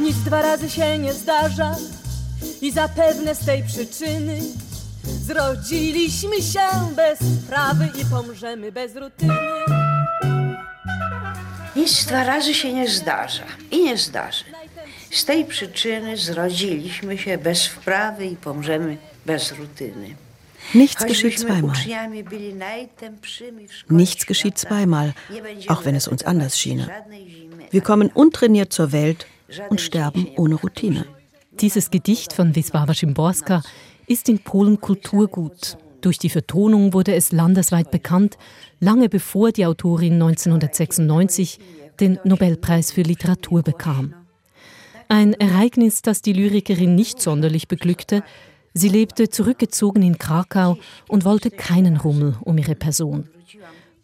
Nic 0.00 0.16
dwa 0.16 0.42
razy 0.42 0.70
się 0.70 0.98
nie 0.98 1.12
zdarza 1.12 1.76
i 2.60 2.72
zapewne 2.72 3.34
z 3.34 3.44
tej 3.44 3.62
przyczyny 3.62 4.40
zrodziliśmy 5.04 6.42
się 6.42 6.68
bez 6.96 7.18
sprawy 7.44 7.88
i 8.00 8.04
pomrzemy 8.04 8.72
bez 8.72 8.96
rutyny. 8.96 9.34
Nic 11.76 12.04
dwa 12.04 12.24
razy 12.24 12.54
się 12.54 12.72
nie 12.72 12.88
zdarza 12.88 13.44
i 13.70 13.84
nie 13.84 13.98
zdarzy. 13.98 14.44
Z 15.10 15.24
tej 15.24 15.44
przyczyny 15.44 16.16
zrodziliśmy 16.16 17.18
się 17.18 17.38
bez 17.38 17.66
wprawy 17.66 18.26
i 18.26 18.36
pomrzemy 18.36 18.96
bez 19.26 19.52
rutyny. 19.52 20.14
Nichts 20.72 21.04
geschieht 21.04 21.38
zweimal. 21.38 21.76
Nichts 23.88 24.26
geschieht 24.26 24.58
zweimal, 24.58 25.14
auch 25.68 25.84
wenn 25.84 25.94
es 25.94 26.08
uns 26.08 26.24
anders 26.24 26.58
schiene. 26.58 26.88
Wir 27.70 27.80
kommen 27.80 28.08
untrainiert 28.08 28.72
zur 28.72 28.92
Welt 28.92 29.26
und 29.68 29.80
sterben 29.80 30.28
ohne 30.36 30.54
Routine. 30.54 31.06
Dieses 31.60 31.90
Gedicht 31.90 32.32
von 32.32 32.54
Wisława 32.54 32.94
Szymborska 32.94 33.62
ist 34.06 34.28
in 34.28 34.38
Polen 34.38 34.80
Kulturgut. 34.80 35.76
Durch 36.00 36.18
die 36.18 36.30
Vertonung 36.30 36.92
wurde 36.92 37.14
es 37.14 37.30
landesweit 37.30 37.90
bekannt, 37.90 38.36
lange 38.80 39.08
bevor 39.08 39.52
die 39.52 39.66
Autorin 39.66 40.14
1996 40.14 41.60
den 42.00 42.18
Nobelpreis 42.24 42.90
für 42.90 43.02
Literatur 43.02 43.62
bekam. 43.62 44.14
Ein 45.08 45.34
Ereignis, 45.34 46.02
das 46.02 46.22
die 46.22 46.32
Lyrikerin 46.32 46.94
nicht 46.94 47.20
sonderlich 47.20 47.68
beglückte. 47.68 48.24
Sie 48.74 48.88
lebte 48.88 49.28
zurückgezogen 49.28 50.02
in 50.02 50.18
Krakau 50.18 50.78
und 51.08 51.24
wollte 51.24 51.50
keinen 51.50 51.96
Rummel 51.96 52.36
um 52.40 52.56
ihre 52.58 52.74
Person. 52.74 53.28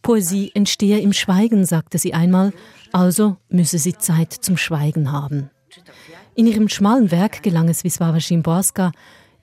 Poesie 0.03 0.53
entstehe 0.55 1.01
im 1.01 1.13
Schweigen, 1.13 1.67
sagte 1.67 1.99
sie 1.99 2.15
einmal, 2.15 2.53
also 2.93 3.37
müsse 3.49 3.79
sie 3.79 3.95
Zeit 3.95 4.33
zum 4.33 4.57
Schweigen 4.57 5.13
haben. 5.13 5.51
In 6.35 6.47
ihrem 6.47 6.69
schmalen 6.69 7.11
Werk 7.11 7.43
gelang 7.43 7.69
es 7.69 7.85
Wisława 7.85 8.21
Szymborska, 8.21 8.93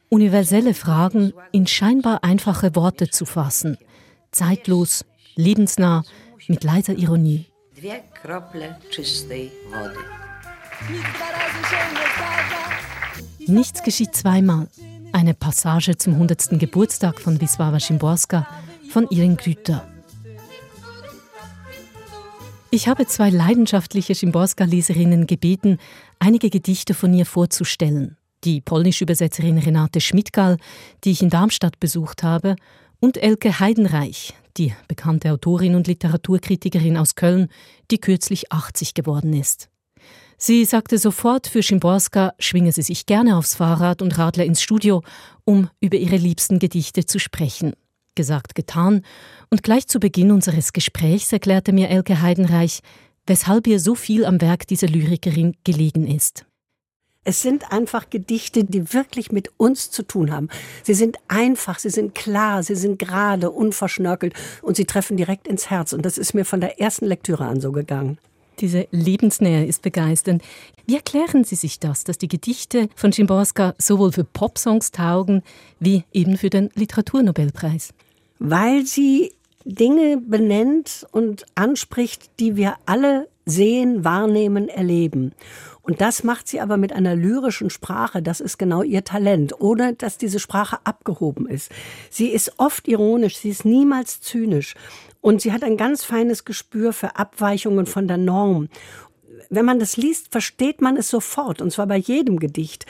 universelle 0.10 0.74
Fragen 0.74 1.34
in 1.52 1.68
scheinbar 1.68 2.24
einfache 2.24 2.76
Worte 2.76 3.10
zu 3.10 3.26
fassen, 3.26 3.78
zeitlos, 4.32 5.06
lebensnah, 5.36 6.04
mit 6.48 6.64
leiser 6.64 6.94
Ironie. 6.94 7.48
Nichts 13.48 13.84
geschieht 13.84 14.16
zweimal. 14.16 14.68
Eine 15.16 15.34
Passage 15.34 15.96
zum 15.96 16.16
100. 16.16 16.60
Geburtstag 16.60 17.22
von 17.22 17.40
Wisława 17.40 17.80
Szymborska 17.80 18.46
von 18.90 19.08
Irene 19.10 19.38
Grüter. 19.38 19.88
Ich 22.70 22.90
habe 22.90 23.08
zwei 23.08 23.30
leidenschaftliche 23.30 24.14
Szymborska-Leserinnen 24.14 25.26
gebeten, 25.26 25.78
einige 26.20 26.50
Gedichte 26.50 26.94
von 26.94 27.14
ihr 27.14 27.26
vorzustellen. 27.26 28.18
Die 28.44 28.60
polnische 28.60 29.06
Übersetzerin 29.06 29.58
Renate 29.58 30.02
Schmidgal, 30.02 30.58
die 31.06 31.12
ich 31.12 31.22
in 31.22 31.30
Darmstadt 31.30 31.80
besucht 31.80 32.22
habe, 32.22 32.58
und 33.00 33.16
Elke 33.16 33.62
Heidenreich, 33.62 34.34
die 34.58 34.74
bekannte 34.90 35.32
Autorin 35.32 35.76
und 35.76 35.88
Literaturkritikerin 35.88 36.98
aus 36.98 37.16
Köln, 37.16 37.48
die 37.90 38.00
kürzlich 38.00 38.52
80 38.52 38.94
geworden 38.94 39.32
ist. 39.32 39.70
Sie 40.38 40.66
sagte 40.66 40.98
sofort, 40.98 41.48
für 41.48 41.64
Szymborska 41.64 42.34
schwinge 42.40 42.72
sie 42.72 42.82
sich 42.82 43.06
gerne 43.06 43.38
aufs 43.38 43.56
Fahrrad 43.56 44.02
und 44.02 44.18
radle 44.18 44.44
ins 44.44 44.62
Studio, 44.62 45.02
um 45.46 45.70
über 45.80 45.98
ihre 45.98 46.18
liebsten 46.18 46.60
Gedichte 46.60 47.06
zu 47.06 47.20
sprechen. 47.20 47.74
Gesagt, 48.16 48.56
getan. 48.56 49.04
Und 49.50 49.64
gleich 49.64 49.88
zu 49.88 50.00
Beginn 50.00 50.32
unseres 50.32 50.74
Gesprächs 50.74 51.32
erklärte 51.32 51.72
mir 51.72 51.90
Elke 51.90 52.22
Heidenreich, 52.22 52.82
weshalb 53.26 53.68
ihr 53.68 53.80
so 53.80 53.96
viel 53.96 54.26
am 54.26 54.42
Werk 54.42 54.68
dieser 54.68 54.88
Lyrikerin 54.88 55.56
gelegen 55.64 56.08
ist. 56.08 56.46
Es 57.28 57.42
sind 57.42 57.72
einfach 57.72 58.12
Gedichte, 58.12 58.64
die 58.64 58.94
wirklich 58.94 59.32
mit 59.32 59.50
uns 59.58 59.90
zu 59.90 60.04
tun 60.04 60.32
haben. 60.32 60.48
Sie 60.84 60.94
sind 60.94 61.18
einfach, 61.28 61.80
sie 61.80 61.90
sind 61.90 62.14
klar, 62.14 62.62
sie 62.62 62.76
sind 62.76 63.00
gerade, 63.00 63.50
unverschnörkelt 63.50 64.36
und 64.62 64.78
sie 64.78 64.86
treffen 64.86 65.18
direkt 65.18 65.48
ins 65.48 65.72
Herz. 65.72 65.92
Und 65.92 66.06
das 66.06 66.20
ist 66.20 66.36
mir 66.36 66.46
von 66.46 66.62
der 66.62 66.80
ersten 66.80 67.06
Lektüre 67.06 67.46
an 67.46 67.62
so 67.62 67.72
gegangen. 67.72 68.20
Diese 68.60 68.88
Lebensnähe 68.92 69.66
ist 69.66 69.82
begeisternd. 69.82 70.44
Wie 70.86 70.96
erklären 70.96 71.44
Sie 71.44 71.56
sich 71.56 71.80
das, 71.80 72.04
dass 72.04 72.18
die 72.18 72.28
Gedichte 72.28 72.90
von 72.96 73.12
Szymborska 73.12 73.76
sowohl 73.78 74.12
für 74.12 74.24
Popsongs 74.24 74.92
taugen 74.92 75.42
wie 75.80 76.04
eben 76.14 76.38
für 76.38 76.50
den 76.50 76.70
Literaturnobelpreis? 76.76 77.94
weil 78.40 78.86
sie 78.86 79.34
Dinge 79.64 80.18
benennt 80.18 81.08
und 81.12 81.46
anspricht, 81.56 82.30
die 82.40 82.56
wir 82.56 82.76
alle 82.86 83.28
sehen, 83.46 84.04
wahrnehmen, 84.04 84.70
erleben. 84.70 85.34
Und 85.82 86.02
das 86.02 86.24
macht 86.24 86.48
sie 86.48 86.60
aber 86.60 86.78
mit 86.78 86.94
einer 86.94 87.16
lyrischen 87.16 87.70
Sprache. 87.70 88.24
Das 88.24 88.40
ist 88.40 88.58
genau 88.58 88.82
ihr 88.82 89.04
Talent, 89.04 89.60
ohne 89.60 89.94
dass 89.94 90.18
diese 90.18 90.40
Sprache 90.40 90.80
abgehoben 90.84 91.48
ist. 91.48 91.72
Sie 92.10 92.30
ist 92.30 92.54
oft 92.58 92.88
ironisch, 92.88 93.38
sie 93.38 93.50
ist 93.50 93.66
niemals 93.66 94.20
zynisch. 94.20 94.74
Und 95.26 95.42
sie 95.42 95.52
hat 95.52 95.64
ein 95.64 95.76
ganz 95.76 96.04
feines 96.04 96.46
Gespür 96.46 96.94
für 96.94 97.16
Abweichungen 97.16 97.88
von 97.88 98.08
der 98.08 98.18
Norm. 98.18 98.70
Wenn 99.50 99.66
man 99.66 99.80
das 99.80 99.98
liest, 99.98 100.32
versteht 100.32 100.82
man 100.82 100.98
es 100.98 101.10
sofort, 101.10 101.64
und 101.64 101.72
zwar 101.72 101.88
bei 101.88 101.98
jedem 101.98 102.38
Gedicht. 102.38 102.86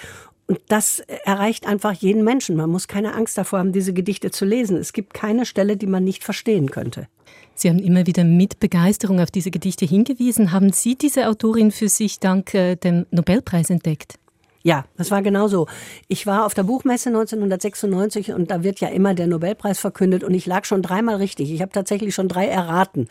Und 0.46 0.59
das 0.68 1.00
erreicht 1.23 1.66
einfach 1.66 1.94
jeden 1.94 2.25
Menschen. 2.25 2.57
Man 2.57 2.69
muss 2.69 2.90
keine 2.90 3.13
Angst 3.13 3.38
davor 3.38 3.59
haben, 3.59 3.72
diese 3.72 3.94
Gedichte 3.94 4.31
zu 4.31 4.44
lesen. 4.44 4.75
Es 4.75 4.91
gibt 4.91 5.13
keine 5.13 5.46
Stelle, 5.46 5.78
die 5.78 5.88
man 5.88 6.03
nicht 6.03 6.25
verstehen 6.25 6.72
könnte. 6.72 7.07
Sie 7.53 7.69
haben 7.69 7.79
immer 7.79 8.06
wieder 8.06 8.25
mit 8.25 8.59
Begeisterung 8.59 9.22
auf 9.22 9.31
diese 9.31 9.50
Gedichte 9.50 9.85
hingewiesen. 9.85 10.52
Haben 10.52 10.73
Sie 10.73 10.97
diese 10.97 11.29
Autorin 11.29 11.72
für 11.72 11.88
sich 11.88 12.19
dank 12.19 12.53
äh, 12.53 12.75
dem 12.75 13.06
Nobelpreis 13.12 13.69
entdeckt? 13.69 14.16
Ja, 14.66 14.86
das 14.98 15.12
war 15.12 15.22
genau 15.22 15.48
so. 15.48 15.68
Ich 16.08 16.26
war 16.26 16.44
auf 16.44 16.56
der 16.56 16.64
Buchmesse 16.64 17.09
1996 17.09 18.34
und 18.34 18.50
da 18.50 18.64
wird 18.64 18.80
ja 18.80 18.88
immer 18.88 19.14
der 19.14 19.28
Nobelpreis 19.28 19.80
verkündet 19.80 20.24
und 20.24 20.34
ich 20.34 20.48
lag 20.48 20.66
schon 20.66 20.81
dreimal 20.81 21.18
richtig. 21.18 21.52
Ich 21.52 21.62
habe 21.62 21.72
tatsächlich 21.72 22.16
schon 22.16 22.28
drei 22.28 22.48
erraten. 22.48 23.08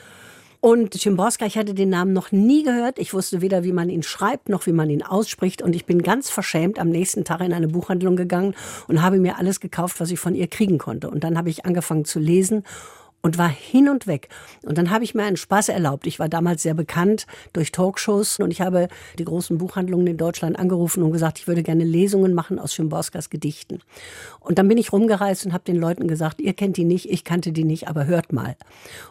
Und 0.58 0.94
Szymborska, 0.94 1.46
ich 1.46 1.56
hatte 1.56 1.72
den 1.72 1.90
Namen 1.90 2.12
noch 2.12 2.32
nie 2.32 2.64
gehört. 2.64 2.98
Ich 2.98 3.14
wusste 3.14 3.40
weder, 3.40 3.62
wie 3.62 3.70
man 3.70 3.88
ihn 3.88 4.02
schreibt, 4.02 4.48
noch 4.48 4.66
wie 4.66 4.72
man 4.72 4.90
ihn 4.90 5.04
ausspricht. 5.04 5.62
Und 5.62 5.76
ich 5.76 5.86
bin 5.86 6.02
ganz 6.02 6.28
verschämt 6.28 6.80
am 6.80 6.88
nächsten 6.88 7.24
Tag 7.24 7.40
in 7.40 7.52
eine 7.52 7.68
Buchhandlung 7.68 8.16
gegangen 8.16 8.56
und 8.88 9.00
habe 9.00 9.20
mir 9.20 9.38
alles 9.38 9.60
gekauft, 9.60 10.00
was 10.00 10.10
ich 10.10 10.18
von 10.18 10.34
ihr 10.34 10.48
kriegen 10.48 10.78
konnte. 10.78 11.08
Und 11.08 11.22
dann 11.22 11.38
habe 11.38 11.50
ich 11.50 11.64
angefangen 11.66 12.04
zu 12.04 12.18
lesen 12.18 12.64
und 13.24 13.38
war 13.38 13.48
hin 13.48 13.88
und 13.88 14.06
weg. 14.06 14.28
Und 14.64 14.76
dann 14.76 14.90
habe 14.90 15.02
ich 15.02 15.14
mir 15.14 15.22
einen 15.22 15.38
Spaß 15.38 15.70
erlaubt. 15.70 16.06
Ich 16.06 16.18
war 16.18 16.28
damals 16.28 16.62
sehr 16.62 16.74
bekannt 16.74 17.26
durch 17.54 17.72
Talkshows 17.72 18.38
und 18.38 18.50
ich 18.50 18.60
habe 18.60 18.88
die 19.18 19.24
großen 19.24 19.56
Buchhandlungen 19.56 20.06
in 20.06 20.18
Deutschland 20.18 20.58
angerufen 20.58 21.02
und 21.02 21.10
gesagt, 21.10 21.38
ich 21.38 21.48
würde 21.48 21.62
gerne 21.62 21.84
Lesungen 21.84 22.34
machen 22.34 22.58
aus 22.58 22.74
Schimborskas 22.74 23.30
Gedichten. 23.30 23.80
Und 24.40 24.58
dann 24.58 24.68
bin 24.68 24.76
ich 24.76 24.92
rumgereist 24.92 25.46
und 25.46 25.54
habe 25.54 25.64
den 25.64 25.76
Leuten 25.76 26.06
gesagt, 26.06 26.42
ihr 26.42 26.52
kennt 26.52 26.76
die 26.76 26.84
nicht, 26.84 27.10
ich 27.10 27.24
kannte 27.24 27.52
die 27.52 27.64
nicht, 27.64 27.88
aber 27.88 28.04
hört 28.04 28.34
mal. 28.34 28.56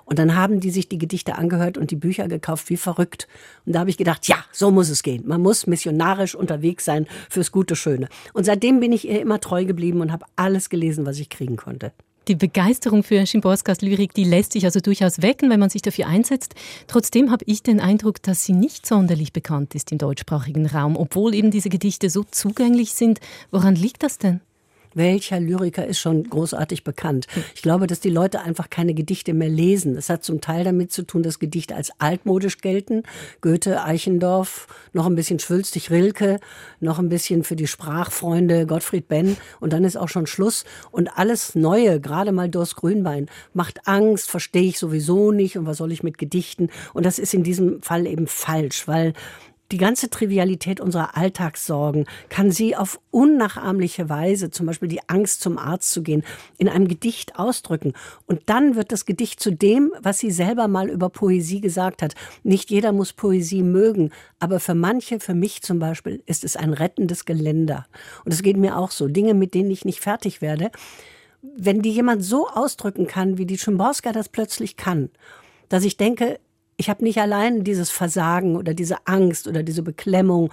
Und 0.05 0.19
dann 0.19 0.35
haben 0.35 0.59
die 0.59 0.69
sich 0.69 0.87
die 0.87 0.99
Gedichte 0.99 1.33
angehört 1.33 1.79
und 1.79 1.89
die 1.89 1.95
Bücher 1.95 2.27
gekauft 2.27 2.69
wie 2.69 2.77
verrückt. 2.77 3.27
Und 3.65 3.73
da 3.73 3.79
habe 3.79 3.89
ich 3.89 3.97
gedacht, 3.97 4.27
ja, 4.27 4.45
so 4.51 4.69
muss 4.69 4.89
es 4.89 5.01
gehen. 5.01 5.23
Man 5.25 5.41
muss 5.41 5.65
missionarisch 5.65 6.35
unterwegs 6.35 6.85
sein 6.85 7.07
fürs 7.31 7.51
gute 7.51 7.75
Schöne. 7.75 8.09
Und 8.33 8.43
seitdem 8.43 8.79
bin 8.79 8.91
ich 8.91 9.09
ihr 9.09 9.19
immer 9.19 9.39
treu 9.39 9.65
geblieben 9.65 10.01
und 10.01 10.11
habe 10.11 10.27
alles 10.35 10.69
gelesen, 10.69 11.07
was 11.07 11.17
ich 11.17 11.29
kriegen 11.29 11.55
konnte. 11.55 11.93
Die 12.29 12.35
Begeisterung 12.35 13.03
für 13.03 13.25
Schimborskas 13.25 13.81
Lyrik, 13.81 14.13
die 14.13 14.23
lässt 14.23 14.53
sich 14.53 14.63
also 14.63 14.79
durchaus 14.79 15.21
wecken, 15.21 15.49
wenn 15.49 15.59
man 15.59 15.69
sich 15.69 15.81
dafür 15.81 16.07
einsetzt. 16.07 16.55
Trotzdem 16.87 17.31
habe 17.31 17.43
ich 17.47 17.63
den 17.63 17.81
Eindruck, 17.81 18.23
dass 18.23 18.45
sie 18.45 18.53
nicht 18.53 18.85
sonderlich 18.85 19.33
bekannt 19.33 19.75
ist 19.75 19.91
im 19.91 19.97
deutschsprachigen 19.97 20.65
Raum, 20.65 20.95
obwohl 20.95 21.35
eben 21.35 21.51
diese 21.51 21.67
Gedichte 21.67 22.09
so 22.09 22.23
zugänglich 22.23 22.93
sind. 22.93 23.19
Woran 23.51 23.75
liegt 23.75 24.03
das 24.03 24.19
denn? 24.19 24.39
Welcher 24.95 25.39
Lyriker 25.39 25.85
ist 25.85 25.99
schon 25.99 26.23
großartig 26.23 26.83
bekannt. 26.83 27.27
Ich 27.55 27.61
glaube, 27.61 27.87
dass 27.87 27.99
die 27.99 28.09
Leute 28.09 28.41
einfach 28.41 28.69
keine 28.69 28.93
Gedichte 28.93 29.33
mehr 29.33 29.49
lesen. 29.49 29.97
Es 29.97 30.09
hat 30.09 30.23
zum 30.23 30.41
Teil 30.41 30.63
damit 30.63 30.91
zu 30.91 31.03
tun, 31.03 31.23
dass 31.23 31.39
Gedichte 31.39 31.75
als 31.75 31.91
altmodisch 31.99 32.59
gelten. 32.59 33.03
Goethe, 33.41 33.83
Eichendorff, 33.83 34.67
noch 34.93 35.05
ein 35.05 35.15
bisschen 35.15 35.39
schwülstig 35.39 35.91
Rilke, 35.91 36.39
noch 36.79 36.99
ein 36.99 37.09
bisschen 37.09 37.43
für 37.43 37.55
die 37.55 37.67
Sprachfreunde 37.67 38.65
Gottfried 38.65 39.07
Benn 39.07 39.37
und 39.59 39.73
dann 39.73 39.83
ist 39.83 39.97
auch 39.97 40.09
schon 40.09 40.27
Schluss. 40.27 40.65
Und 40.91 41.17
alles 41.17 41.55
Neue, 41.55 41.99
gerade 41.99 42.31
mal 42.31 42.49
Durst 42.49 42.75
Grünbein, 42.75 43.27
macht 43.53 43.87
Angst, 43.87 44.29
verstehe 44.29 44.63
ich 44.63 44.79
sowieso 44.79 45.31
nicht 45.31 45.57
und 45.57 45.65
was 45.65 45.77
soll 45.77 45.91
ich 45.91 46.03
mit 46.03 46.17
Gedichten? 46.17 46.69
Und 46.93 47.05
das 47.05 47.19
ist 47.19 47.33
in 47.33 47.43
diesem 47.43 47.81
Fall 47.81 48.07
eben 48.07 48.27
falsch, 48.27 48.87
weil 48.87 49.13
die 49.73 49.79
ganze 49.79 50.11
Trivialität 50.11 50.79
unserer 50.79 51.17
Alltagssorgen 51.17 52.05
kann 52.29 52.51
sie 52.51 52.75
auf 52.75 52.99
unnachahmliche 53.09 54.07
Weise, 54.07 54.51
zum 54.51 54.67
Beispiel 54.67 54.87
die 54.87 55.09
Angst 55.09 55.41
zum 55.41 55.57
Arzt 55.57 55.89
zu 55.89 56.03
gehen, 56.03 56.23
in 56.59 56.69
einem 56.69 56.87
Gedicht 56.87 57.39
ausdrücken. 57.39 57.93
Und 58.27 58.43
dann 58.45 58.75
wird 58.75 58.91
das 58.91 59.05
Gedicht 59.05 59.39
zu 59.39 59.51
dem, 59.51 59.91
was 59.99 60.19
sie 60.19 60.29
selber 60.29 60.67
mal 60.67 60.91
über 60.91 61.09
Poesie 61.09 61.59
gesagt 61.59 62.03
hat. 62.03 62.13
Nicht 62.43 62.69
jeder 62.69 62.91
muss 62.91 63.13
Poesie 63.13 63.63
mögen, 63.63 64.11
aber 64.39 64.59
für 64.59 64.75
manche, 64.75 65.19
für 65.19 65.33
mich 65.33 65.63
zum 65.63 65.79
Beispiel, 65.79 66.21
ist 66.27 66.43
es 66.43 66.55
ein 66.55 66.73
rettendes 66.73 67.25
Geländer. 67.25 67.87
Und 68.25 68.31
es 68.31 68.43
geht 68.43 68.57
mir 68.57 68.77
auch 68.77 68.91
so. 68.91 69.07
Dinge, 69.07 69.33
mit 69.33 69.55
denen 69.55 69.71
ich 69.71 69.85
nicht 69.85 70.01
fertig 70.01 70.43
werde. 70.43 70.69
Wenn 71.41 71.81
die 71.81 71.91
jemand 71.91 72.23
so 72.23 72.47
ausdrücken 72.47 73.07
kann, 73.07 73.39
wie 73.39 73.47
die 73.47 73.57
Schimborska 73.57 74.11
das 74.11 74.29
plötzlich 74.29 74.77
kann, 74.77 75.09
dass 75.67 75.83
ich 75.83 75.97
denke, 75.97 76.39
ich 76.83 76.89
habe 76.89 77.05
nicht 77.05 77.17
allein 77.17 77.63
dieses 77.63 77.89
Versagen 77.89 78.57
oder 78.57 78.73
diese 78.73 79.07
Angst 79.07 79.47
oder 79.47 79.63
diese 79.63 79.83
Beklemmung. 79.83 80.51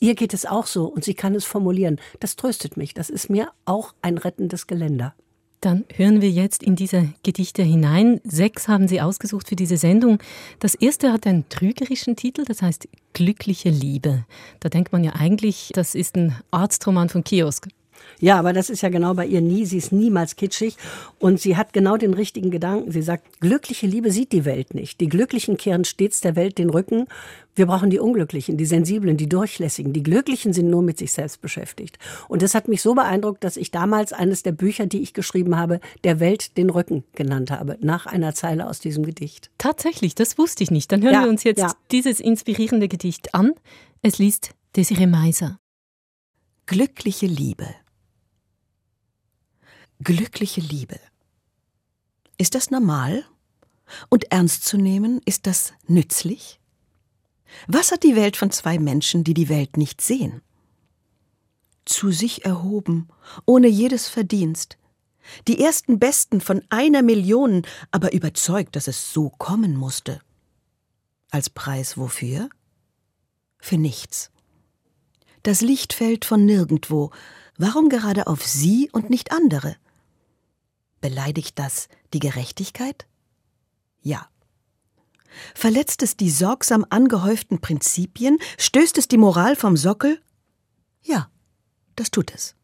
Ihr 0.00 0.14
geht 0.14 0.32
es 0.32 0.46
auch 0.46 0.66
so 0.66 0.86
und 0.86 1.02
sie 1.02 1.14
kann 1.14 1.34
es 1.34 1.44
formulieren. 1.44 1.98
Das 2.20 2.36
tröstet 2.36 2.76
mich. 2.76 2.94
Das 2.94 3.10
ist 3.10 3.28
mir 3.28 3.48
auch 3.64 3.92
ein 4.00 4.16
rettendes 4.16 4.68
Geländer. 4.68 5.16
Dann 5.60 5.84
hören 5.92 6.20
wir 6.20 6.30
jetzt 6.30 6.62
in 6.62 6.76
diese 6.76 7.12
Gedichte 7.24 7.64
hinein. 7.64 8.20
Sechs 8.22 8.68
haben 8.68 8.86
Sie 8.86 9.00
ausgesucht 9.00 9.48
für 9.48 9.56
diese 9.56 9.76
Sendung. 9.76 10.18
Das 10.60 10.76
erste 10.76 11.12
hat 11.12 11.26
einen 11.26 11.48
trügerischen 11.48 12.14
Titel, 12.14 12.44
das 12.44 12.62
heißt 12.62 12.86
Glückliche 13.12 13.70
Liebe. 13.70 14.26
Da 14.60 14.68
denkt 14.68 14.92
man 14.92 15.02
ja 15.02 15.14
eigentlich, 15.14 15.70
das 15.74 15.96
ist 15.96 16.14
ein 16.14 16.36
Arztroman 16.52 17.08
von 17.08 17.24
Kiosk. 17.24 17.66
Ja, 18.20 18.38
aber 18.38 18.52
das 18.52 18.70
ist 18.70 18.82
ja 18.82 18.88
genau 18.88 19.14
bei 19.14 19.26
ihr 19.26 19.40
nie. 19.40 19.66
Sie 19.66 19.78
ist 19.78 19.92
niemals 19.92 20.36
kitschig 20.36 20.76
und 21.18 21.40
sie 21.40 21.56
hat 21.56 21.72
genau 21.72 21.96
den 21.96 22.14
richtigen 22.14 22.50
Gedanken. 22.50 22.90
Sie 22.90 23.02
sagt, 23.02 23.40
glückliche 23.40 23.86
Liebe 23.86 24.10
sieht 24.10 24.32
die 24.32 24.44
Welt 24.44 24.74
nicht. 24.74 25.00
Die 25.00 25.08
Glücklichen 25.08 25.56
kehren 25.56 25.84
stets 25.84 26.20
der 26.20 26.36
Welt 26.36 26.58
den 26.58 26.70
Rücken. 26.70 27.06
Wir 27.56 27.66
brauchen 27.66 27.90
die 27.90 28.00
Unglücklichen, 28.00 28.56
die 28.56 28.64
Sensiblen, 28.64 29.16
die 29.16 29.28
Durchlässigen. 29.28 29.92
Die 29.92 30.02
Glücklichen 30.02 30.52
sind 30.52 30.70
nur 30.70 30.82
mit 30.82 30.98
sich 30.98 31.12
selbst 31.12 31.40
beschäftigt. 31.40 31.98
Und 32.28 32.42
das 32.42 32.54
hat 32.54 32.66
mich 32.66 32.82
so 32.82 32.94
beeindruckt, 32.94 33.44
dass 33.44 33.56
ich 33.56 33.70
damals 33.70 34.12
eines 34.12 34.42
der 34.42 34.52
Bücher, 34.52 34.86
die 34.86 35.02
ich 35.02 35.14
geschrieben 35.14 35.56
habe, 35.56 35.80
der 36.02 36.18
Welt 36.18 36.56
den 36.56 36.70
Rücken 36.70 37.04
genannt 37.14 37.50
habe, 37.50 37.78
nach 37.80 38.06
einer 38.06 38.34
Zeile 38.34 38.68
aus 38.68 38.80
diesem 38.80 39.04
Gedicht. 39.04 39.50
Tatsächlich, 39.58 40.14
das 40.14 40.36
wusste 40.36 40.64
ich 40.64 40.70
nicht. 40.70 40.90
Dann 40.90 41.02
hören 41.02 41.14
ja, 41.14 41.22
wir 41.22 41.30
uns 41.30 41.44
jetzt 41.44 41.60
ja. 41.60 41.72
dieses 41.92 42.20
inspirierende 42.20 42.88
Gedicht 42.88 43.34
an. 43.34 43.52
Es 44.02 44.18
liest 44.18 44.50
Desiree 44.76 45.06
Meiser. 45.06 45.58
Glückliche 46.66 47.26
Liebe. 47.26 47.66
Glückliche 50.02 50.60
Liebe. 50.60 50.98
Ist 52.36 52.54
das 52.54 52.70
normal? 52.70 53.24
Und 54.08 54.32
ernst 54.32 54.64
zu 54.64 54.76
nehmen, 54.76 55.20
ist 55.24 55.46
das 55.46 55.72
nützlich? 55.86 56.58
Was 57.68 57.92
hat 57.92 58.02
die 58.02 58.16
Welt 58.16 58.36
von 58.36 58.50
zwei 58.50 58.78
Menschen, 58.78 59.22
die 59.22 59.34
die 59.34 59.48
Welt 59.48 59.76
nicht 59.76 60.00
sehen? 60.00 60.42
Zu 61.84 62.10
sich 62.10 62.44
erhoben, 62.44 63.08
ohne 63.46 63.68
jedes 63.68 64.08
Verdienst. 64.08 64.78
Die 65.46 65.60
ersten 65.60 65.98
Besten 65.98 66.40
von 66.40 66.62
einer 66.70 67.02
Million, 67.02 67.62
aber 67.90 68.12
überzeugt, 68.12 68.76
dass 68.76 68.88
es 68.88 69.12
so 69.12 69.30
kommen 69.30 69.76
musste. 69.76 70.20
Als 71.30 71.50
Preis 71.50 71.96
wofür? 71.96 72.48
Für 73.58 73.78
nichts. 73.78 74.30
Das 75.44 75.60
Licht 75.60 75.92
fällt 75.92 76.24
von 76.24 76.44
nirgendwo. 76.44 77.10
Warum 77.56 77.88
gerade 77.88 78.26
auf 78.26 78.44
sie 78.44 78.90
und 78.92 79.08
nicht 79.08 79.30
andere? 79.30 79.76
Beleidigt 81.04 81.58
das 81.58 81.88
die 82.14 82.18
Gerechtigkeit? 82.18 83.06
Ja. 84.00 84.26
Verletzt 85.54 86.02
es 86.02 86.16
die 86.16 86.30
sorgsam 86.30 86.86
angehäuften 86.88 87.60
Prinzipien? 87.60 88.38
Stößt 88.56 88.96
es 88.96 89.06
die 89.06 89.18
Moral 89.18 89.54
vom 89.54 89.76
Sockel? 89.76 90.18
Ja, 91.02 91.28
das 91.94 92.10
tut 92.10 92.32
es. 92.34 92.54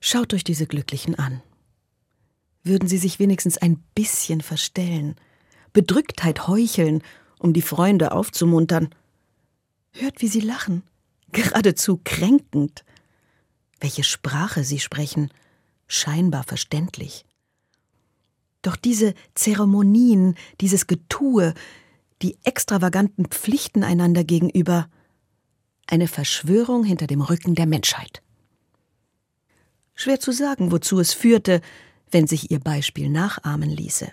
Schaut 0.00 0.34
euch 0.34 0.42
diese 0.42 0.66
Glücklichen 0.66 1.14
an. 1.14 1.42
Würden 2.64 2.88
sie 2.88 2.98
sich 2.98 3.20
wenigstens 3.20 3.56
ein 3.56 3.76
bisschen 3.94 4.40
verstellen, 4.40 5.14
Bedrücktheit 5.72 6.48
heucheln, 6.48 7.04
um 7.38 7.52
die 7.52 7.62
Freunde 7.62 8.10
aufzumuntern. 8.10 8.92
Hört, 9.92 10.22
wie 10.22 10.28
sie 10.28 10.40
lachen, 10.40 10.82
geradezu 11.30 12.00
kränkend. 12.02 12.84
Welche 13.78 14.02
Sprache 14.02 14.64
sie 14.64 14.80
sprechen, 14.80 15.30
scheinbar 15.86 16.44
verständlich. 16.44 17.24
Doch 18.62 18.76
diese 18.76 19.14
Zeremonien, 19.34 20.34
dieses 20.60 20.86
Getue, 20.86 21.54
die 22.22 22.36
extravaganten 22.44 23.26
Pflichten 23.26 23.84
einander 23.84 24.24
gegenüber, 24.24 24.88
eine 25.86 26.08
Verschwörung 26.08 26.82
hinter 26.82 27.06
dem 27.06 27.20
Rücken 27.20 27.54
der 27.54 27.66
Menschheit. 27.66 28.22
Schwer 29.94 30.18
zu 30.18 30.32
sagen, 30.32 30.72
wozu 30.72 30.98
es 30.98 31.12
führte, 31.12 31.60
wenn 32.10 32.26
sich 32.26 32.50
ihr 32.50 32.60
Beispiel 32.60 33.08
nachahmen 33.08 33.70
ließe, 33.70 34.12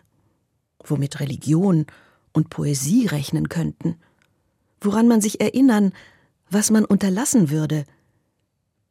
womit 0.84 1.20
Religion 1.20 1.88
und 2.32 2.50
Poesie 2.50 3.08
rechnen 3.08 3.50
könnten, 3.50 3.96
woran 4.82 5.08
man 5.08 5.22
sich 5.22 5.42
erinnern, 5.42 5.94
was 6.50 6.70
man 6.70 6.86
unterlassen 6.86 7.50
würde, 7.50 7.86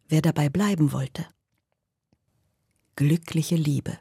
wer 0.08 0.22
dabei 0.22 0.48
bleiben 0.48 0.92
wollte 0.92 1.26
glückliche 2.96 3.56
Liebe. 3.56 3.98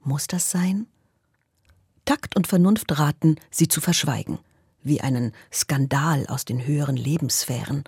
Muss 0.00 0.26
das 0.26 0.50
sein? 0.50 0.86
Takt 2.04 2.36
und 2.36 2.46
Vernunft 2.46 2.98
raten, 2.98 3.36
sie 3.50 3.68
zu 3.68 3.80
verschweigen, 3.80 4.38
wie 4.82 5.00
einen 5.00 5.32
Skandal 5.52 6.26
aus 6.26 6.44
den 6.44 6.66
höheren 6.66 6.96
Lebenssphären. 6.96 7.84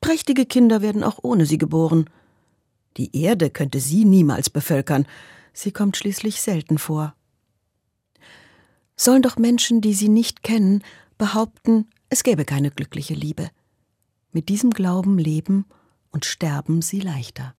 Prächtige 0.00 0.46
Kinder 0.46 0.82
werden 0.82 1.02
auch 1.02 1.18
ohne 1.22 1.46
sie 1.46 1.58
geboren. 1.58 2.08
Die 2.96 3.16
Erde 3.20 3.50
könnte 3.50 3.80
sie 3.80 4.04
niemals 4.04 4.50
bevölkern, 4.50 5.06
sie 5.52 5.72
kommt 5.72 5.96
schließlich 5.96 6.40
selten 6.40 6.78
vor. 6.78 7.14
Sollen 8.96 9.22
doch 9.22 9.36
Menschen, 9.36 9.80
die 9.80 9.94
sie 9.94 10.08
nicht 10.08 10.42
kennen, 10.42 10.84
behaupten, 11.18 11.88
es 12.08 12.22
gäbe 12.22 12.44
keine 12.44 12.70
glückliche 12.70 13.14
Liebe. 13.14 13.50
Mit 14.32 14.48
diesem 14.48 14.70
Glauben 14.70 15.18
leben 15.18 15.66
und 16.12 16.24
sterben 16.24 16.82
sie 16.82 17.00
leichter. 17.00 17.54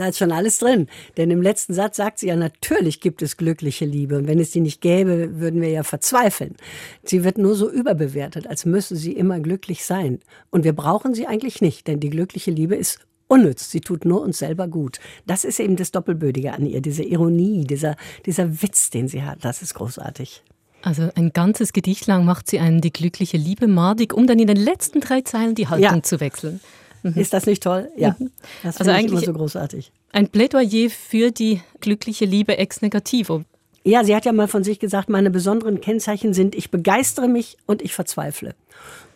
Da 0.00 0.08
ist 0.08 0.16
schon 0.16 0.32
alles 0.32 0.56
drin. 0.56 0.86
Denn 1.18 1.30
im 1.30 1.42
letzten 1.42 1.74
Satz 1.74 1.98
sagt 1.98 2.20
sie 2.20 2.28
ja, 2.28 2.36
natürlich 2.36 3.02
gibt 3.02 3.20
es 3.20 3.36
glückliche 3.36 3.84
Liebe. 3.84 4.16
Und 4.16 4.28
wenn 4.28 4.38
es 4.38 4.50
die 4.50 4.62
nicht 4.62 4.80
gäbe, 4.80 5.38
würden 5.40 5.60
wir 5.60 5.68
ja 5.68 5.82
verzweifeln. 5.82 6.56
Sie 7.02 7.22
wird 7.22 7.36
nur 7.36 7.54
so 7.54 7.70
überbewertet, 7.70 8.46
als 8.46 8.64
müsse 8.64 8.96
sie 8.96 9.12
immer 9.12 9.40
glücklich 9.40 9.84
sein. 9.84 10.20
Und 10.48 10.64
wir 10.64 10.72
brauchen 10.72 11.12
sie 11.12 11.26
eigentlich 11.26 11.60
nicht, 11.60 11.86
denn 11.86 12.00
die 12.00 12.08
glückliche 12.08 12.50
Liebe 12.50 12.76
ist 12.76 13.00
unnütz. 13.28 13.70
Sie 13.70 13.82
tut 13.82 14.06
nur 14.06 14.22
uns 14.22 14.38
selber 14.38 14.68
gut. 14.68 15.00
Das 15.26 15.44
ist 15.44 15.60
eben 15.60 15.76
das 15.76 15.90
Doppelbödige 15.90 16.54
an 16.54 16.64
ihr, 16.64 16.80
diese 16.80 17.02
Ironie, 17.02 17.66
dieser, 17.66 17.96
dieser 18.24 18.62
Witz, 18.62 18.88
den 18.88 19.06
sie 19.06 19.22
hat. 19.22 19.44
Das 19.44 19.60
ist 19.60 19.74
großartig. 19.74 20.42
Also 20.80 21.10
ein 21.14 21.34
ganzes 21.34 21.74
Gedicht 21.74 22.06
lang 22.06 22.24
macht 22.24 22.48
sie 22.48 22.58
einen 22.58 22.80
die 22.80 22.90
glückliche 22.90 23.36
Liebe 23.36 23.66
madig, 23.66 24.14
um 24.14 24.26
dann 24.26 24.38
in 24.38 24.46
den 24.46 24.56
letzten 24.56 25.00
drei 25.00 25.20
Zeilen 25.20 25.54
die 25.54 25.68
Haltung 25.68 25.96
ja. 25.96 26.02
zu 26.02 26.20
wechseln. 26.20 26.60
Mhm. 27.02 27.14
Ist 27.16 27.32
das 27.32 27.46
nicht 27.46 27.62
toll? 27.62 27.88
Ja. 27.96 28.16
Mhm. 28.18 28.30
Das 28.62 28.78
also 28.78 28.90
eigentlich 28.90 29.24
so 29.24 29.32
großartig. 29.32 29.92
Ein 30.12 30.28
Plädoyer 30.28 30.90
für 30.90 31.30
die 31.30 31.60
glückliche 31.80 32.24
Liebe 32.24 32.58
ex 32.58 32.82
negativo. 32.82 33.42
Ja, 33.82 34.04
sie 34.04 34.14
hat 34.14 34.26
ja 34.26 34.32
mal 34.32 34.48
von 34.48 34.62
sich 34.62 34.78
gesagt, 34.78 35.08
meine 35.08 35.30
besonderen 35.30 35.80
Kennzeichen 35.80 36.34
sind, 36.34 36.54
ich 36.54 36.70
begeistere 36.70 37.28
mich 37.28 37.56
und 37.66 37.80
ich 37.80 37.94
verzweifle. 37.94 38.54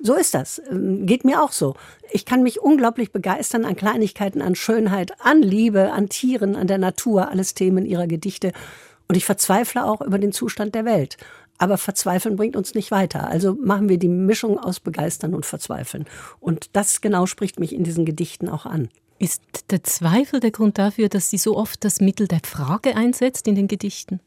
So 0.00 0.14
ist 0.14 0.34
das. 0.34 0.60
Ähm, 0.70 1.06
geht 1.06 1.24
mir 1.24 1.42
auch 1.42 1.52
so. 1.52 1.74
Ich 2.10 2.24
kann 2.24 2.42
mich 2.42 2.60
unglaublich 2.60 3.12
begeistern 3.12 3.64
an 3.64 3.76
Kleinigkeiten, 3.76 4.40
an 4.40 4.54
Schönheit, 4.54 5.12
an 5.20 5.42
Liebe, 5.42 5.92
an 5.92 6.08
Tieren, 6.08 6.56
an 6.56 6.66
der 6.66 6.78
Natur, 6.78 7.28
alles 7.28 7.54
Themen 7.54 7.84
ihrer 7.84 8.06
Gedichte. 8.06 8.52
Und 9.06 9.16
ich 9.16 9.26
verzweifle 9.26 9.84
auch 9.84 10.00
über 10.00 10.18
den 10.18 10.32
Zustand 10.32 10.74
der 10.74 10.86
Welt. 10.86 11.18
Aber 11.58 11.78
verzweifeln 11.78 12.36
bringt 12.36 12.56
uns 12.56 12.74
nicht 12.74 12.90
weiter. 12.90 13.28
Also 13.28 13.54
machen 13.54 13.88
wir 13.88 13.98
die 13.98 14.08
Mischung 14.08 14.58
aus 14.58 14.80
Begeistern 14.80 15.34
und 15.34 15.46
Verzweifeln. 15.46 16.04
Und 16.40 16.70
das 16.72 17.00
genau 17.00 17.26
spricht 17.26 17.60
mich 17.60 17.74
in 17.74 17.84
diesen 17.84 18.04
Gedichten 18.04 18.48
auch 18.48 18.66
an. 18.66 18.88
Ist 19.18 19.42
der 19.70 19.82
Zweifel 19.84 20.40
der 20.40 20.50
Grund 20.50 20.78
dafür, 20.78 21.08
dass 21.08 21.30
sie 21.30 21.38
so 21.38 21.56
oft 21.56 21.84
das 21.84 22.00
Mittel 22.00 22.26
der 22.26 22.40
Frage 22.44 22.96
einsetzt 22.96 23.46
in 23.46 23.54
den 23.54 23.68
Gedichten? 23.68 24.20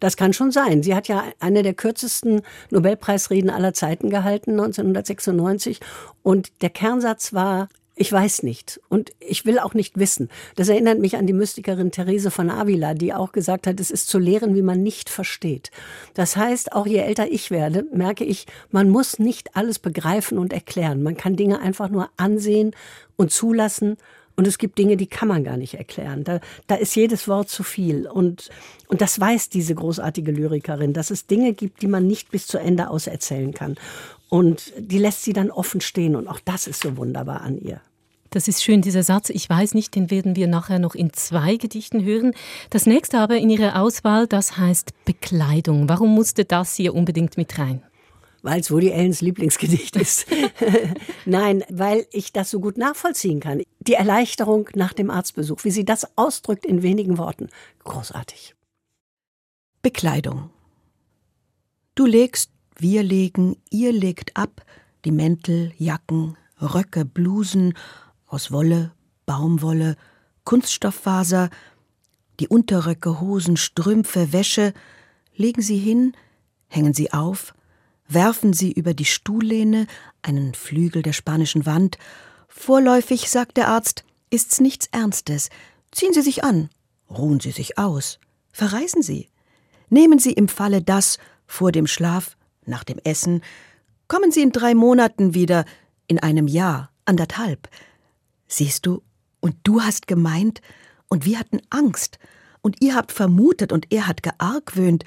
Das 0.00 0.16
kann 0.16 0.32
schon 0.32 0.52
sein. 0.52 0.82
Sie 0.82 0.94
hat 0.94 1.08
ja 1.08 1.24
eine 1.40 1.62
der 1.62 1.74
kürzesten 1.74 2.42
Nobelpreisreden 2.70 3.50
aller 3.50 3.74
Zeiten 3.74 4.10
gehalten, 4.10 4.52
1996. 4.52 5.80
Und 6.22 6.62
der 6.62 6.70
Kernsatz 6.70 7.32
war, 7.32 7.68
ich 7.98 8.12
weiß 8.12 8.42
nicht 8.42 8.78
und 8.90 9.12
ich 9.20 9.46
will 9.46 9.58
auch 9.58 9.72
nicht 9.72 9.98
wissen. 9.98 10.28
Das 10.54 10.68
erinnert 10.68 10.98
mich 10.98 11.16
an 11.16 11.26
die 11.26 11.32
Mystikerin 11.32 11.90
Therese 11.90 12.30
von 12.30 12.50
Avila, 12.50 12.92
die 12.92 13.14
auch 13.14 13.32
gesagt 13.32 13.66
hat, 13.66 13.80
es 13.80 13.90
ist 13.90 14.08
zu 14.08 14.18
lehren, 14.18 14.54
wie 14.54 14.62
man 14.62 14.82
nicht 14.82 15.08
versteht. 15.08 15.70
Das 16.12 16.36
heißt, 16.36 16.72
auch 16.72 16.86
je 16.86 16.98
älter 16.98 17.32
ich 17.32 17.50
werde, 17.50 17.86
merke 17.94 18.24
ich, 18.24 18.46
man 18.70 18.90
muss 18.90 19.18
nicht 19.18 19.56
alles 19.56 19.78
begreifen 19.78 20.36
und 20.36 20.52
erklären. 20.52 21.02
Man 21.02 21.16
kann 21.16 21.36
Dinge 21.36 21.58
einfach 21.58 21.88
nur 21.88 22.10
ansehen 22.18 22.72
und 23.16 23.32
zulassen 23.32 23.96
und 24.36 24.46
es 24.46 24.58
gibt 24.58 24.78
Dinge, 24.78 24.96
die 24.96 25.06
kann 25.06 25.28
man 25.28 25.44
gar 25.44 25.56
nicht 25.56 25.74
erklären. 25.74 26.22
Da, 26.22 26.40
da 26.66 26.74
ist 26.74 26.94
jedes 26.94 27.26
Wort 27.26 27.48
zu 27.48 27.62
viel. 27.62 28.06
Und, 28.06 28.50
und 28.88 29.00
das 29.00 29.18
weiß 29.18 29.48
diese 29.48 29.74
großartige 29.74 30.30
Lyrikerin, 30.30 30.92
dass 30.92 31.10
es 31.10 31.26
Dinge 31.26 31.54
gibt, 31.54 31.80
die 31.80 31.86
man 31.86 32.06
nicht 32.06 32.30
bis 32.30 32.46
zu 32.46 32.58
Ende 32.58 32.90
auserzählen 32.90 33.54
kann. 33.54 33.76
Und 34.28 34.74
die 34.78 34.98
lässt 34.98 35.22
sie 35.22 35.32
dann 35.32 35.50
offen 35.50 35.80
stehen. 35.80 36.16
Und 36.16 36.28
auch 36.28 36.40
das 36.44 36.66
ist 36.66 36.82
so 36.82 36.98
wunderbar 36.98 37.40
an 37.40 37.58
ihr. 37.58 37.80
Das 38.30 38.48
ist 38.48 38.62
schön, 38.62 38.82
dieser 38.82 39.02
Satz. 39.02 39.30
Ich 39.30 39.48
weiß 39.48 39.72
nicht, 39.72 39.94
den 39.94 40.10
werden 40.10 40.36
wir 40.36 40.48
nachher 40.48 40.78
noch 40.78 40.94
in 40.94 41.12
zwei 41.14 41.56
Gedichten 41.56 42.04
hören. 42.04 42.32
Das 42.68 42.84
nächste 42.84 43.18
aber 43.18 43.38
in 43.38 43.48
Ihrer 43.48 43.80
Auswahl, 43.80 44.26
das 44.26 44.58
heißt 44.58 44.92
Bekleidung. 45.06 45.88
Warum 45.88 46.14
musste 46.14 46.44
das 46.44 46.74
hier 46.74 46.94
unbedingt 46.94 47.38
mit 47.38 47.58
rein? 47.58 47.82
Weil 48.46 48.60
es 48.60 48.70
Woody 48.70 48.92
Allens 48.92 49.22
Lieblingsgedicht 49.22 49.96
ist. 49.96 50.26
Nein, 51.26 51.64
weil 51.68 52.06
ich 52.12 52.32
das 52.32 52.48
so 52.48 52.60
gut 52.60 52.78
nachvollziehen 52.78 53.40
kann. 53.40 53.60
Die 53.80 53.94
Erleichterung 53.94 54.68
nach 54.76 54.92
dem 54.92 55.10
Arztbesuch, 55.10 55.64
wie 55.64 55.72
sie 55.72 55.84
das 55.84 56.16
ausdrückt 56.16 56.64
in 56.64 56.82
wenigen 56.82 57.18
Worten. 57.18 57.48
Großartig. 57.82 58.54
Bekleidung. 59.82 60.50
Du 61.96 62.06
legst, 62.06 62.52
wir 62.78 63.02
legen, 63.02 63.56
ihr 63.68 63.92
legt 63.92 64.36
ab, 64.36 64.64
die 65.04 65.10
Mäntel, 65.10 65.72
Jacken, 65.76 66.36
Röcke, 66.60 67.04
Blusen 67.04 67.74
aus 68.28 68.52
Wolle, 68.52 68.92
Baumwolle, 69.26 69.96
Kunststofffaser, 70.44 71.50
die 72.38 72.46
Unterröcke, 72.46 73.20
Hosen, 73.20 73.56
Strümpfe, 73.56 74.32
Wäsche, 74.32 74.72
legen 75.34 75.62
sie 75.62 75.78
hin, 75.78 76.12
hängen 76.68 76.94
sie 76.94 77.12
auf, 77.12 77.55
werfen 78.08 78.52
sie 78.52 78.72
über 78.72 78.94
die 78.94 79.04
Stuhllehne, 79.04 79.86
einen 80.22 80.54
Flügel 80.54 81.02
der 81.02 81.12
spanischen 81.12 81.66
Wand. 81.66 81.98
Vorläufig, 82.48 83.30
sagt 83.30 83.56
der 83.56 83.68
Arzt, 83.68 84.04
ist's 84.30 84.60
nichts 84.60 84.88
Ernstes. 84.92 85.50
Ziehen 85.92 86.12
Sie 86.12 86.22
sich 86.22 86.44
an, 86.44 86.68
ruhen 87.10 87.40
Sie 87.40 87.50
sich 87.50 87.78
aus, 87.78 88.18
verreisen 88.52 89.02
Sie. 89.02 89.28
Nehmen 89.88 90.18
Sie 90.18 90.32
im 90.32 90.48
Falle 90.48 90.82
das 90.82 91.18
vor 91.46 91.72
dem 91.72 91.86
Schlaf, 91.86 92.36
nach 92.64 92.84
dem 92.84 92.98
Essen. 93.04 93.42
Kommen 94.08 94.32
Sie 94.32 94.42
in 94.42 94.52
drei 94.52 94.74
Monaten 94.74 95.34
wieder, 95.34 95.64
in 96.08 96.18
einem 96.18 96.48
Jahr, 96.48 96.90
anderthalb. 97.04 97.68
Siehst 98.48 98.86
du, 98.86 99.02
und 99.40 99.56
du 99.62 99.82
hast 99.82 100.06
gemeint, 100.06 100.60
und 101.08 101.24
wir 101.24 101.38
hatten 101.38 101.60
Angst, 101.70 102.18
und 102.62 102.82
ihr 102.82 102.94
habt 102.94 103.12
vermutet, 103.12 103.72
und 103.72 103.92
er 103.92 104.08
hat 104.08 104.22
geargwöhnt. 104.22 105.04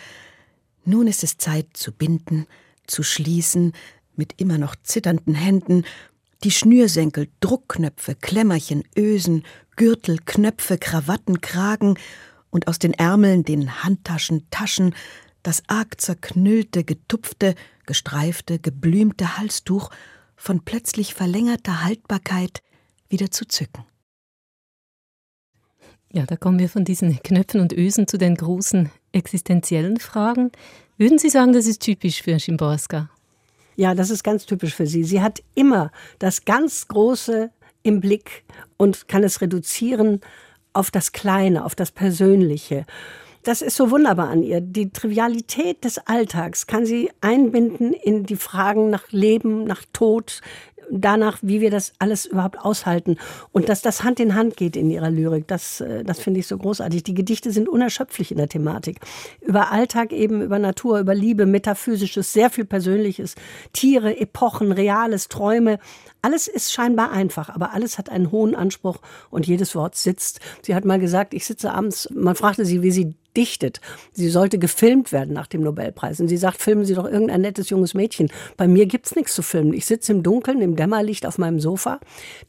Nun 0.85 1.07
ist 1.07 1.23
es 1.23 1.37
Zeit 1.37 1.67
zu 1.73 1.91
binden, 1.91 2.47
zu 2.89 3.03
schließen, 3.03 3.73
mit 4.15 4.33
immer 4.37 4.57
noch 4.57 4.75
zitternden 4.83 5.35
Händen, 5.35 5.85
die 6.43 6.51
Schnürsenkel, 6.51 7.27
Druckknöpfe, 7.39 8.15
Klemmerchen, 8.15 8.83
Ösen, 8.97 9.43
Gürtel, 9.75 10.19
Knöpfe, 10.25 10.77
Krawatten, 10.77 11.41
Kragen 11.41 11.97
und 12.49 12.67
aus 12.67 12.79
den 12.79 12.93
Ärmeln, 12.93 13.43
den 13.43 13.83
Handtaschen, 13.83 14.47
Taschen, 14.49 14.95
das 15.43 15.63
arg 15.67 15.99
zerknüllte, 16.01 16.83
getupfte, 16.83 17.55
gestreifte, 17.85 18.59
geblümte 18.59 19.37
Halstuch 19.37 19.89
von 20.35 20.61
plötzlich 20.61 21.13
verlängerter 21.13 21.83
Haltbarkeit 21.83 22.61
wieder 23.09 23.31
zu 23.31 23.45
zücken. 23.45 23.83
Ja, 26.11 26.25
da 26.25 26.37
kommen 26.37 26.59
wir 26.59 26.69
von 26.69 26.85
diesen 26.85 27.21
Knöpfen 27.21 27.61
und 27.61 27.71
Ösen 27.71 28.07
zu 28.07 28.17
den 28.17 28.35
großen 28.35 28.89
existenziellen 29.11 29.99
Fragen. 29.99 30.51
Würden 30.99 31.17
Sie 31.17 31.29
sagen, 31.29 31.53
das 31.53 31.65
ist 31.65 31.81
typisch 31.81 32.21
für 32.21 32.37
Schimborska? 32.37 33.09
Ja, 33.77 33.95
das 33.95 34.09
ist 34.09 34.21
ganz 34.21 34.45
typisch 34.45 34.75
für 34.75 34.85
sie. 34.85 35.05
Sie 35.05 35.21
hat 35.21 35.41
immer 35.55 35.93
das 36.19 36.43
ganz 36.43 36.89
Große 36.89 37.51
im 37.83 38.01
Blick 38.01 38.43
und 38.75 39.07
kann 39.07 39.23
es 39.23 39.39
reduzieren 39.39 40.19
auf 40.73 40.91
das 40.91 41.13
Kleine, 41.13 41.63
auf 41.63 41.73
das 41.73 41.91
Persönliche. 41.91 42.85
Das 43.43 43.61
ist 43.61 43.77
so 43.77 43.91
wunderbar 43.91 44.27
an 44.27 44.43
ihr. 44.43 44.59
Die 44.59 44.89
Trivialität 44.89 45.85
des 45.85 45.99
Alltags 45.99 46.67
kann 46.67 46.85
sie 46.85 47.09
einbinden 47.21 47.93
in 47.93 48.25
die 48.25 48.35
Fragen 48.35 48.89
nach 48.89 49.09
Leben, 49.13 49.63
nach 49.63 49.83
Tod, 49.93 50.41
danach, 50.91 51.37
wie 51.41 51.61
wir 51.61 51.71
das 51.71 51.93
alles 51.99 52.25
überhaupt 52.25 52.59
aushalten. 52.59 53.17
Und 53.51 53.69
dass 53.69 53.81
das 53.81 54.03
Hand 54.03 54.19
in 54.19 54.35
Hand 54.35 54.57
geht 54.57 54.75
in 54.75 54.89
ihrer 54.89 55.09
Lyrik, 55.09 55.47
das, 55.47 55.81
äh, 55.81 56.03
das 56.03 56.19
finde 56.19 56.39
ich 56.39 56.47
so 56.47 56.57
großartig. 56.57 57.03
Die 57.03 57.13
Gedichte 57.13 57.51
sind 57.51 57.69
unerschöpflich 57.69 58.31
in 58.31 58.37
der 58.37 58.49
Thematik. 58.49 58.99
Über 59.41 59.71
Alltag 59.71 60.11
eben, 60.11 60.41
über 60.41 60.59
Natur, 60.59 60.99
über 60.99 61.15
Liebe, 61.15 61.45
Metaphysisches, 61.45 62.33
sehr 62.33 62.49
viel 62.49 62.65
Persönliches, 62.65 63.35
Tiere, 63.73 64.17
Epochen, 64.19 64.71
Reales, 64.71 65.27
Träume. 65.27 65.79
Alles 66.21 66.47
ist 66.47 66.73
scheinbar 66.73 67.11
einfach, 67.11 67.49
aber 67.49 67.73
alles 67.73 67.97
hat 67.97 68.09
einen 68.09 68.31
hohen 68.31 68.55
Anspruch 68.55 68.97
und 69.29 69.47
jedes 69.47 69.75
Wort 69.75 69.95
sitzt. 69.95 70.39
Sie 70.61 70.75
hat 70.75 70.85
mal 70.85 70.99
gesagt, 70.99 71.33
ich 71.33 71.45
sitze 71.45 71.73
abends, 71.73 72.09
man 72.13 72.35
fragte 72.35 72.65
sie, 72.65 72.81
wie 72.81 72.91
sie 72.91 73.15
dichtet. 73.35 73.81
Sie 74.11 74.29
sollte 74.29 74.59
gefilmt 74.59 75.11
werden 75.11 75.33
nach 75.33 75.47
dem 75.47 75.61
Nobelpreis. 75.61 76.19
Und 76.19 76.27
sie 76.27 76.37
sagt, 76.37 76.61
filmen 76.61 76.85
Sie 76.85 76.95
doch 76.95 77.05
irgendein 77.05 77.41
nettes 77.41 77.69
junges 77.69 77.93
Mädchen. 77.93 78.29
Bei 78.57 78.67
mir 78.67 78.85
gibt's 78.85 79.15
nichts 79.15 79.33
zu 79.33 79.41
filmen. 79.41 79.73
Ich 79.73 79.85
sitze 79.85 80.11
im 80.11 80.23
Dunkeln, 80.23 80.61
im 80.61 80.75
Dämmerlicht 80.75 81.25
auf 81.25 81.37
meinem 81.37 81.59
Sofa, 81.59 81.99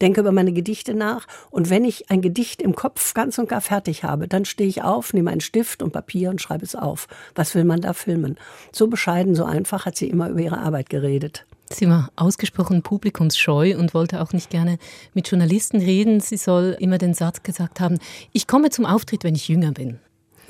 denke 0.00 0.20
über 0.20 0.32
meine 0.32 0.52
Gedichte 0.52 0.94
nach. 0.94 1.26
Und 1.50 1.70
wenn 1.70 1.84
ich 1.84 2.10
ein 2.10 2.22
Gedicht 2.22 2.62
im 2.62 2.74
Kopf 2.74 3.14
ganz 3.14 3.38
und 3.38 3.48
gar 3.48 3.60
fertig 3.60 4.04
habe, 4.04 4.28
dann 4.28 4.44
stehe 4.44 4.68
ich 4.68 4.82
auf, 4.82 5.12
nehme 5.12 5.30
einen 5.30 5.40
Stift 5.40 5.82
und 5.82 5.92
Papier 5.92 6.30
und 6.30 6.40
schreibe 6.40 6.64
es 6.64 6.74
auf. 6.74 7.08
Was 7.34 7.54
will 7.54 7.64
man 7.64 7.80
da 7.80 7.92
filmen? 7.92 8.36
So 8.72 8.86
bescheiden, 8.86 9.34
so 9.34 9.44
einfach 9.44 9.86
hat 9.86 9.96
sie 9.96 10.08
immer 10.08 10.28
über 10.28 10.40
ihre 10.40 10.58
Arbeit 10.58 10.90
geredet. 10.90 11.44
Sie 11.72 11.88
war 11.88 12.10
ausgesprochen 12.16 12.82
publikumsscheu 12.82 13.76
und 13.78 13.94
wollte 13.94 14.20
auch 14.20 14.32
nicht 14.32 14.50
gerne 14.50 14.78
mit 15.14 15.28
Journalisten 15.30 15.78
reden. 15.78 16.18
Sie 16.18 16.36
soll 16.36 16.76
immer 16.80 16.98
den 16.98 17.14
Satz 17.14 17.44
gesagt 17.44 17.78
haben, 17.78 17.98
ich 18.32 18.48
komme 18.48 18.70
zum 18.70 18.86
Auftritt, 18.86 19.22
wenn 19.22 19.36
ich 19.36 19.46
jünger 19.46 19.70
bin. 19.70 20.00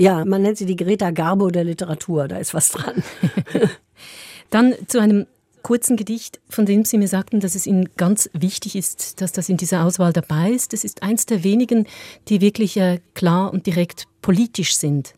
Ja, 0.01 0.25
man 0.25 0.41
nennt 0.41 0.57
sie 0.57 0.65
die 0.65 0.77
Greta 0.77 1.11
Garbo 1.11 1.51
der 1.51 1.63
Literatur, 1.63 2.27
da 2.27 2.39
ist 2.39 2.55
was 2.55 2.71
dran. 2.71 3.03
Dann 4.51 4.73
zu 4.87 4.99
einem 4.99 5.27
kurzen 5.63 5.99
Gedicht, 5.99 6.41
von 6.49 6.65
dem 6.65 6.87
Sie 6.87 6.97
mir 6.97 7.07
sagten, 7.07 7.39
dass 7.39 7.55
es 7.55 7.67
Ihnen 7.67 7.91
ganz 7.99 8.31
wichtig 8.33 8.77
ist, 8.77 9.21
dass 9.21 9.33
das 9.33 9.51
in 9.51 9.59
dieser 9.59 9.85
Auswahl 9.85 10.15
dabei 10.15 10.53
ist. 10.53 10.73
Das 10.73 10.85
ist 10.85 11.03
eins 11.03 11.27
der 11.27 11.45
wenigen, 11.45 11.87
die 12.29 12.41
wirklich 12.41 12.79
äh, 12.79 13.01
klar 13.13 13.53
und 13.53 13.67
direkt 13.67 14.07
politisch 14.23 14.75
sind. 14.75 15.13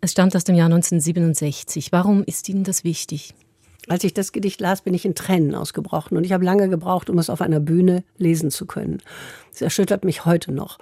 Es 0.00 0.10
stammt 0.10 0.34
aus 0.34 0.42
dem 0.42 0.56
Jahr 0.56 0.66
1967. 0.66 1.92
Warum 1.92 2.24
ist 2.24 2.48
Ihnen 2.48 2.64
das 2.64 2.82
wichtig? 2.82 3.32
Als 3.86 4.02
ich 4.02 4.12
das 4.12 4.32
Gedicht 4.32 4.60
las, 4.60 4.82
bin 4.82 4.92
ich 4.92 5.04
in 5.04 5.14
Tränen 5.14 5.54
ausgebrochen 5.54 6.16
und 6.16 6.24
ich 6.24 6.32
habe 6.32 6.44
lange 6.44 6.68
gebraucht, 6.68 7.10
um 7.10 7.18
es 7.20 7.30
auf 7.30 7.42
einer 7.42 7.60
Bühne 7.60 8.02
lesen 8.18 8.50
zu 8.50 8.66
können. 8.66 9.00
Es 9.54 9.62
erschüttert 9.62 10.04
mich 10.04 10.24
heute 10.24 10.50
noch. 10.50 10.78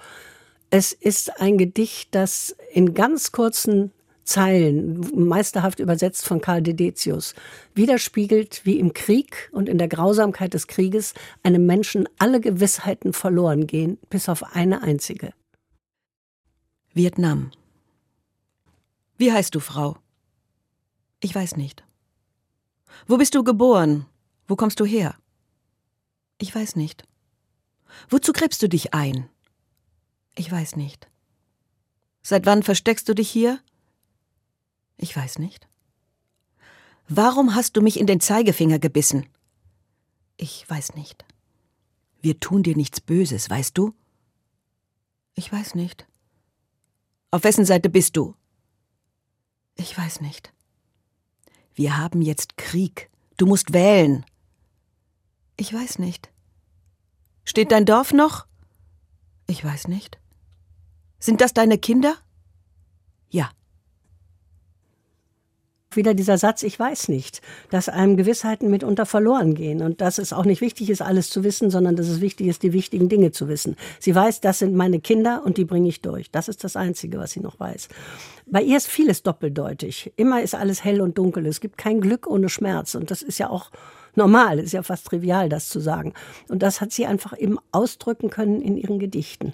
Es 0.69 0.91
ist 0.91 1.39
ein 1.39 1.57
Gedicht, 1.57 2.13
das 2.13 2.55
in 2.73 2.93
ganz 2.93 3.31
kurzen 3.31 3.91
Zeilen, 4.25 4.99
meisterhaft 5.15 5.79
übersetzt 5.79 6.25
von 6.25 6.41
Karl 6.41 6.63
Dedetius, 6.63 7.35
widerspiegelt, 7.75 8.65
wie 8.65 8.79
im 8.79 8.93
Krieg 8.93 9.49
und 9.51 9.69
in 9.69 9.77
der 9.77 9.87
Grausamkeit 9.87 10.55
des 10.55 10.67
Krieges 10.67 11.13
einem 11.43 11.65
Menschen 11.65 12.09
alle 12.17 12.41
Gewissheiten 12.41 13.13
verloren 13.13 13.67
gehen, 13.67 13.99
bis 14.09 14.27
auf 14.27 14.55
eine 14.55 14.81
einzige. 14.81 15.31
Vietnam. 16.93 17.51
Wie 19.17 19.31
heißt 19.31 19.53
du, 19.53 19.59
Frau? 19.59 19.97
Ich 21.21 21.33
weiß 21.33 21.55
nicht. 21.55 21.83
Wo 23.07 23.17
bist 23.17 23.35
du 23.35 23.43
geboren? 23.43 24.07
Wo 24.47 24.55
kommst 24.55 24.79
du 24.79 24.85
her? 24.85 25.15
Ich 26.39 26.53
weiß 26.53 26.75
nicht. 26.75 27.03
Wozu 28.09 28.33
gräbst 28.33 28.61
du 28.61 28.69
dich 28.69 28.93
ein? 28.93 29.29
Ich 30.35 30.51
weiß 30.51 30.75
nicht. 30.75 31.09
Seit 32.21 32.45
wann 32.45 32.63
versteckst 32.63 33.07
du 33.07 33.13
dich 33.13 33.29
hier? 33.29 33.59
Ich 34.97 35.15
weiß 35.15 35.39
nicht. 35.39 35.67
Warum 37.07 37.55
hast 37.55 37.77
du 37.77 37.81
mich 37.81 37.99
in 37.99 38.07
den 38.07 38.19
Zeigefinger 38.19 38.79
gebissen? 38.79 39.27
Ich 40.37 40.69
weiß 40.69 40.95
nicht. 40.95 41.23
Wir 42.21 42.39
tun 42.39 42.63
dir 42.63 42.75
nichts 42.75 42.99
Böses, 42.99 43.49
weißt 43.49 43.77
du? 43.77 43.93
Ich 45.35 45.51
weiß 45.51 45.75
nicht. 45.75 46.07
Auf 47.31 47.43
wessen 47.43 47.65
Seite 47.65 47.89
bist 47.89 48.17
du? 48.17 48.35
Ich 49.75 49.97
weiß 49.97 50.21
nicht. 50.21 50.53
Wir 51.73 51.97
haben 51.97 52.21
jetzt 52.21 52.57
Krieg. 52.57 53.09
Du 53.37 53.45
musst 53.45 53.73
wählen. 53.73 54.25
Ich 55.57 55.73
weiß 55.73 55.99
nicht. 55.99 56.29
Steht 57.43 57.71
dein 57.71 57.85
Dorf 57.85 58.13
noch? 58.13 58.47
Ich 59.47 59.63
weiß 59.63 59.87
nicht. 59.89 60.17
Sind 61.19 61.41
das 61.41 61.53
deine 61.53 61.77
Kinder? 61.77 62.15
Ja. 63.29 63.49
Wieder 65.91 66.13
dieser 66.13 66.37
Satz, 66.37 66.63
ich 66.63 66.77
weiß 66.77 67.07
nicht, 67.07 67.41
dass 67.69 67.87
einem 67.87 68.17
Gewissheiten 68.17 68.69
mitunter 68.69 69.05
verloren 69.05 69.55
gehen 69.55 69.81
und 69.81 70.01
dass 70.01 70.17
es 70.17 70.33
auch 70.33 70.43
nicht 70.43 70.59
wichtig 70.59 70.89
ist, 70.89 71.01
alles 71.01 71.29
zu 71.29 71.43
wissen, 71.43 71.69
sondern 71.69 71.95
dass 71.95 72.07
es 72.07 72.19
wichtig 72.19 72.47
ist, 72.47 72.63
die 72.63 72.73
wichtigen 72.73 73.07
Dinge 73.07 73.31
zu 73.31 73.47
wissen. 73.47 73.77
Sie 73.99 74.13
weiß, 74.13 74.41
das 74.41 74.59
sind 74.59 74.75
meine 74.75 74.99
Kinder 74.99 75.41
und 75.45 75.57
die 75.57 75.65
bringe 75.65 75.87
ich 75.87 76.01
durch. 76.01 76.31
Das 76.31 76.49
ist 76.49 76.63
das 76.63 76.75
Einzige, 76.75 77.17
was 77.17 77.31
sie 77.31 77.39
noch 77.39 77.59
weiß. 77.59 77.87
Bei 78.45 78.61
ihr 78.61 78.77
ist 78.77 78.87
vieles 78.87 79.23
doppeldeutig. 79.23 80.11
Immer 80.17 80.41
ist 80.41 80.53
alles 80.53 80.83
hell 80.83 80.99
und 80.99 81.17
dunkel. 81.17 81.45
Es 81.45 81.61
gibt 81.61 81.77
kein 81.77 82.01
Glück 82.01 82.27
ohne 82.27 82.49
Schmerz 82.49 82.95
und 82.95 83.09
das 83.09 83.21
ist 83.21 83.37
ja 83.37 83.49
auch 83.49 83.71
normal, 84.15 84.59
ist 84.59 84.73
ja 84.73 84.83
fast 84.83 85.07
trivial, 85.07 85.49
das 85.49 85.69
zu 85.69 85.79
sagen. 85.79 86.13
Und 86.49 86.61
das 86.61 86.81
hat 86.81 86.91
sie 86.91 87.05
einfach 87.05 87.37
eben 87.37 87.57
ausdrücken 87.71 88.29
können 88.29 88.61
in 88.61 88.77
ihren 88.77 88.99
Gedichten. 88.99 89.53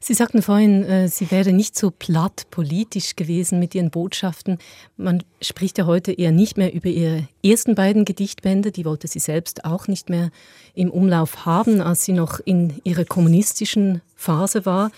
Sie 0.00 0.14
sagten 0.14 0.42
vorhin, 0.42 0.84
äh, 0.84 1.08
sie 1.08 1.30
wäre 1.30 1.52
nicht 1.52 1.76
so 1.76 1.90
platt 1.90 2.46
politisch 2.50 3.16
gewesen 3.16 3.58
mit 3.58 3.74
ihren 3.74 3.90
Botschaften. 3.90 4.58
Man 4.96 5.22
spricht 5.40 5.78
ja 5.78 5.86
heute 5.86 6.12
eher 6.12 6.32
nicht 6.32 6.56
mehr 6.56 6.72
über 6.72 6.88
ihre 6.88 7.28
ersten 7.44 7.74
beiden 7.74 8.04
Gedichtbände. 8.04 8.72
Die 8.72 8.84
wollte 8.84 9.08
sie 9.08 9.18
selbst 9.18 9.64
auch 9.64 9.88
nicht 9.88 10.10
mehr 10.10 10.30
im 10.74 10.90
Umlauf 10.90 11.46
haben, 11.46 11.80
als 11.80 12.04
sie 12.04 12.12
noch 12.12 12.40
in 12.44 12.80
ihrer 12.84 13.04
kommunistischen 13.04 14.00
Phase 14.16 14.66
war. 14.66 14.90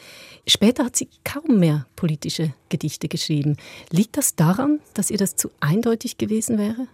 Später 0.46 0.84
hat 0.84 0.96
sie 0.96 1.08
kaum 1.24 1.58
mehr 1.58 1.86
politische 1.96 2.52
Gedichte 2.68 3.08
geschrieben. 3.08 3.56
Liegt 3.90 4.16
das 4.16 4.36
daran, 4.36 4.80
dass 4.92 5.10
ihr 5.10 5.18
das 5.18 5.36
zu 5.36 5.50
eindeutig 5.60 6.18
gewesen 6.18 6.58
wäre? 6.58 6.86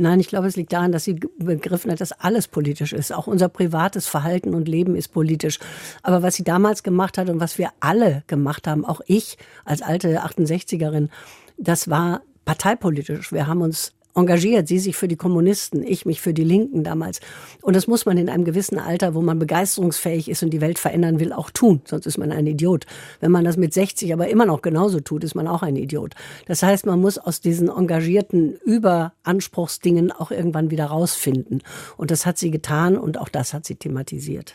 Nein, 0.00 0.18
ich 0.18 0.28
glaube, 0.28 0.46
es 0.46 0.56
liegt 0.56 0.72
daran, 0.72 0.92
dass 0.92 1.04
sie 1.04 1.12
begriffen 1.12 1.90
hat, 1.90 2.00
dass 2.00 2.12
alles 2.12 2.48
politisch 2.48 2.94
ist. 2.94 3.12
Auch 3.12 3.26
unser 3.26 3.50
privates 3.50 4.06
Verhalten 4.06 4.54
und 4.54 4.66
Leben 4.66 4.96
ist 4.96 5.08
politisch. 5.08 5.58
Aber 6.02 6.22
was 6.22 6.36
sie 6.36 6.42
damals 6.42 6.82
gemacht 6.82 7.18
hat 7.18 7.28
und 7.28 7.38
was 7.38 7.58
wir 7.58 7.68
alle 7.80 8.24
gemacht 8.26 8.66
haben, 8.66 8.86
auch 8.86 9.02
ich 9.04 9.36
als 9.66 9.82
alte 9.82 10.24
68erin, 10.24 11.10
das 11.58 11.90
war 11.90 12.22
parteipolitisch. 12.46 13.30
Wir 13.30 13.46
haben 13.46 13.60
uns 13.60 13.92
engagiert, 14.20 14.68
sie 14.68 14.78
sich 14.78 14.96
für 14.96 15.08
die 15.08 15.16
Kommunisten, 15.16 15.82
ich 15.82 16.06
mich 16.06 16.20
für 16.20 16.32
die 16.32 16.44
Linken 16.44 16.84
damals. 16.84 17.20
Und 17.62 17.74
das 17.74 17.86
muss 17.86 18.06
man 18.06 18.18
in 18.18 18.28
einem 18.28 18.44
gewissen 18.44 18.78
Alter, 18.78 19.14
wo 19.14 19.22
man 19.22 19.38
begeisterungsfähig 19.38 20.28
ist 20.28 20.42
und 20.42 20.50
die 20.50 20.60
Welt 20.60 20.78
verändern 20.78 21.18
will, 21.18 21.32
auch 21.32 21.50
tun. 21.50 21.80
Sonst 21.84 22.06
ist 22.06 22.18
man 22.18 22.30
ein 22.32 22.46
Idiot. 22.46 22.86
Wenn 23.20 23.32
man 23.32 23.44
das 23.44 23.56
mit 23.56 23.74
60 23.74 24.12
aber 24.12 24.28
immer 24.28 24.46
noch 24.46 24.62
genauso 24.62 25.00
tut, 25.00 25.24
ist 25.24 25.34
man 25.34 25.48
auch 25.48 25.62
ein 25.62 25.76
Idiot. 25.76 26.14
Das 26.46 26.62
heißt, 26.62 26.86
man 26.86 27.00
muss 27.00 27.18
aus 27.18 27.40
diesen 27.40 27.68
engagierten 27.68 28.54
Überanspruchsdingen 28.64 30.12
auch 30.12 30.30
irgendwann 30.30 30.70
wieder 30.70 30.86
rausfinden. 30.86 31.62
Und 31.96 32.10
das 32.10 32.26
hat 32.26 32.38
sie 32.38 32.50
getan 32.50 32.96
und 32.96 33.18
auch 33.18 33.28
das 33.28 33.54
hat 33.54 33.64
sie 33.64 33.74
thematisiert. 33.76 34.54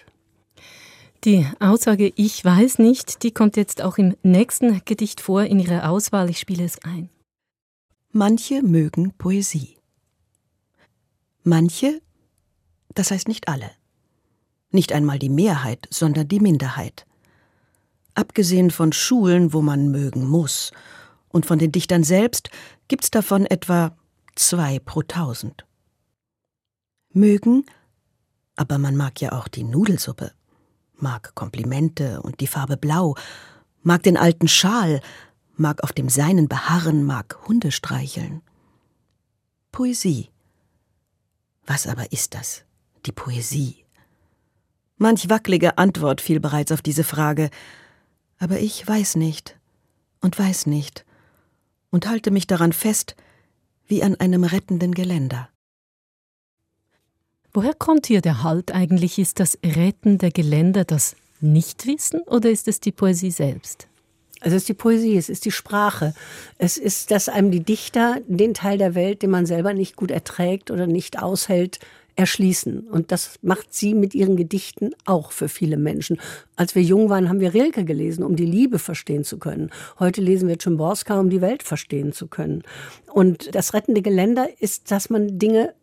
Die 1.24 1.48
Aussage 1.60 2.12
Ich 2.16 2.46
weiß 2.46 2.78
nicht, 2.78 3.24
die 3.24 3.32
kommt 3.32 3.58
jetzt 3.58 3.82
auch 3.82 3.98
im 3.98 4.16
nächsten 4.22 4.82
Gedicht 4.86 5.22
vor 5.22 5.44
in 5.44 5.60
ihrer 5.60 5.90
Auswahl. 5.90 6.30
Ich 6.30 6.38
spiele 6.38 6.64
es 6.64 6.78
ein. 6.84 7.10
Manche 8.18 8.64
mögen 8.64 9.12
Poesie. 9.18 9.76
Manche, 11.44 12.02
das 12.94 13.12
heißt 13.12 13.28
nicht 13.28 13.50
alle. 13.50 13.70
Nicht 14.72 14.94
einmal 14.94 15.20
die 15.20 15.28
Mehrheit, 15.28 15.86
sondern 15.92 16.26
die 16.26 16.40
Minderheit. 16.40 17.06
Abgesehen 18.14 18.72
von 18.72 18.94
Schulen, 18.94 19.52
wo 19.52 19.62
man 19.62 19.92
mögen 19.92 20.26
muss, 20.26 20.72
und 21.28 21.46
von 21.46 21.60
den 21.60 21.74
Dichtern 21.74 22.06
selbst 22.06 22.50
gibt's 22.88 23.12
davon 23.12 23.46
etwa 23.46 23.98
zwei 24.36 24.80
pro 24.80 25.02
tausend. 25.02 25.66
Mögen, 27.12 27.66
aber 28.56 28.78
man 28.78 28.96
mag 28.96 29.20
ja 29.20 29.34
auch 29.34 29.50
die 29.50 29.66
Nudelsuppe, 29.66 30.32
mag 30.94 31.36
Komplimente 31.36 32.22
und 32.22 32.40
die 32.40 32.48
Farbe 32.48 32.78
Blau, 32.78 33.16
mag 33.84 34.04
den 34.04 34.16
alten 34.16 34.48
Schal, 34.48 35.02
mag 35.60 35.84
auf 35.84 35.94
dem 35.94 36.10
Seinen 36.10 36.48
beharren, 36.48 37.04
mag 37.04 37.48
Hunde 37.48 37.72
streicheln. 37.72 38.42
Poesie. 39.72 40.30
Was 41.66 41.88
aber 41.88 42.12
ist 42.12 42.34
das, 42.34 42.64
die 43.06 43.12
Poesie? 43.12 43.86
Manch 44.98 45.30
wackelige 45.30 45.78
Antwort 45.78 46.22
fiel 46.22 46.40
bereits 46.40 46.72
auf 46.72 46.82
diese 46.82 47.04
Frage, 47.04 47.50
aber 48.38 48.60
ich 48.60 48.88
weiß 48.88 49.16
nicht 49.16 49.58
und 50.22 50.38
weiß 50.38 50.68
nicht 50.68 51.06
und 51.90 52.08
halte 52.08 52.32
mich 52.32 52.48
daran 52.48 52.74
fest 52.74 53.16
wie 53.88 54.04
an 54.04 54.16
einem 54.16 54.44
rettenden 54.44 54.94
Geländer. 54.94 55.50
Woher 57.54 57.74
kommt 57.74 58.08
hier 58.08 58.22
der 58.22 58.44
Halt 58.44 58.74
eigentlich? 58.74 59.18
Ist 59.18 59.40
das 59.40 59.58
Retten 59.64 60.18
der 60.18 60.32
Geländer 60.32 60.84
das 60.84 61.16
Nichtwissen 61.40 62.22
oder 62.24 62.50
ist 62.50 62.68
es 62.68 62.80
die 62.80 62.92
Poesie 62.92 63.32
selbst? 63.32 63.88
Es 64.42 64.54
ist 64.54 64.70
die 64.70 64.74
Poesie, 64.74 65.18
es 65.18 65.30
ist 65.30 65.46
die 65.46 65.52
Sprache. 65.52 66.14
Es 66.58 66.78
ist, 66.78 67.12
dass 67.12 67.30
einem 67.30 67.52
die 67.52 67.64
Dichter 67.64 68.18
den 68.28 68.54
Teil 68.54 68.78
der 68.78 68.96
Welt, 68.96 69.22
den 69.22 69.32
man 69.32 69.46
selber 69.46 69.74
nicht 69.74 69.96
gut 69.96 70.12
erträgt 70.12 70.72
oder 70.72 70.88
nicht 70.88 71.22
aushält, 71.22 71.80
erschließen. 72.16 72.88
Und 72.88 73.12
das 73.12 73.40
macht 73.42 73.74
sie 73.74 73.94
mit 73.94 74.16
ihren 74.16 74.38
Gedichten 74.38 74.92
auch 75.06 75.32
für 75.32 75.50
viele 75.50 75.78
Menschen. 75.78 76.20
Als 76.56 76.76
wir 76.76 76.82
jung 76.82 77.10
waren, 77.10 77.30
haben 77.30 77.40
wir 77.40 77.54
Rilke 77.54 77.84
gelesen, 77.84 78.24
um 78.24 78.36
die 78.36 78.46
Liebe 78.46 78.80
verstehen 78.80 79.24
zu 79.24 79.38
können. 79.38 79.70
Heute 80.00 80.22
lesen 80.22 80.48
wir 80.48 80.58
Czimborska, 80.58 81.20
um 81.20 81.30
die 81.30 81.42
Welt 81.42 81.64
verstehen 81.64 82.14
zu 82.14 82.28
können. 82.28 82.64
Und 83.12 83.54
das 83.54 83.74
rettende 83.74 84.02
Geländer 84.02 84.48
ist, 84.60 84.92
dass 84.92 85.10
man 85.10 85.40
Dinge 85.40 85.74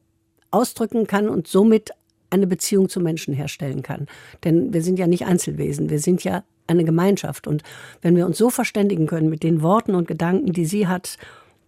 ausdrücken 0.51 1.07
kann 1.07 1.29
und 1.29 1.49
somit 1.49 1.91
eine 2.31 2.47
Beziehung 2.47 2.89
zu 2.89 3.01
Menschen 3.01 3.35
herstellen 3.35 3.83
kann. 3.83 4.07
Denn 4.45 4.73
wir 4.73 4.83
sind 4.83 4.99
ja 4.99 5.07
nicht 5.07 5.27
Einzelwesen, 5.27 5.91
wir 5.91 5.99
sind 5.99 6.25
ja 6.25 6.45
eine 6.67 6.85
Gemeinschaft. 6.85 7.47
Und 7.47 7.63
wenn 8.01 8.17
wir 8.17 8.27
uns 8.27 8.39
so 8.39 8.51
verständigen 8.51 9.07
können 9.07 9.29
mit 9.29 9.43
den 9.43 9.63
Worten 9.63 9.95
und 9.95 10.09
Gedanken, 10.09 10.53
die 10.53 10.67
sie 10.67 10.87
hat, 10.87 11.19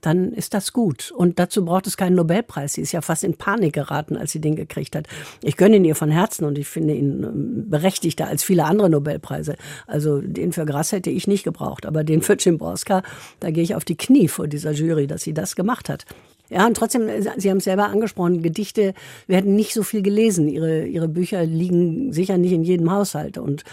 dann 0.05 0.33
ist 0.33 0.53
das 0.53 0.73
gut. 0.73 1.13
Und 1.13 1.39
dazu 1.39 1.65
braucht 1.65 1.87
es 1.87 1.97
keinen 1.97 2.17
Nobelpreis. 2.17 2.75
Sie 2.75 2.83
ist 2.83 2.93
ja 2.93 3.01
fast 3.01 3.25
in 3.25 3.37
Panik 3.37 3.73
geraten, 3.73 4.17
als 4.17 4.33
sie 4.33 4.41
den 4.41 4.54
gekriegt 4.54 4.95
hat. 4.97 5.07
Ich 5.43 5.57
gönne 5.57 5.76
ihn 5.76 5.85
ihr 5.85 5.95
von 5.95 6.11
Herzen 6.11 6.45
und 6.45 6.59
ich 6.59 6.69
finde 6.69 6.95
ihn 6.95 7.23
ähm, 7.23 7.71
berechtigter 7.71 8.26
als 8.26 8.43
viele 8.43 8.65
andere 8.65 8.91
Nobelpreise. 8.91 9.57
Also 9.87 10.21
den 10.21 10.52
für 10.52 10.67
Grass 10.67 10.93
hätte 10.93 11.11
ich 11.11 11.26
nicht 11.26 11.45
gebraucht, 11.45 11.87
aber 11.87 12.04
den 12.04 12.21
für 12.21 12.37
Chimborska, 12.37 13.02
da 13.41 13.50
gehe 13.50 13.63
ich 13.63 13.75
auf 13.75 13.85
die 13.85 13.97
Knie 13.97 14.28
vor 14.28 14.47
dieser 14.47 14.73
Jury, 14.73 15.07
dass 15.07 15.23
sie 15.23 15.33
das 15.33 15.57
gemacht 15.57 15.89
hat. 15.89 16.04
Ja, 16.50 16.67
und 16.67 16.76
trotzdem, 16.76 17.09
äh, 17.09 17.23
Sie 17.39 17.50
haben 17.50 17.57
es 17.57 17.65
selber 17.65 17.87
angesprochen, 17.87 18.43
Gedichte 18.43 18.93
werden 19.26 19.57
nicht 19.57 19.73
so 19.73 19.83
viel 19.83 20.02
gelesen. 20.02 20.49
Ihre, 20.49 20.87
ihre 20.87 21.09
Bücher 21.09 21.45
liegen 21.45 22.13
sicher 22.13 22.37
nicht 22.37 22.52
in 22.52 22.65
jedem 22.65 22.91
Haushalt. 22.91 23.39
Und 23.39 23.65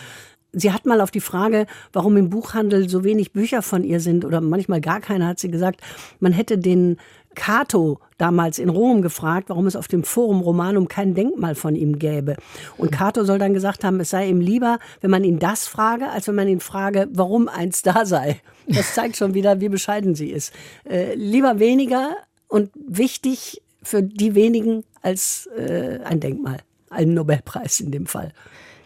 Sie 0.54 0.74
hat 0.74 0.86
mal 0.86 1.00
auf 1.00 1.12
die 1.12 1.22
Frage, 1.22 1.66
warum 1.94 2.18
im 2.18 2.30
Buchhandel 2.30 2.90
so 2.90 3.04
wenig 3.04 3.32
Bücher 3.32 3.62
von 3.62 3.84
ihr 3.84 4.02
sind 4.02 4.26
oder 4.26 4.42
manchmal 4.42 4.82
gar 4.82 5.00
keine, 5.00 5.28
hat 5.28 5.40
sie 5.40 5.50
gesagt, 5.50 5.82
man 6.20 6.34
hätte 6.34 6.58
den 6.58 6.98
Cato 7.36 8.00
damals 8.18 8.60
in 8.60 8.70
Rom 8.70 9.02
gefragt, 9.02 9.50
warum 9.50 9.68
es 9.68 9.76
auf 9.76 9.88
dem 9.88 10.04
Forum 10.04 10.42
Romanum 10.42 10.88
kein 10.88 11.14
Denkmal 11.14 11.56
von 11.56 11.76
ihm 11.76 11.98
gäbe. 12.00 12.36
Und 12.78 12.92
Cato 12.92 13.24
soll 13.24 13.40
dann 13.40 13.54
gesagt 13.54 13.84
haben, 13.84 14.00
es 14.00 14.10
sei 14.10 14.28
ihm 14.28 14.42
lieber, 14.42 14.80
wenn 15.00 15.12
man 15.12 15.24
ihn 15.24 15.40
das 15.40 15.68
frage, 15.68 16.10
als 16.10 16.28
wenn 16.28 16.36
man 16.36 16.48
ihn 16.48 16.60
frage, 16.60 17.08
warum 17.12 17.48
eins 17.48 17.82
da 17.82 18.06
sei. 18.06 18.42
Das 18.68 18.94
zeigt 18.96 19.18
schon 19.18 19.34
wieder, 19.34 19.62
wie 19.62 19.70
bescheiden 19.70 20.16
sie 20.16 20.30
ist. 20.30 20.54
Äh, 20.84 21.16
lieber 21.16 21.60
weniger 21.60 22.16
und 22.48 22.72
wichtig 22.76 23.62
für 23.82 24.04
die 24.04 24.36
wenigen 24.36 24.84
als 25.02 25.48
äh, 25.58 26.00
ein 26.04 26.20
Denkmal. 26.20 26.58
Ein 26.90 27.14
Nobelpreis 27.14 27.80
in 27.80 27.92
dem 27.92 28.06
Fall. 28.06 28.34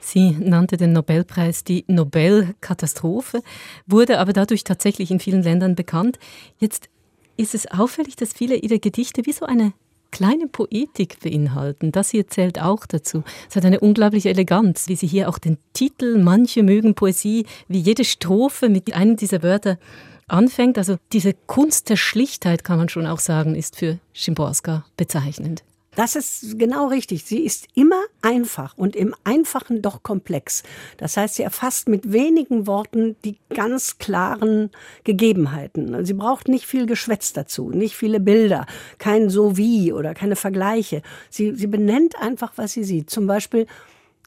Sie 0.05 0.37
nannte 0.39 0.77
den 0.77 0.93
Nobelpreis 0.93 1.63
die 1.63 1.83
Nobelkatastrophe, 1.87 3.41
wurde 3.87 4.19
aber 4.19 4.33
dadurch 4.33 4.63
tatsächlich 4.63 5.09
in 5.09 5.19
vielen 5.19 5.41
Ländern 5.41 5.73
bekannt. 5.73 6.19
Jetzt 6.59 6.89
ist 7.37 7.55
es 7.55 7.65
auffällig, 7.71 8.15
dass 8.15 8.31
viele 8.31 8.55
ihrer 8.55 8.77
Gedichte 8.77 9.25
wie 9.25 9.31
so 9.31 9.47
eine 9.47 9.73
kleine 10.11 10.47
Poetik 10.47 11.19
beinhalten. 11.21 11.91
Das 11.91 12.11
hier 12.11 12.27
zählt 12.27 12.61
auch 12.61 12.85
dazu. 12.85 13.23
Es 13.49 13.55
hat 13.55 13.65
eine 13.65 13.79
unglaubliche 13.79 14.29
Eleganz, 14.29 14.87
wie 14.87 14.95
sie 14.95 15.07
hier 15.07 15.27
auch 15.27 15.39
den 15.39 15.57
Titel 15.73 16.21
Manche 16.21 16.61
mögen 16.61 16.93
Poesie, 16.93 17.47
wie 17.67 17.79
jede 17.79 18.05
Strophe 18.05 18.69
mit 18.69 18.93
einem 18.93 19.17
dieser 19.17 19.41
Wörter 19.41 19.79
anfängt. 20.27 20.77
Also 20.77 20.97
diese 21.13 21.33
Kunst 21.33 21.89
der 21.89 21.95
Schlichtheit, 21.95 22.63
kann 22.63 22.77
man 22.77 22.89
schon 22.89 23.07
auch 23.07 23.19
sagen, 23.19 23.55
ist 23.55 23.75
für 23.75 23.97
Szymborska 24.13 24.85
bezeichnend. 24.97 25.63
Das 25.95 26.15
ist 26.15 26.59
genau 26.59 26.87
richtig. 26.87 27.23
Sie 27.23 27.39
ist 27.39 27.67
immer 27.73 28.01
einfach 28.21 28.77
und 28.77 28.95
im 28.95 29.15
Einfachen 29.23 29.81
doch 29.81 30.03
komplex. 30.03 30.63
Das 30.97 31.17
heißt, 31.17 31.35
sie 31.35 31.43
erfasst 31.43 31.87
mit 31.87 32.11
wenigen 32.11 32.67
Worten 32.67 33.15
die 33.23 33.37
ganz 33.49 33.97
klaren 33.97 34.71
Gegebenheiten. 35.03 36.05
Sie 36.05 36.13
braucht 36.13 36.47
nicht 36.47 36.65
viel 36.65 36.85
Geschwätz 36.85 37.33
dazu, 37.33 37.69
nicht 37.69 37.95
viele 37.95 38.19
Bilder, 38.19 38.65
kein 38.97 39.29
so 39.29 39.57
wie 39.57 39.93
oder 39.93 40.13
keine 40.13 40.35
Vergleiche. 40.35 41.01
Sie, 41.29 41.55
sie 41.55 41.67
benennt 41.67 42.15
einfach, 42.19 42.53
was 42.57 42.73
sie 42.73 42.83
sieht. 42.83 43.09
Zum 43.09 43.25
Beispiel 43.25 43.65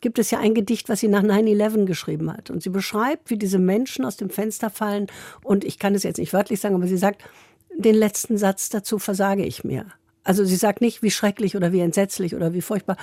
gibt 0.00 0.18
es 0.18 0.30
ja 0.30 0.38
ein 0.38 0.54
Gedicht, 0.54 0.88
was 0.88 1.00
sie 1.00 1.08
nach 1.08 1.22
9-11 1.22 1.84
geschrieben 1.84 2.32
hat. 2.32 2.50
Und 2.50 2.62
sie 2.62 2.70
beschreibt, 2.70 3.30
wie 3.30 3.36
diese 3.36 3.58
Menschen 3.58 4.04
aus 4.04 4.16
dem 4.16 4.30
Fenster 4.30 4.70
fallen. 4.70 5.08
Und 5.42 5.64
ich 5.64 5.78
kann 5.78 5.94
es 5.94 6.02
jetzt 6.02 6.18
nicht 6.18 6.32
wörtlich 6.32 6.60
sagen, 6.60 6.74
aber 6.74 6.86
sie 6.86 6.96
sagt, 6.96 7.22
den 7.76 7.94
letzten 7.94 8.38
Satz 8.38 8.70
dazu 8.70 8.98
versage 8.98 9.44
ich 9.44 9.64
mir. 9.64 9.86
Also 10.28 10.44
sie 10.44 10.56
sagt 10.56 10.82
nicht, 10.82 11.02
wie 11.02 11.10
schrecklich 11.10 11.56
oder 11.56 11.72
wie 11.72 11.80
entsetzlich 11.80 12.34
oder 12.34 12.52
wie 12.52 12.60
furchtbar. 12.60 12.98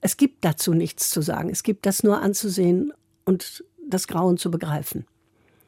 Es 0.00 0.16
gibt 0.16 0.46
dazu 0.46 0.72
nichts 0.72 1.10
zu 1.10 1.20
sagen. 1.20 1.50
Es 1.50 1.62
gibt 1.62 1.84
das 1.84 2.02
nur 2.02 2.22
anzusehen 2.22 2.94
und 3.26 3.62
das 3.86 4.08
Grauen 4.08 4.38
zu 4.38 4.50
begreifen. 4.50 5.04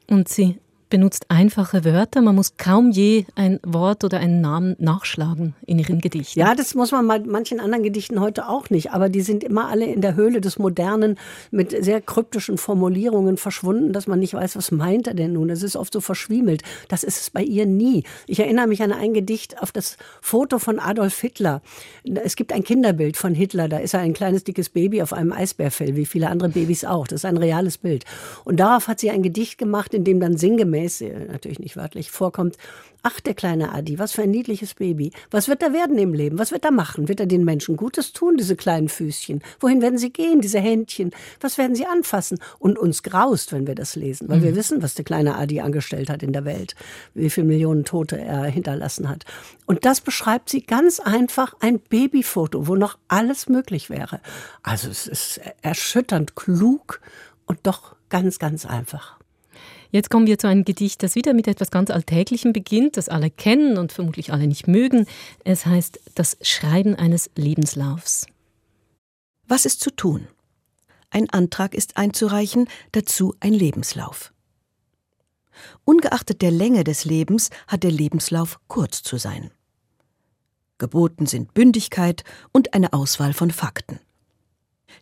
Und 0.09 0.27
sie 0.27 0.59
benutzt 0.93 1.25
einfache 1.29 1.85
Wörter. 1.85 2.21
Man 2.21 2.35
muss 2.35 2.55
kaum 2.57 2.91
je 2.91 3.25
ein 3.33 3.59
Wort 3.65 4.03
oder 4.03 4.19
einen 4.19 4.41
Namen 4.41 4.75
nachschlagen 4.77 5.55
in 5.65 5.79
ihren 5.79 5.99
Gedichten. 6.01 6.39
Ja, 6.39 6.53
das 6.53 6.75
muss 6.75 6.91
man 6.91 7.07
bei 7.07 7.17
manchen 7.17 7.59
anderen 7.59 7.83
Gedichten 7.83 8.19
heute 8.19 8.47
auch 8.47 8.69
nicht. 8.69 8.91
Aber 8.91 9.09
die 9.09 9.21
sind 9.21 9.43
immer 9.43 9.69
alle 9.69 9.85
in 9.85 10.01
der 10.01 10.13
Höhle 10.13 10.39
des 10.39 10.59
Modernen 10.59 11.17
mit 11.49 11.71
sehr 11.83 11.99
kryptischen 11.99 12.59
Formulierungen 12.59 13.37
verschwunden, 13.37 13.91
dass 13.91 14.05
man 14.05 14.19
nicht 14.19 14.35
weiß, 14.35 14.55
was 14.55 14.69
meint 14.69 15.07
er 15.07 15.15
denn 15.15 15.33
nun. 15.33 15.49
Es 15.49 15.63
ist 15.63 15.75
oft 15.75 15.91
so 15.91 15.99
verschwiemelt. 15.99 16.61
Das 16.89 17.03
ist 17.03 17.19
es 17.19 17.31
bei 17.31 17.41
ihr 17.41 17.65
nie. 17.65 18.03
Ich 18.27 18.39
erinnere 18.39 18.67
mich 18.67 18.83
an 18.83 18.91
ein 18.91 19.15
Gedicht 19.15 19.63
auf 19.63 19.71
das 19.71 19.97
Foto 20.21 20.59
von 20.59 20.77
Adolf 20.77 21.19
Hitler. 21.19 21.63
Es 22.23 22.35
gibt 22.35 22.53
ein 22.53 22.63
Kinderbild 22.63 23.17
von 23.17 23.33
Hitler. 23.33 23.67
Da 23.67 23.79
ist 23.79 23.95
er 23.95 24.01
ein 24.01 24.13
kleines, 24.13 24.43
dickes 24.43 24.69
Baby 24.69 25.01
auf 25.01 25.11
einem 25.11 25.31
Eisbärfell, 25.31 25.95
wie 25.95 26.05
viele 26.05 26.29
andere 26.29 26.49
Babys 26.49 26.85
auch. 26.85 27.07
Das 27.07 27.21
ist 27.21 27.25
ein 27.25 27.37
reales 27.37 27.79
Bild. 27.79 28.05
Und 28.43 28.59
darauf 28.59 28.87
hat 28.87 28.99
sie 28.99 29.09
ein 29.09 29.23
Gedicht 29.23 29.57
gemacht, 29.57 29.95
in 29.95 30.03
dem 30.03 30.19
dann 30.19 30.37
sinngemäß 30.37 30.82
sinngemäß, 30.87 31.31
natürlich 31.31 31.59
nicht 31.59 31.75
wörtlich, 31.77 32.11
vorkommt, 32.11 32.57
ach, 33.01 33.19
der 33.19 33.33
kleine 33.33 33.73
Adi, 33.73 33.99
was 33.99 34.13
für 34.13 34.23
ein 34.23 34.31
niedliches 34.31 34.75
Baby. 34.75 35.11
Was 35.31 35.47
wird 35.47 35.61
er 35.61 35.73
werden 35.73 35.97
im 35.97 36.13
Leben? 36.13 36.39
Was 36.39 36.51
wird 36.51 36.65
er 36.65 36.71
machen? 36.71 37.07
Wird 37.07 37.19
er 37.19 37.25
den 37.25 37.43
Menschen 37.43 37.75
Gutes 37.75 38.13
tun, 38.13 38.37
diese 38.37 38.55
kleinen 38.55 38.89
Füßchen? 38.89 39.41
Wohin 39.59 39.81
werden 39.81 39.97
sie 39.97 40.11
gehen, 40.11 40.41
diese 40.41 40.59
Händchen? 40.59 41.11
Was 41.41 41.57
werden 41.57 41.75
sie 41.75 41.85
anfassen? 41.85 42.39
Und 42.59 42.79
uns 42.79 43.03
graust, 43.03 43.51
wenn 43.51 43.67
wir 43.67 43.75
das 43.75 43.95
lesen, 43.95 44.29
weil 44.29 44.39
mhm. 44.39 44.43
wir 44.43 44.55
wissen, 44.55 44.81
was 44.81 44.95
der 44.95 45.05
kleine 45.05 45.35
Adi 45.37 45.59
angestellt 45.59 46.09
hat 46.09 46.23
in 46.23 46.33
der 46.33 46.45
Welt, 46.45 46.75
wie 47.13 47.29
viele 47.29 47.47
Millionen 47.47 47.83
Tote 47.83 48.19
er 48.19 48.45
hinterlassen 48.45 49.09
hat. 49.09 49.25
Und 49.65 49.85
das 49.85 50.01
beschreibt 50.01 50.49
sie 50.49 50.61
ganz 50.61 50.99
einfach 50.99 51.55
ein 51.59 51.79
Babyfoto, 51.79 52.67
wo 52.67 52.75
noch 52.75 52.97
alles 53.07 53.49
möglich 53.49 53.89
wäre. 53.89 54.21
Also 54.61 54.89
es 54.89 55.07
ist 55.07 55.41
erschütternd 55.61 56.35
klug 56.35 57.01
und 57.45 57.59
doch 57.63 57.95
ganz, 58.09 58.39
ganz 58.39 58.65
einfach. 58.65 59.17
Jetzt 59.93 60.09
kommen 60.09 60.25
wir 60.25 60.39
zu 60.39 60.47
einem 60.47 60.65
Gedicht, 60.65 61.03
das 61.03 61.13
wieder 61.13 61.35
mit 61.35 61.47
etwas 61.47 61.69
ganz 61.69 61.91
Alltäglichem 61.91 62.51
beginnt, 62.51 62.97
das 62.97 63.09
alle 63.09 63.29
kennen 63.29 63.77
und 63.77 63.91
vermutlich 63.91 64.33
alle 64.33 64.47
nicht 64.47 64.67
mögen. 64.67 65.05
Es 65.43 65.67
heißt 65.67 65.99
Das 66.15 66.35
Schreiben 66.41 66.95
eines 66.95 67.29
Lebenslaufs. 67.35 68.25
Was 69.47 69.67
ist 69.67 69.81
zu 69.81 69.91
tun? 69.91 70.27
Ein 71.11 71.29
Antrag 71.29 71.75
ist 71.75 71.95
einzureichen, 71.95 72.67
dazu 72.91 73.35
ein 73.39 73.53
Lebenslauf. 73.53 74.33
Ungeachtet 75.83 76.41
der 76.41 76.49
Länge 76.49 76.83
des 76.83 77.05
Lebens 77.05 77.51
hat 77.67 77.83
der 77.83 77.91
Lebenslauf 77.91 78.59
kurz 78.67 79.03
zu 79.03 79.17
sein. 79.17 79.51
Geboten 80.79 81.27
sind 81.27 81.53
Bündigkeit 81.53 82.23
und 82.51 82.73
eine 82.73 82.93
Auswahl 82.93 83.33
von 83.33 83.51
Fakten. 83.51 83.99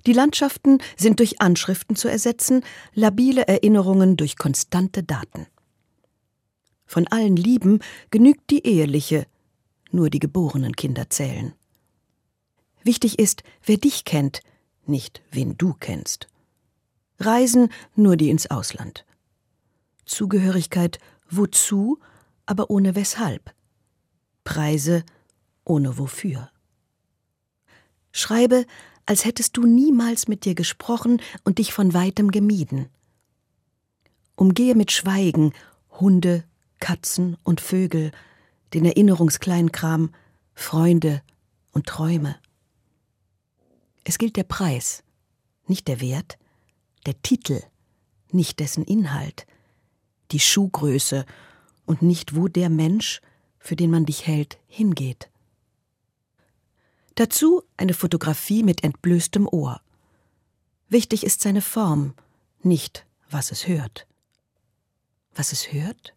Die 0.06 0.14
Landschaften 0.14 0.80
sind 0.98 1.20
durch 1.20 1.42
Anschriften 1.42 1.96
zu 1.96 2.08
ersetzen, 2.08 2.64
labile 2.94 3.48
Erinnerungen 3.48 4.18
durch 4.18 4.38
konstante 4.38 5.04
Daten. 5.04 5.48
Von 6.86 7.08
allen 7.08 7.36
Lieben 7.36 7.80
genügt 8.10 8.50
die 8.50 8.66
eheliche, 8.66 9.26
nur 9.92 10.10
die 10.10 10.20
geborenen 10.20 10.76
Kinder 10.76 11.10
zählen. 11.10 11.54
Wichtig 12.84 13.20
ist, 13.20 13.44
wer 13.64 13.78
dich 13.78 14.06
kennt, 14.06 14.42
nicht 14.86 15.22
wen 15.32 15.58
du 15.58 15.74
kennst. 15.74 16.28
Reisen 17.20 17.70
nur 17.96 18.18
die 18.18 18.30
ins 18.30 18.50
Ausland. 18.50 19.06
Zugehörigkeit 20.06 21.00
wozu, 21.30 22.00
aber 22.46 22.70
ohne 22.70 22.96
weshalb. 22.96 23.54
Preise 24.44 25.04
ohne 25.64 25.98
wofür. 25.98 26.50
Schreibe 28.12 28.66
als 29.06 29.26
hättest 29.26 29.58
du 29.58 29.66
niemals 29.66 30.28
mit 30.28 30.46
dir 30.46 30.56
gesprochen 30.56 31.22
und 31.44 31.58
dich 31.58 31.74
von 31.74 31.94
weitem 31.94 32.32
gemieden. 32.32 32.88
Umgehe 34.36 34.76
mit 34.76 34.92
Schweigen 34.92 35.54
Hunde, 36.00 36.44
Katzen 36.80 37.38
und 37.44 37.62
Vögel, 37.62 38.12
den 38.74 38.86
Erinnerungskleinkram, 38.86 40.12
Freunde 40.54 41.22
und 41.72 41.86
Träume. 41.86 42.38
Es 44.04 44.18
gilt 44.18 44.36
der 44.36 44.44
Preis, 44.44 45.04
nicht 45.68 45.88
der 45.88 46.02
Wert, 46.02 46.38
der 47.06 47.22
Titel, 47.22 47.62
nicht 48.32 48.60
dessen 48.60 48.84
Inhalt, 48.84 49.46
die 50.32 50.40
Schuhgröße 50.40 51.26
und 51.86 52.02
nicht 52.02 52.36
wo 52.36 52.48
der 52.48 52.70
Mensch, 52.70 53.22
für 53.60 53.76
den 53.76 53.92
man 53.92 54.06
dich 54.06 54.26
hält, 54.26 54.58
hingeht. 54.68 55.30
Dazu 57.16 57.64
eine 57.78 57.94
Fotografie 57.94 58.64
mit 58.64 58.84
entblößtem 58.84 59.48
Ohr. 59.48 59.82
Wichtig 60.90 61.24
ist 61.24 61.42
seine 61.42 61.62
Form, 61.62 62.14
nicht 62.64 63.06
was 63.30 63.52
es 63.52 63.68
hört. 63.68 64.08
Was 65.34 65.52
es 65.52 65.72
hört? 65.72 66.14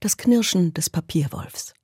Das 0.00 0.16
Knirschen 0.16 0.74
des 0.74 0.90
Papierwolfs. 0.90 1.74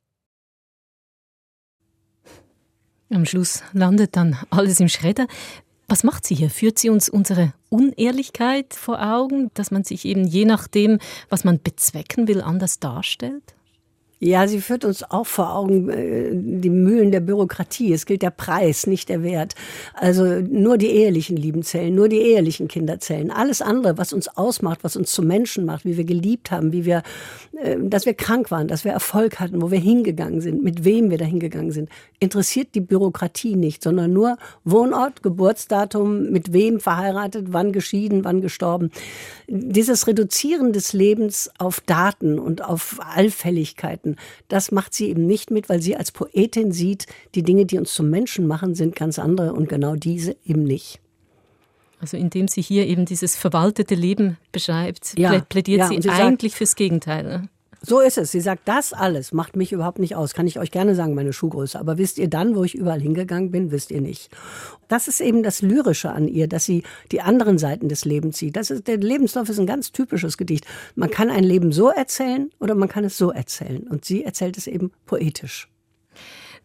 Am 3.10 3.24
Schluss 3.24 3.62
landet 3.72 4.16
dann 4.16 4.36
alles 4.50 4.80
im 4.80 4.88
Schredder. 4.88 5.28
Was 5.86 6.02
macht 6.02 6.26
sie 6.26 6.34
hier? 6.34 6.50
Führt 6.50 6.78
sie 6.78 6.90
uns 6.90 7.08
unsere 7.08 7.52
Unehrlichkeit 7.68 8.74
vor 8.74 9.00
Augen, 9.00 9.50
dass 9.54 9.70
man 9.70 9.84
sich 9.84 10.04
eben 10.04 10.26
je 10.26 10.44
nachdem, 10.44 10.98
was 11.28 11.44
man 11.44 11.62
bezwecken 11.62 12.26
will, 12.26 12.40
anders 12.40 12.80
darstellt? 12.80 13.55
Ja, 14.18 14.48
sie 14.48 14.62
führt 14.62 14.86
uns 14.86 15.02
auch 15.02 15.26
vor 15.26 15.54
Augen 15.54 15.90
äh, 15.90 16.30
die 16.32 16.70
Mühlen 16.70 17.12
der 17.12 17.20
Bürokratie. 17.20 17.92
Es 17.92 18.06
gilt 18.06 18.22
der 18.22 18.30
Preis, 18.30 18.86
nicht 18.86 19.10
der 19.10 19.22
Wert. 19.22 19.54
Also 19.92 20.24
nur 20.24 20.78
die 20.78 20.90
ehelichen 20.90 21.36
Lieben 21.36 21.62
zählen, 21.62 21.94
nur 21.94 22.08
die 22.08 22.20
ehelichen 22.20 22.66
Kinder 22.66 22.98
zählen. 22.98 23.30
Alles 23.30 23.60
andere, 23.60 23.98
was 23.98 24.14
uns 24.14 24.28
ausmacht, 24.28 24.84
was 24.84 24.96
uns 24.96 25.12
zu 25.12 25.22
Menschen 25.22 25.66
macht, 25.66 25.84
wie 25.84 25.98
wir 25.98 26.04
geliebt 26.04 26.50
haben, 26.50 26.72
wie 26.72 26.86
wir, 26.86 27.02
dass 27.80 28.06
wir 28.06 28.14
krank 28.14 28.50
waren, 28.50 28.68
dass 28.68 28.84
wir 28.84 28.92
Erfolg 28.92 29.40
hatten, 29.40 29.62
wo 29.62 29.70
wir 29.70 29.78
hingegangen 29.78 30.40
sind, 30.40 30.62
mit 30.62 30.84
wem 30.84 31.10
wir 31.10 31.18
da 31.18 31.24
hingegangen 31.24 31.70
sind, 31.70 31.88
interessiert 32.20 32.74
die 32.74 32.80
Bürokratie 32.80 33.56
nicht, 33.56 33.82
sondern 33.82 34.12
nur 34.12 34.36
Wohnort, 34.64 35.22
Geburtsdatum, 35.22 36.30
mit 36.30 36.52
wem 36.52 36.80
verheiratet, 36.80 37.46
wann 37.50 37.72
geschieden, 37.72 38.24
wann 38.24 38.40
gestorben. 38.40 38.90
Dieses 39.48 40.06
Reduzieren 40.06 40.72
des 40.72 40.92
Lebens 40.92 41.50
auf 41.58 41.80
Daten 41.80 42.38
und 42.38 42.62
auf 42.62 42.98
Allfälligkeiten. 43.00 44.16
Das 44.48 44.70
macht 44.72 44.92
sie 44.94 45.08
eben 45.08 45.26
nicht 45.26 45.50
mit, 45.50 45.68
weil 45.68 45.80
sie 45.80 45.96
als 45.96 46.12
Poetin 46.12 46.72
sieht, 46.72 47.06
die 47.34 47.42
Dinge, 47.42 47.64
die 47.64 47.78
uns 47.78 47.94
zum 47.94 48.10
Menschen 48.10 48.46
machen, 48.46 48.74
sind 48.74 48.96
ganz 48.96 49.18
andere 49.18 49.52
und 49.54 49.68
genau 49.68 49.96
diese 49.96 50.36
eben 50.44 50.64
nicht. 50.64 51.00
Also 52.00 52.16
indem 52.16 52.48
sie 52.48 52.60
hier 52.60 52.86
eben 52.86 53.06
dieses 53.06 53.36
verwaltete 53.36 53.94
Leben 53.94 54.36
beschreibt, 54.52 55.18
ja, 55.18 55.40
plädiert 55.40 55.80
ja, 55.80 55.88
sie, 55.88 56.02
sie, 56.02 56.10
eigentlich 56.10 56.52
sagt, 56.52 56.58
fürs 56.58 56.76
Gegenteil. 56.76 57.24
Ne? 57.24 57.48
So 57.82 58.00
ist 58.00 58.18
es. 58.18 58.32
Sie 58.32 58.40
sagt, 58.40 58.62
das 58.66 58.92
alles 58.92 59.32
macht 59.32 59.54
mich 59.54 59.72
überhaupt 59.72 59.98
nicht 59.98 60.16
aus. 60.16 60.34
Kann 60.34 60.46
ich 60.46 60.58
euch 60.58 60.70
gerne 60.70 60.94
sagen, 60.94 61.14
meine 61.14 61.32
Schuhgröße. 61.32 61.78
Aber 61.78 61.98
wisst 61.98 62.18
ihr 62.18 62.28
dann, 62.28 62.56
wo 62.56 62.64
ich 62.64 62.74
überall 62.74 63.00
hingegangen 63.00 63.50
bin, 63.50 63.70
wisst 63.70 63.90
ihr 63.90 64.00
nicht. 64.00 64.28
Das 64.88 65.08
ist 65.08 65.20
eben 65.20 65.42
das 65.42 65.62
Lyrische 65.62 66.10
an 66.10 66.26
ihr, 66.26 66.48
dass 66.48 66.64
sie 66.64 66.82
die 67.12 67.20
anderen 67.20 67.58
Seiten 67.58 67.88
des 67.88 68.04
Lebens 68.04 68.38
sieht. 68.38 68.56
Das 68.56 68.70
ist, 68.70 68.88
der 68.88 68.96
Lebenslauf 68.96 69.48
ist 69.48 69.60
ein 69.60 69.66
ganz 69.66 69.92
typisches 69.92 70.36
Gedicht. 70.36 70.66
Man 70.96 71.10
kann 71.10 71.30
ein 71.30 71.44
Leben 71.44 71.70
so 71.70 71.90
erzählen 71.90 72.50
oder 72.58 72.74
man 72.74 72.88
kann 72.88 73.04
es 73.04 73.16
so 73.16 73.30
erzählen. 73.30 73.86
Und 73.86 74.04
sie 74.04 74.24
erzählt 74.24 74.58
es 74.58 74.66
eben 74.66 74.90
poetisch. 75.06 75.68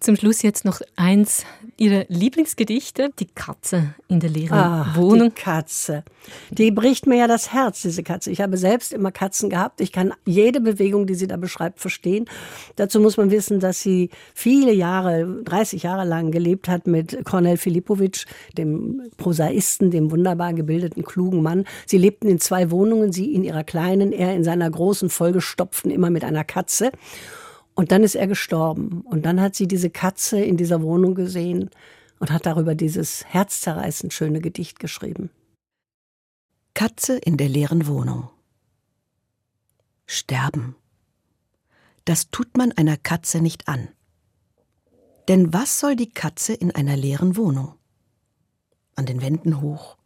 Zum 0.01 0.15
Schluss 0.15 0.41
jetzt 0.41 0.65
noch 0.65 0.81
eins 0.95 1.45
Ihrer 1.77 2.05
Lieblingsgedichte, 2.07 3.11
die 3.19 3.27
Katze 3.27 3.93
in 4.07 4.19
der 4.19 4.31
leeren 4.31 4.57
Ach, 4.57 4.97
Wohnung. 4.97 5.31
Die 5.35 5.41
Katze. 5.43 6.03
Die 6.49 6.71
bricht 6.71 7.05
mir 7.05 7.19
ja 7.19 7.27
das 7.27 7.53
Herz, 7.53 7.83
diese 7.83 8.01
Katze. 8.01 8.31
Ich 8.31 8.41
habe 8.41 8.57
selbst 8.57 8.93
immer 8.93 9.11
Katzen 9.11 9.51
gehabt. 9.51 9.79
Ich 9.79 9.91
kann 9.91 10.11
jede 10.25 10.59
Bewegung, 10.59 11.05
die 11.05 11.13
sie 11.13 11.27
da 11.27 11.37
beschreibt, 11.37 11.79
verstehen. 11.79 12.25
Dazu 12.77 12.99
muss 12.99 13.17
man 13.17 13.29
wissen, 13.29 13.59
dass 13.59 13.83
sie 13.83 14.09
viele 14.33 14.73
Jahre, 14.73 15.43
30 15.43 15.83
Jahre 15.83 16.03
lang 16.03 16.31
gelebt 16.31 16.67
hat 16.67 16.87
mit 16.87 17.23
Kornel 17.23 17.57
Filipovic, 17.57 18.25
dem 18.57 19.03
Prosaisten, 19.17 19.91
dem 19.91 20.09
wunderbar 20.09 20.55
gebildeten, 20.55 21.03
klugen 21.03 21.43
Mann. 21.43 21.65
Sie 21.85 21.99
lebten 21.99 22.27
in 22.27 22.39
zwei 22.39 22.71
Wohnungen, 22.71 23.11
sie 23.11 23.35
in 23.35 23.43
ihrer 23.43 23.63
kleinen, 23.63 24.13
er 24.13 24.33
in 24.33 24.43
seiner 24.43 24.71
großen, 24.71 25.11
vollgestopften, 25.11 25.91
immer 25.91 26.09
mit 26.09 26.23
einer 26.23 26.43
Katze. 26.43 26.89
Und 27.81 27.91
dann 27.91 28.03
ist 28.03 28.13
er 28.13 28.27
gestorben. 28.27 29.01
Und 29.01 29.25
dann 29.25 29.41
hat 29.41 29.55
sie 29.55 29.67
diese 29.67 29.89
Katze 29.89 30.39
in 30.39 30.55
dieser 30.55 30.83
Wohnung 30.83 31.15
gesehen 31.15 31.71
und 32.19 32.29
hat 32.29 32.45
darüber 32.45 32.75
dieses 32.75 33.25
herzzerreißend 33.25 34.13
schöne 34.13 34.39
Gedicht 34.39 34.79
geschrieben. 34.79 35.31
Katze 36.75 37.17
in 37.17 37.37
der 37.37 37.49
leeren 37.49 37.87
Wohnung. 37.87 38.29
Sterben. 40.05 40.75
Das 42.05 42.29
tut 42.29 42.55
man 42.55 42.71
einer 42.71 42.97
Katze 42.97 43.41
nicht 43.41 43.67
an. 43.67 43.87
Denn 45.27 45.51
was 45.51 45.79
soll 45.79 45.95
die 45.95 46.11
Katze 46.11 46.53
in 46.53 46.69
einer 46.69 46.95
leeren 46.95 47.35
Wohnung? 47.35 47.73
An 48.95 49.07
den 49.07 49.23
Wänden 49.23 49.59
hoch, 49.59 49.97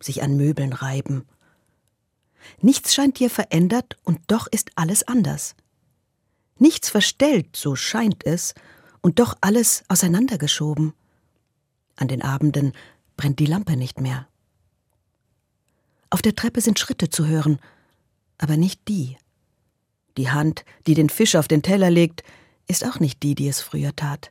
sich 0.00 0.22
an 0.22 0.36
Möbeln 0.36 0.74
reiben. 0.74 1.24
Nichts 2.60 2.92
scheint 2.92 3.18
ihr 3.22 3.30
verändert 3.30 3.96
und 4.04 4.20
doch 4.26 4.48
ist 4.48 4.72
alles 4.74 5.08
anders 5.08 5.54
nichts 6.62 6.88
verstellt, 6.88 7.54
so 7.54 7.76
scheint 7.76 8.24
es, 8.24 8.54
und 9.02 9.18
doch 9.18 9.36
alles 9.40 9.84
auseinandergeschoben. 9.88 10.94
An 11.96 12.08
den 12.08 12.22
Abenden 12.22 12.72
brennt 13.16 13.38
die 13.38 13.46
Lampe 13.46 13.76
nicht 13.76 14.00
mehr. 14.00 14.26
Auf 16.08 16.22
der 16.22 16.34
Treppe 16.34 16.60
sind 16.60 16.78
Schritte 16.78 17.10
zu 17.10 17.26
hören, 17.26 17.58
aber 18.38 18.56
nicht 18.56 18.88
die. 18.88 19.18
Die 20.16 20.30
Hand, 20.30 20.64
die 20.86 20.94
den 20.94 21.10
Fisch 21.10 21.36
auf 21.36 21.48
den 21.48 21.62
Teller 21.62 21.90
legt, 21.90 22.22
ist 22.68 22.84
auch 22.86 23.00
nicht 23.00 23.22
die, 23.22 23.34
die 23.34 23.48
es 23.48 23.60
früher 23.60 23.94
tat. 23.94 24.30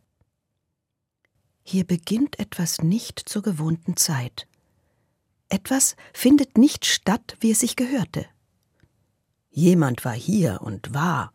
Hier 1.64 1.86
beginnt 1.86 2.40
etwas 2.40 2.82
nicht 2.82 3.20
zur 3.20 3.42
gewohnten 3.42 3.98
Zeit. 3.98 4.48
Etwas 5.50 5.96
findet 6.14 6.58
nicht 6.58 6.86
statt, 6.86 7.36
wie 7.40 7.52
es 7.52 7.60
sich 7.60 7.76
gehörte. 7.76 8.26
Jemand 9.50 10.06
war 10.06 10.14
hier 10.14 10.62
und 10.62 10.94
war, 10.94 11.34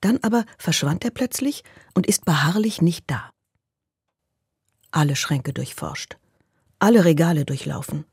dann 0.00 0.18
aber 0.22 0.44
verschwand 0.58 1.04
er 1.04 1.10
plötzlich 1.10 1.62
und 1.94 2.06
ist 2.06 2.24
beharrlich 2.24 2.80
nicht 2.80 3.10
da. 3.10 3.30
Alle 4.90 5.16
Schränke 5.16 5.52
durchforscht, 5.52 6.16
alle 6.78 7.04
Regale 7.04 7.44
durchlaufen, 7.44 8.04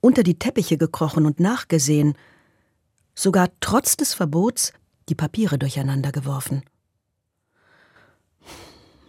unter 0.00 0.22
die 0.22 0.38
Teppiche 0.38 0.78
gekrochen 0.78 1.26
und 1.26 1.40
nachgesehen. 1.40 2.14
sogar 3.14 3.48
trotz 3.60 3.96
des 3.96 4.14
Verbots, 4.14 4.72
die 5.08 5.14
Papiere 5.14 5.58
durcheinander 5.58 6.10
geworfen. 6.10 6.62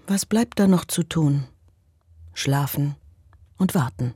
Was 0.08 0.26
bleibt 0.26 0.60
da 0.60 0.68
noch 0.68 0.84
zu 0.84 1.04
tun? 1.04 1.48
Schlafen 2.34 2.96
und 3.58 3.74
warten. 3.74 4.14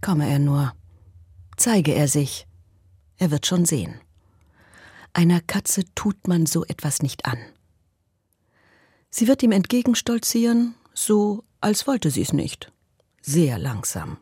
Komme 0.00 0.30
er 0.30 0.38
nur, 0.38 0.72
zeige 1.56 1.92
er 1.92 2.08
sich, 2.08 2.46
er 3.18 3.30
wird 3.30 3.46
schon 3.46 3.66
sehen. 3.66 4.00
Einer 5.12 5.40
Katze 5.40 5.84
tut 5.94 6.28
man 6.28 6.46
so 6.46 6.64
etwas 6.64 7.02
nicht 7.02 7.26
an. 7.26 7.38
Sie 9.10 9.26
wird 9.26 9.42
ihm 9.42 9.52
entgegenstolzieren, 9.52 10.74
so 10.94 11.44
als 11.60 11.86
wollte 11.86 12.10
sie 12.10 12.22
es 12.22 12.32
nicht. 12.32 12.72
Sehr 13.20 13.58
langsam, 13.58 14.18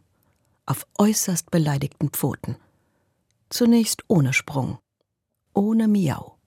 auf 0.64 0.86
äußerst 0.96 1.50
beleidigten 1.50 2.08
Pfoten. 2.10 2.56
Zunächst 3.50 4.02
ohne 4.08 4.32
Sprung, 4.32 4.78
ohne 5.52 5.88
Miau. 5.88 6.38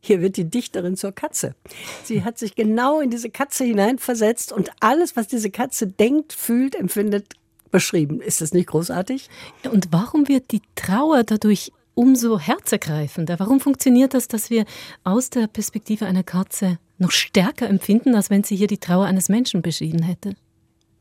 Hier 0.00 0.20
wird 0.20 0.36
die 0.36 0.50
Dichterin 0.50 0.96
zur 0.96 1.12
Katze. 1.12 1.54
Sie 2.02 2.24
hat 2.24 2.38
sich 2.38 2.54
genau 2.54 3.00
in 3.00 3.08
diese 3.08 3.30
Katze 3.30 3.64
hineinversetzt 3.64 4.52
und 4.52 4.70
alles, 4.80 5.16
was 5.16 5.28
diese 5.28 5.50
Katze 5.50 5.86
denkt, 5.86 6.34
fühlt, 6.34 6.74
empfindet, 6.74 7.36
beschrieben. 7.74 8.20
Ist 8.20 8.40
das 8.40 8.54
nicht 8.54 8.68
großartig? 8.68 9.28
Und 9.68 9.88
warum 9.90 10.28
wird 10.28 10.52
die 10.52 10.62
Trauer 10.76 11.24
dadurch 11.24 11.72
umso 11.94 12.38
herzergreifender? 12.38 13.40
Warum 13.40 13.58
funktioniert 13.58 14.14
das, 14.14 14.28
dass 14.28 14.48
wir 14.48 14.64
aus 15.02 15.28
der 15.28 15.48
Perspektive 15.48 16.06
einer 16.06 16.22
Katze 16.22 16.78
noch 16.98 17.10
stärker 17.10 17.68
empfinden, 17.68 18.14
als 18.14 18.30
wenn 18.30 18.44
sie 18.44 18.54
hier 18.54 18.68
die 18.68 18.78
Trauer 18.78 19.06
eines 19.06 19.28
Menschen 19.28 19.60
beschrieben 19.60 20.04
hätte? 20.04 20.36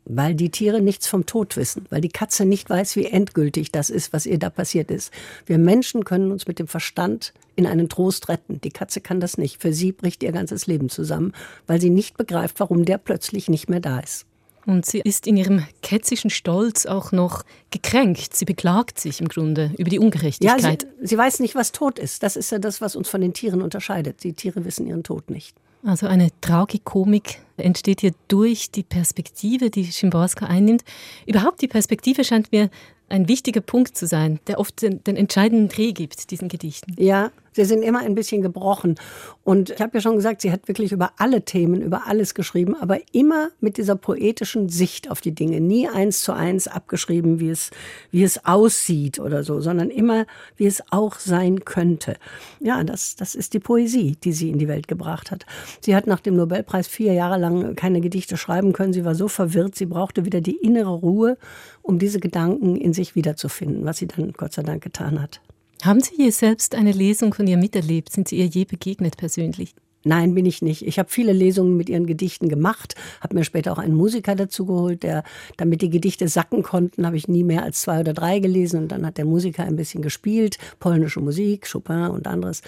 Weil 0.06 0.34
die 0.34 0.50
Tiere 0.50 0.82
nichts 0.82 1.06
vom 1.06 1.28
Tod 1.28 1.58
wissen, 1.58 1.86
weil 1.92 2.02
die 2.02 2.10
Katze 2.10 2.44
nicht 2.44 2.72
weiß, 2.72 2.96
wie 2.96 3.06
endgültig 3.06 3.72
das 3.72 3.92
ist, 3.92 4.12
was 4.12 4.26
ihr 4.26 4.40
da 4.40 4.50
passiert 4.50 4.90
ist. 4.90 5.14
Wir 5.46 5.60
Menschen 5.60 6.04
können 6.04 6.32
uns 6.32 6.48
mit 6.48 6.58
dem 6.58 6.68
Verstand 6.68 7.36
in 7.56 7.68
einen 7.68 7.88
Trost 7.88 8.30
retten. 8.30 8.60
Die 8.62 8.72
Katze 8.72 9.00
kann 9.00 9.20
das 9.20 9.38
nicht. 9.38 9.62
Für 9.62 9.74
sie 9.74 9.92
bricht 9.92 10.24
ihr 10.24 10.32
ganzes 10.32 10.66
Leben 10.66 10.90
zusammen, 10.90 11.34
weil 11.68 11.80
sie 11.80 11.92
nicht 11.92 12.18
begreift, 12.18 12.60
warum 12.60 12.84
der 12.84 12.98
plötzlich 12.98 13.48
nicht 13.48 13.70
mehr 13.70 13.80
da 13.80 14.00
ist. 14.00 14.26
Und 14.65 14.86
sie 14.86 14.99
ist 14.99 15.28
in 15.28 15.38
ihrem 15.38 15.65
ketzischen 15.82 16.30
Stolz 16.30 16.86
auch 16.86 17.12
noch 17.12 17.43
gekränkt. 17.71 18.36
Sie 18.36 18.45
beklagt 18.45 18.99
sich 18.99 19.19
im 19.19 19.28
Grunde 19.28 19.71
über 19.78 19.89
die 19.89 19.99
Ungerechtigkeit. 19.99 20.84
Ja, 20.84 20.89
sie, 21.02 21.08
sie 21.08 21.17
weiß 21.17 21.39
nicht, 21.39 21.56
was 21.56 21.71
Tod 21.71 21.99
ist. 21.99 22.23
Das 22.23 22.36
ist 22.36 22.52
ja 22.52 22.60
das, 22.60 22.80
was 22.80 22.95
uns 22.95 23.10
von 23.10 23.21
den 23.21 23.34
Tieren 23.34 23.62
unterscheidet. 23.62 24.23
Die 24.23 24.34
Tiere 24.34 24.63
wissen 24.63 24.88
ihren 24.88 25.04
Tod 25.04 25.30
nicht. 25.30 25.56
Also 25.86 26.08
eine 26.08 26.30
Tragikomik 26.39 27.41
entsteht 27.58 28.02
hier 28.02 28.13
durch 28.30 28.71
die 28.71 28.84
Perspektive, 28.84 29.69
die 29.69 29.86
Schimborska 29.86 30.45
einnimmt. 30.45 30.84
Überhaupt 31.26 31.62
die 31.62 31.67
Perspektive 31.67 32.23
scheint 32.23 32.52
mir 32.54 32.69
ein 33.10 33.28
wichtiger 33.28 33.60
Punkt 33.60 33.97
zu 33.97 34.08
sein, 34.08 34.39
der 34.47 34.60
oft 34.60 34.82
den, 34.82 35.04
den 35.04 35.17
entscheidenden 35.17 35.67
Dreh 35.67 35.91
gibt, 35.91 36.32
diesen 36.32 36.47
Gedichten. 36.47 36.95
Ja, 36.97 37.32
sie 37.54 37.66
sind 37.66 37.84
immer 37.84 38.00
ein 38.00 38.16
bisschen 38.16 38.42
gebrochen. 38.42 38.96
Und 39.44 39.72
ich 39.72 39.82
habe 39.82 39.98
ja 39.98 40.02
schon 40.02 40.16
gesagt, 40.16 40.42
sie 40.42 40.52
hat 40.52 40.68
wirklich 40.68 40.92
über 40.92 41.12
alle 41.18 41.44
Themen, 41.44 41.82
über 41.82 42.08
alles 42.08 42.34
geschrieben, 42.34 42.76
aber 42.80 43.00
immer 43.12 43.50
mit 43.60 43.78
dieser 43.78 43.96
poetischen 43.96 44.70
Sicht 44.70 45.10
auf 45.10 45.22
die 45.22 45.34
Dinge. 45.34 45.60
Nie 45.60 45.88
eins 45.88 46.22
zu 46.22 46.34
eins 46.34 46.68
abgeschrieben, 46.68 47.39
wie 47.39 47.50
es, 47.50 47.72
wie 48.12 48.24
es 48.24 48.46
aussieht 48.46 49.20
oder 49.20 49.44
so, 49.44 49.62
sondern 49.62 49.89
immer, 49.89 50.26
wie 50.56 50.66
es 50.66 50.82
auch 50.92 51.20
sein 51.20 51.66
könnte. 51.66 52.16
Ja, 52.60 52.84
das, 52.84 53.16
das 53.16 53.36
ist 53.36 53.54
die 53.54 53.60
Poesie, 53.60 54.18
die 54.24 54.34
sie 54.34 54.50
in 54.50 54.60
die 54.60 54.68
Welt 54.68 54.88
gebracht 54.88 55.32
hat. 55.32 55.46
Sie 55.82 55.96
hat 55.96 56.08
nach 56.08 56.20
dem 56.20 56.36
Nobelpreis 56.36 56.88
vier 56.88 57.13
Jahre 57.13 57.38
lang 57.38 57.76
keine 57.76 58.02
Gedichte 58.02 58.38
schreiben 58.38 58.74
können. 58.74 58.94
Sie 58.94 59.06
war 59.06 59.16
so 59.16 59.28
verwirrt, 59.28 59.76
sie 59.76 59.86
brauchte 59.86 60.26
wieder 60.26 60.42
die 60.42 60.58
innere 60.58 60.94
Ruhe, 60.94 61.38
um 61.82 62.00
diese 62.00 62.20
Gedanken 62.20 62.76
in 62.76 62.94
sich 62.94 63.16
wiederzufinden, 63.16 63.86
was 63.86 63.98
sie 63.98 64.08
dann 64.08 64.34
Gott 64.34 64.54
sei 64.54 64.63
Dank 64.63 64.84
getan 64.84 65.22
hat. 65.22 65.42
Haben 65.84 66.00
Sie 66.00 66.15
je 66.15 66.30
selbst 66.30 66.76
eine 66.76 66.93
Lesung 66.93 67.34
von 67.34 67.46
ihr 67.46 67.58
miterlebt? 67.58 68.13
Sind 68.13 68.30
Sie 68.30 68.38
ihr 68.38 68.46
je 68.46 68.63
begegnet 68.63 69.17
persönlich? 69.17 69.76
Nein, 70.06 70.34
bin 70.34 70.46
ich 70.46 70.62
nicht. 70.62 70.88
Ich 70.88 70.98
habe 70.98 71.10
viele 71.10 71.34
Lesungen 71.34 71.76
mit 71.76 71.89
ihren 71.89 72.06
Gedichten 72.06 72.48
gemacht, 72.48 72.96
habe 73.19 73.36
mir 73.36 73.43
später 73.43 73.74
auch 73.74 73.80
einen 73.80 73.96
Musiker 73.96 74.34
dazu 74.36 74.65
geholt, 74.65 75.04
der, 75.04 75.26
damit 75.58 75.82
die 75.82 75.89
Gedichte 75.89 76.30
sacken 76.30 76.63
konnten, 76.63 77.06
habe 77.06 77.17
ich 77.17 77.28
nie 77.28 77.43
mehr 77.43 77.63
als 77.63 77.82
zwei 77.82 78.00
oder 78.00 78.13
drei 78.13 78.39
gelesen 78.39 78.84
und 78.84 78.93
dann 78.93 79.06
hat 79.06 79.17
der 79.17 79.26
Musiker 79.26 79.63
ein 79.63 79.76
bisschen 79.76 80.02
gespielt, 80.02 80.58
polnische 80.80 81.19
Musik, 81.19 81.69
Chopin 81.69 82.08
und 82.08 82.28
anderes. 82.28 82.62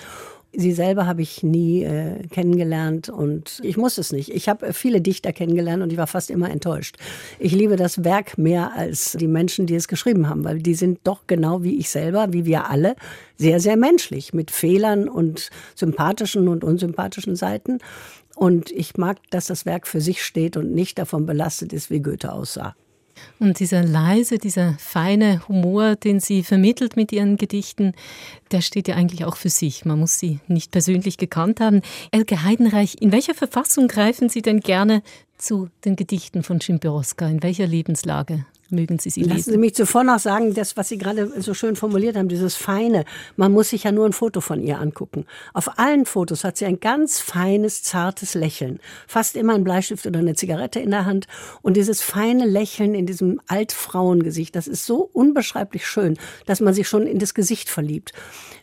Sie 0.58 0.72
selber 0.72 1.06
habe 1.06 1.22
ich 1.22 1.44
nie 1.44 1.84
äh, 1.84 2.28
kennengelernt 2.28 3.10
und 3.10 3.60
ich 3.64 3.78
muss 3.78 3.98
es 3.98 4.12
nicht. 4.12 4.30
Ich 4.30 4.48
habe 4.48 4.74
viele 4.74 5.02
Dichter 5.02 5.34
kennengelernt 5.34 5.84
und 5.84 5.92
ich 5.92 5.98
war 5.98 6.08
fast 6.08 6.32
immer 6.32 6.50
enttäuscht. 6.50 6.98
Ich 7.40 7.54
liebe 7.54 7.76
das 7.76 8.04
Werk 8.04 8.38
mehr 8.38 8.74
als 8.76 9.14
die 9.20 9.28
Menschen, 9.28 9.66
die 9.66 9.76
es 9.76 9.88
geschrieben 9.88 10.30
haben, 10.30 10.44
weil 10.44 10.60
die 10.60 10.76
sind 10.76 11.00
doch 11.04 11.28
genau 11.28 11.64
wie 11.64 11.78
ich 11.78 11.90
selber, 11.90 12.32
wie 12.32 12.46
wir 12.46 12.70
alle, 12.70 12.96
sehr, 13.38 13.60
sehr 13.60 13.78
menschlich 13.78 14.34
mit 14.34 14.52
Fehlern 14.52 15.10
und 15.10 15.50
sympathischen 15.76 16.48
und 16.48 16.64
unsympathischen 16.64 17.36
Seiten. 17.36 17.80
Und 18.36 18.72
ich 18.72 18.98
mag, 18.98 19.18
dass 19.30 19.48
das 19.48 19.66
Werk 19.66 19.88
für 19.88 20.02
sich 20.02 20.24
steht 20.24 20.58
und 20.58 20.74
nicht 20.74 20.98
davon 21.00 21.26
belastet 21.26 21.74
ist, 21.74 21.90
wie 21.90 22.02
Goethe 22.02 22.32
aussah. 22.32 22.76
Und 23.40 23.60
dieser 23.60 23.84
leise, 23.84 24.38
dieser 24.38 24.76
feine 24.80 25.48
Humor, 25.48 25.96
den 25.96 26.20
sie 26.20 26.44
vermittelt 26.44 26.96
mit 26.96 27.12
ihren 27.12 27.38
Gedichten, 27.38 27.94
der 28.52 28.62
steht 28.62 28.88
ja 28.88 28.96
eigentlich 28.96 29.26
auch 29.26 29.36
für 29.36 29.50
sich. 29.50 29.86
Man 29.86 30.00
muss 30.00 30.20
sie 30.20 30.40
nicht 30.48 30.72
persönlich 30.72 31.18
gekannt 31.18 31.60
haben. 31.60 31.82
Elke 32.12 32.44
Heidenreich, 32.44 32.98
in 33.00 33.12
welcher 33.12 33.34
Verfassung 33.34 33.88
greifen 33.88 34.30
Sie 34.30 34.42
denn 34.42 34.60
gerne 34.60 35.02
zu 35.38 35.70
den 35.84 35.96
Gedichten 35.96 36.44
von 36.44 36.62
Schimborska? 36.62 37.28
In 37.28 37.44
welcher 37.44 37.68
Lebenslage? 37.68 38.46
Mögen 38.70 39.00
Sie 39.00 39.10
sie 39.10 39.22
lesen. 39.22 39.36
Lassen 39.36 39.52
Sie 39.52 39.58
mich 39.58 39.76
zuvor 39.76 40.04
noch 40.04 40.20
sagen, 40.20 40.54
das, 40.54 40.78
was 40.78 40.90
Sie 40.90 40.98
gerade 40.98 41.42
so 41.42 41.54
schön 41.54 41.76
formuliert 41.76 42.16
haben, 42.16 42.28
dieses 42.28 42.56
Feine. 42.56 43.06
Man 43.36 43.52
muss 43.52 43.70
sich 43.70 43.84
ja 43.84 43.92
nur 43.92 44.06
ein 44.06 44.14
Foto 44.14 44.42
von 44.42 44.62
ihr 44.62 44.80
angucken. 44.80 45.26
Auf 45.54 45.78
allen 45.80 46.06
Fotos 46.06 46.44
hat 46.44 46.58
sie 46.58 46.66
ein 46.66 46.80
ganz 46.80 47.20
feines, 47.20 47.84
zartes 47.84 48.34
Lächeln. 48.34 48.80
Fast 49.08 49.36
immer 49.36 49.54
ein 49.56 49.64
Bleistift 49.64 50.06
oder 50.06 50.20
eine 50.20 50.36
Zigarette 50.36 50.80
in 50.80 50.92
der 50.92 51.06
Hand. 51.06 51.28
Und 51.62 51.78
dieses 51.78 52.02
feine 52.02 52.46
Lächeln 52.46 52.96
in 52.96 53.06
diesem 53.06 53.42
Altfrauengesicht, 53.48 54.56
das 54.56 54.68
ist 54.68 54.86
so 54.86 55.10
unbeschreiblich 55.14 55.88
schön, 55.88 56.18
dass 56.46 56.62
man 56.62 56.74
sich 56.74 56.88
schon 56.88 57.08
in 57.08 57.20
das 57.20 57.34
Gesicht 57.34 57.70
verliebt. 57.70 58.14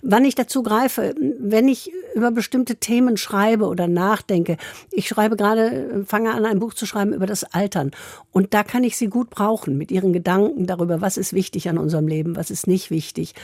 Wann 0.02 0.24
ich 0.24 0.34
dazu 0.34 0.62
greife, 0.62 1.14
wenn 1.38 1.68
ich 1.68 1.92
über 2.14 2.30
bestimmte 2.30 2.76
Themen 2.76 3.16
schreibe 3.16 3.66
oder 3.66 3.88
nachdenke. 3.88 4.56
Ich 4.90 5.08
schreibe 5.08 5.36
gerade, 5.36 6.04
fange 6.06 6.32
an, 6.32 6.44
ein 6.44 6.58
Buch 6.58 6.74
zu 6.74 6.86
schreiben 6.86 7.12
über 7.12 7.26
das 7.26 7.44
Altern. 7.44 7.90
Und 8.32 8.54
da 8.54 8.62
kann 8.62 8.84
ich 8.84 8.96
sie 8.96 9.06
gut 9.06 9.30
brauchen 9.30 9.78
mit 9.78 9.90
ihren 9.92 10.12
Gedanken 10.12 10.66
darüber, 10.66 11.00
was 11.00 11.16
ist 11.16 11.32
wichtig 11.32 11.68
an 11.68 11.78
unserem 11.78 12.08
Leben, 12.08 12.34
was 12.34 12.50
ist 12.50 12.66
nicht 12.66 12.90
wichtig. 12.90 13.34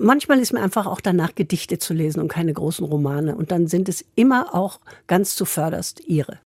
Manchmal 0.00 0.40
ist 0.40 0.52
mir 0.52 0.62
einfach 0.62 0.86
auch 0.86 1.00
danach 1.00 1.34
Gedichte 1.34 1.78
zu 1.78 1.94
lesen 1.94 2.20
und 2.20 2.28
keine 2.28 2.52
großen 2.52 2.86
Romane. 2.86 3.36
Und 3.36 3.50
dann 3.50 3.66
sind 3.66 3.88
es 3.88 4.04
immer 4.14 4.54
auch 4.54 4.80
ganz 5.06 5.36
zuvörderst 5.36 6.00
ihre. 6.06 6.38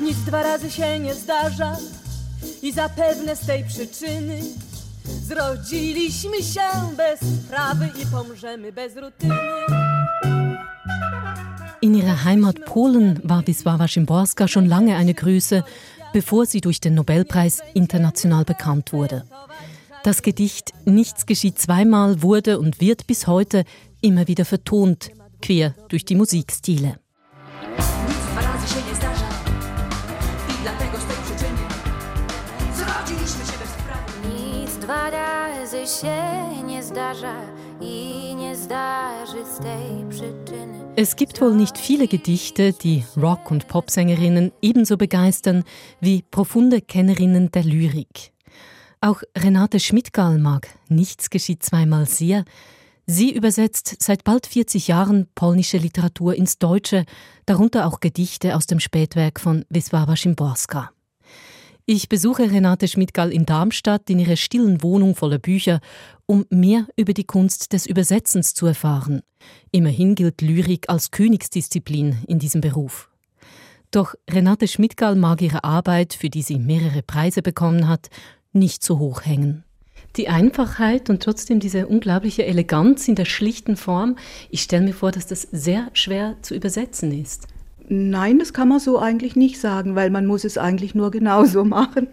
Nic 0.00 0.16
dwa 0.26 0.42
razy 0.42 0.70
się 0.70 0.98
nie 0.98 1.14
zdarza 1.14 1.76
i 2.62 2.72
zapewne 2.72 3.36
z 3.36 3.46
tej 3.46 3.64
przyczyny 3.64 4.40
zrodziliśmy 5.28 6.42
się 6.42 6.96
bez 6.96 7.20
sprawy 7.20 7.88
i 8.02 8.06
pomrzemy 8.06 8.72
bez 8.72 8.96
rutyny. 8.96 9.77
In 11.80 11.94
ihrer 11.94 12.24
Heimat 12.24 12.64
Polen 12.64 13.20
war 13.22 13.46
Wisława 13.46 13.86
Szymborska 13.86 14.48
schon 14.48 14.66
lange 14.66 14.96
eine 14.96 15.14
Größe, 15.14 15.64
bevor 16.12 16.44
sie 16.44 16.60
durch 16.60 16.80
den 16.80 16.94
Nobelpreis 16.94 17.60
international 17.74 18.44
bekannt 18.44 18.92
wurde. 18.92 19.24
Das 20.02 20.22
Gedicht 20.22 20.72
Nichts 20.86 21.26
geschieht 21.26 21.58
zweimal 21.58 22.22
wurde 22.22 22.58
und 22.58 22.80
wird 22.80 23.06
bis 23.06 23.28
heute 23.28 23.64
immer 24.00 24.26
wieder 24.26 24.44
vertont, 24.44 25.10
quer 25.40 25.74
durch 25.88 26.04
die 26.04 26.16
Musikstile. 26.16 26.98
Nic 34.24 34.80
dwa 34.80 35.10
razy 35.10 35.86
się 35.86 36.62
nie 36.66 36.82
zdarza 36.82 37.34
Es 40.96 41.14
gibt 41.16 41.40
wohl 41.40 41.54
nicht 41.54 41.78
viele 41.78 42.08
Gedichte, 42.08 42.72
die 42.72 43.04
Rock- 43.16 43.50
und 43.50 43.68
Popsängerinnen 43.68 44.52
ebenso 44.60 44.96
begeistern 44.96 45.64
wie 46.00 46.22
profunde 46.22 46.80
Kennerinnen 46.80 47.50
der 47.52 47.62
Lyrik. 47.62 48.32
Auch 49.00 49.22
Renate 49.36 49.78
Schmidtgall 49.78 50.38
mag 50.38 50.68
Nichts 50.88 51.30
geschieht 51.30 51.62
zweimal 51.62 52.06
sehr. 52.06 52.44
Sie 53.06 53.32
übersetzt 53.32 54.02
seit 54.02 54.24
bald 54.24 54.46
40 54.46 54.88
Jahren 54.88 55.28
polnische 55.34 55.78
Literatur 55.78 56.34
ins 56.34 56.58
Deutsche, 56.58 57.04
darunter 57.46 57.86
auch 57.86 58.00
Gedichte 58.00 58.56
aus 58.56 58.66
dem 58.66 58.80
Spätwerk 58.80 59.38
von 59.40 59.64
Wisława 59.70 60.16
Szymborska. 60.16 60.90
Ich 61.90 62.10
besuche 62.10 62.50
Renate 62.50 62.86
Schmidtgall 62.86 63.32
in 63.32 63.46
Darmstadt 63.46 64.10
in 64.10 64.18
ihrer 64.18 64.36
stillen 64.36 64.82
Wohnung 64.82 65.14
voller 65.14 65.38
Bücher, 65.38 65.80
um 66.26 66.44
mehr 66.50 66.86
über 66.96 67.14
die 67.14 67.24
Kunst 67.24 67.72
des 67.72 67.86
Übersetzens 67.86 68.52
zu 68.52 68.66
erfahren. 68.66 69.22
Immerhin 69.70 70.14
gilt 70.14 70.42
Lyrik 70.42 70.90
als 70.90 71.12
Königsdisziplin 71.12 72.18
in 72.26 72.38
diesem 72.38 72.60
Beruf. 72.60 73.08
Doch 73.90 74.14
Renate 74.28 74.68
Schmidtgall 74.68 75.16
mag 75.16 75.40
ihre 75.40 75.64
Arbeit, 75.64 76.12
für 76.12 76.28
die 76.28 76.42
sie 76.42 76.58
mehrere 76.58 77.00
Preise 77.00 77.40
bekommen 77.40 77.88
hat, 77.88 78.10
nicht 78.52 78.84
so 78.84 78.98
hoch 78.98 79.24
hängen. 79.24 79.64
Die 80.18 80.28
Einfachheit 80.28 81.08
und 81.08 81.22
trotzdem 81.22 81.58
diese 81.58 81.86
unglaubliche 81.86 82.44
Eleganz 82.44 83.08
in 83.08 83.14
der 83.14 83.24
schlichten 83.24 83.78
Form, 83.78 84.18
ich 84.50 84.60
stelle 84.60 84.84
mir 84.84 84.92
vor, 84.92 85.10
dass 85.10 85.26
das 85.26 85.40
sehr 85.40 85.88
schwer 85.94 86.36
zu 86.42 86.54
übersetzen 86.54 87.18
ist. 87.18 87.48
Nein, 87.88 88.38
das 88.38 88.52
kann 88.52 88.68
man 88.68 88.80
so 88.80 88.98
eigentlich 88.98 89.34
nicht 89.34 89.58
sagen, 89.58 89.94
weil 89.94 90.10
man 90.10 90.26
muss 90.26 90.44
es 90.44 90.58
eigentlich 90.58 90.94
nur 90.94 91.10
genauso 91.10 91.64
machen. 91.64 92.08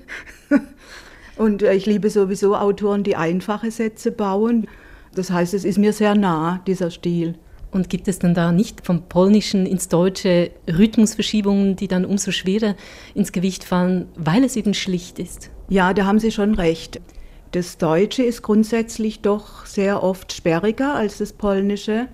und 1.38 1.64
äh, 1.64 1.74
ich 1.74 1.86
liebe 1.86 2.10
sowieso 2.10 2.56
Autoren, 2.56 3.04
die 3.04 3.16
einfache 3.16 3.72
Sätze 3.72 4.12
bauen. 4.12 4.68
Das 5.14 5.32
heißt, 5.32 5.54
es 5.54 5.66
ist 5.66 5.78
mir 5.78 5.94
sehr 5.94 6.16
nah, 6.16 6.62
dieser 6.66 6.92
Stil. 6.92 7.36
Und 7.72 7.90
gibt 7.90 8.08
es 8.08 8.20
dann 8.20 8.34
da 8.34 8.54
nicht 8.54 8.86
vom 8.86 9.04
Polnischen 9.10 9.66
ins 9.66 9.90
Deutsche 9.90 10.52
Rhythmusverschiebungen, 10.66 11.76
die 11.76 11.90
dann 11.90 12.06
umso 12.06 12.32
schwerer 12.32 12.76
ins 13.14 13.34
Gewicht 13.34 13.66
fallen, 13.66 14.08
weil 14.16 14.46
es 14.46 14.56
eben 14.56 14.74
schlicht 14.74 15.20
ist? 15.20 15.52
Ja, 15.68 15.94
da 15.94 16.06
haben 16.06 16.20
Sie 16.20 16.32
schon 16.32 16.54
recht. 16.54 17.02
Das 17.52 17.78
Deutsche 17.78 18.24
ist 18.24 18.44
grundsätzlich 18.44 19.22
doch 19.22 19.66
sehr 19.66 20.04
oft 20.04 20.32
sperriger 20.32 20.96
als 20.96 21.18
das 21.18 21.34
Polnische. 21.34 22.08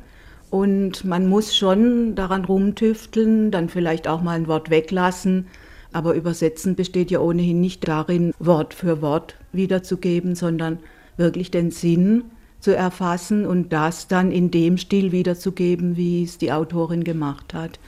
Und 0.51 1.05
man 1.05 1.27
muss 1.29 1.55
schon 1.55 2.13
daran 2.13 2.43
rumtüfteln, 2.43 3.51
dann 3.51 3.69
vielleicht 3.69 4.07
auch 4.07 4.21
mal 4.21 4.35
ein 4.35 4.47
Wort 4.47 4.69
weglassen. 4.69 5.47
Aber 5.93 6.13
Übersetzen 6.13 6.75
besteht 6.75 7.09
ja 7.09 7.19
ohnehin 7.19 7.61
nicht 7.61 7.87
darin, 7.87 8.33
Wort 8.37 8.73
für 8.73 9.01
Wort 9.01 9.37
wiederzugeben, 9.53 10.35
sondern 10.35 10.79
wirklich 11.15 11.51
den 11.51 11.71
Sinn 11.71 12.25
zu 12.59 12.75
erfassen 12.75 13.45
und 13.45 13.71
das 13.71 14.07
dann 14.07 14.31
in 14.31 14.51
dem 14.51 14.77
Stil 14.77 15.13
wiederzugeben, 15.13 15.95
wie 15.95 16.23
es 16.23 16.37
die 16.37 16.51
Autorin 16.51 17.05
gemacht 17.05 17.53
hat. 17.53 17.79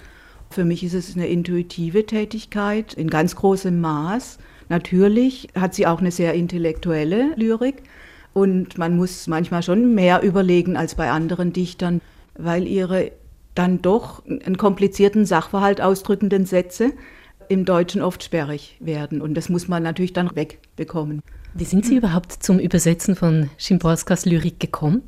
Für 0.50 0.64
mich 0.64 0.84
ist 0.84 0.94
es 0.94 1.16
eine 1.16 1.28
intuitive 1.28 2.06
Tätigkeit 2.06 2.94
in 2.94 3.10
ganz 3.10 3.36
großem 3.36 3.80
Maß. 3.82 4.40
Natürlich 4.70 5.50
hat 5.54 5.76
sie 5.76 5.86
auch 5.86 6.00
eine 6.00 6.12
sehr 6.12 6.34
intellektuelle 6.34 7.34
Lyrik 7.36 7.84
und 8.34 8.78
man 8.78 8.96
muss 8.96 9.28
manchmal 9.28 9.64
schon 9.64 9.94
mehr 9.94 10.22
überlegen 10.22 10.78
als 10.78 10.96
bei 10.96 11.12
anderen 11.12 11.54
Dichtern, 11.54 12.02
weil 12.36 12.68
ihre 12.68 13.12
dann 13.56 13.82
doch 13.82 14.24
einen 14.26 14.58
komplizierten 14.58 15.26
Sachverhalt 15.26 15.82
ausdrückenden 15.82 16.46
Sätze 16.46 16.92
im 17.50 17.66
Deutschen 17.66 18.02
oft 18.02 18.24
sperrig 18.24 18.78
werden 18.80 19.22
und 19.22 19.36
das 19.36 19.50
muss 19.50 19.68
man 19.68 19.84
natürlich 19.84 20.14
dann 20.14 20.36
wegbekommen. 20.36 21.22
Wie 21.54 21.66
sind 21.66 21.86
Sie 21.86 21.98
überhaupt 21.98 22.32
zum 22.32 22.58
Übersetzen 22.58 23.16
von 23.16 23.50
Szymborskas 23.60 24.26
Lyrik 24.26 24.60
gekommen? 24.60 25.04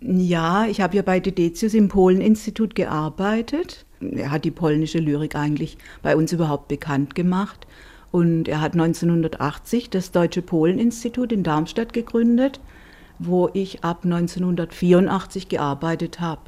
Ja, 0.00 0.66
ich 0.66 0.80
habe 0.80 0.96
ja 0.96 1.02
bei 1.02 1.20
Dedecius 1.20 1.74
im 1.74 1.88
Polen-Institut 1.88 2.74
gearbeitet. 2.74 3.84
Er 4.00 4.30
hat 4.30 4.44
die 4.44 4.50
polnische 4.50 4.98
Lyrik 4.98 5.36
eigentlich 5.36 5.78
bei 6.02 6.16
uns 6.16 6.32
überhaupt 6.32 6.68
bekannt 6.68 7.14
gemacht. 7.14 7.66
Und 8.10 8.46
er 8.46 8.60
hat 8.60 8.74
1980 8.74 9.90
das 9.90 10.10
Deutsche 10.10 10.42
Polen-Institut 10.42 11.32
in 11.32 11.42
Darmstadt 11.42 11.92
gegründet, 11.92 12.60
wo 13.18 13.48
ich 13.54 13.84
ab 13.84 14.04
1984 14.04 15.48
gearbeitet 15.48 16.20
habe. 16.20 16.42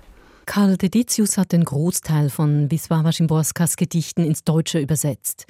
Karl 0.46 0.76
Dedicius 0.76 1.38
hat 1.38 1.52
den 1.52 1.64
Großteil 1.64 2.30
von 2.30 2.70
Wisława 2.70 3.12
Szymborskas 3.12 3.76
Gedichten 3.76 4.24
ins 4.24 4.44
Deutsche 4.44 4.78
übersetzt. 4.78 5.46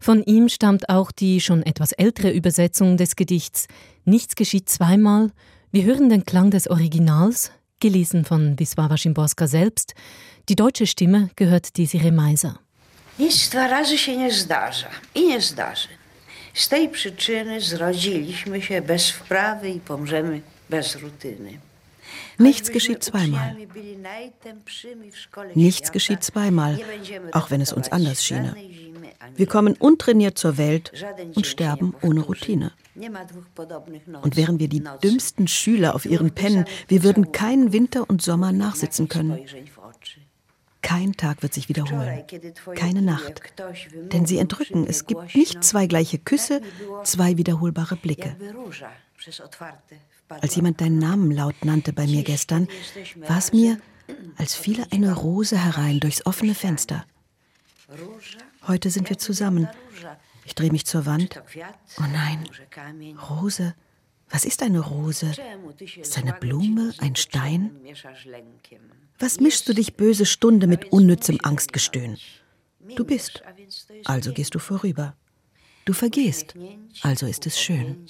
Von 0.00 0.22
ihm 0.22 0.48
stammt 0.48 0.88
auch 0.88 1.12
die 1.12 1.40
schon 1.40 1.62
etwas 1.62 1.92
ältere 1.92 2.30
Übersetzung 2.30 2.96
des 2.96 3.16
Gedichts 3.16 3.66
Nichts 4.08 4.36
geschieht 4.36 4.68
zweimal. 4.68 5.32
Wir 5.72 5.82
hören 5.82 6.08
den 6.08 6.24
Klang 6.24 6.52
des 6.52 6.70
Originals, 6.70 7.50
gelesen 7.80 8.24
von 8.24 8.56
Wisława 8.56 8.96
Szymborska 8.96 9.48
selbst. 9.48 9.94
Die 10.48 10.54
deutsche 10.54 10.86
Stimme 10.86 11.28
gehört 11.34 11.76
Desiree 11.76 12.12
Meiser. 12.12 12.60
Nic 13.18 13.50
dwa 13.50 13.66
razy 13.66 13.98
się 13.98 14.16
nie 14.16 14.30
zdarza 14.30 14.88
i 15.14 15.26
nie 15.26 15.40
zdarzy. 15.40 15.88
Z 16.54 16.68
tej 16.68 16.88
przyczyny 16.88 17.60
zrodziliśmy 17.60 18.62
się 18.62 18.82
bez 18.82 19.10
wprawy 19.10 19.70
i 19.70 19.80
pomrzemy 19.80 20.40
bez 20.70 20.96
rutyny. 20.96 21.58
Nichts 22.38 22.70
geschieht 22.70 23.02
zweimal. 23.02 23.56
Nichts 25.54 25.92
geschieht 25.92 26.22
zweimal, 26.22 26.78
auch 27.32 27.50
wenn 27.50 27.60
es 27.60 27.72
uns 27.72 27.90
anders 27.90 28.24
schiene. 28.24 28.54
Wir 29.34 29.46
kommen 29.46 29.74
untrainiert 29.74 30.38
zur 30.38 30.56
Welt 30.58 30.92
und 31.34 31.46
sterben 31.46 31.94
ohne 32.02 32.20
Routine. 32.20 32.72
Und 34.22 34.36
wären 34.36 34.58
wir 34.58 34.68
die 34.68 34.82
dümmsten 35.02 35.48
Schüler 35.48 35.94
auf 35.94 36.06
ihren 36.06 36.30
Pennen, 36.30 36.64
wir 36.88 37.02
würden 37.02 37.32
keinen 37.32 37.72
Winter 37.72 38.08
und 38.08 38.22
Sommer 38.22 38.52
nachsitzen 38.52 39.08
können. 39.08 39.38
Kein 40.82 41.14
Tag 41.14 41.42
wird 41.42 41.52
sich 41.52 41.68
wiederholen, 41.68 42.22
keine 42.76 43.02
Nacht. 43.02 43.42
Denn 44.12 44.24
sie 44.24 44.38
entrücken, 44.38 44.86
es 44.86 45.06
gibt 45.06 45.34
nicht 45.34 45.64
zwei 45.64 45.86
gleiche 45.86 46.18
Küsse, 46.18 46.60
zwei 47.02 47.36
wiederholbare 47.36 47.96
Blicke. 47.96 48.36
Als 50.28 50.56
jemand 50.56 50.80
deinen 50.80 50.98
Namen 50.98 51.30
laut 51.30 51.64
nannte 51.64 51.92
bei 51.92 52.06
mir 52.06 52.22
gestern, 52.22 52.68
war 53.16 53.38
es 53.38 53.52
mir, 53.52 53.78
als 54.36 54.54
fiele 54.54 54.86
eine 54.90 55.12
Rose 55.12 55.62
herein 55.62 56.00
durchs 56.00 56.24
offene 56.26 56.54
Fenster. 56.54 57.04
Heute 58.66 58.90
sind 58.90 59.08
wir 59.08 59.18
zusammen. 59.18 59.68
Ich 60.44 60.54
drehe 60.54 60.70
mich 60.70 60.86
zur 60.86 61.06
Wand. 61.06 61.42
Oh 61.98 62.04
nein, 62.12 62.48
Rose. 63.28 63.74
Was 64.30 64.44
ist 64.44 64.62
eine 64.62 64.80
Rose? 64.80 65.32
Ist 65.78 66.18
eine 66.18 66.32
Blume, 66.32 66.92
ein 66.98 67.14
Stein? 67.14 67.70
Was 69.18 69.40
mischst 69.40 69.68
du 69.68 69.72
dich 69.72 69.94
böse 69.94 70.26
Stunde 70.26 70.66
mit 70.66 70.92
unnützem 70.92 71.38
Angstgestöhn? 71.42 72.18
Du 72.96 73.04
bist, 73.04 73.42
also 74.04 74.32
gehst 74.32 74.54
du 74.54 74.58
vorüber. 74.58 75.14
Du 75.84 75.92
vergehst, 75.92 76.54
also 77.02 77.26
ist 77.26 77.46
es 77.46 77.60
schön. 77.60 78.06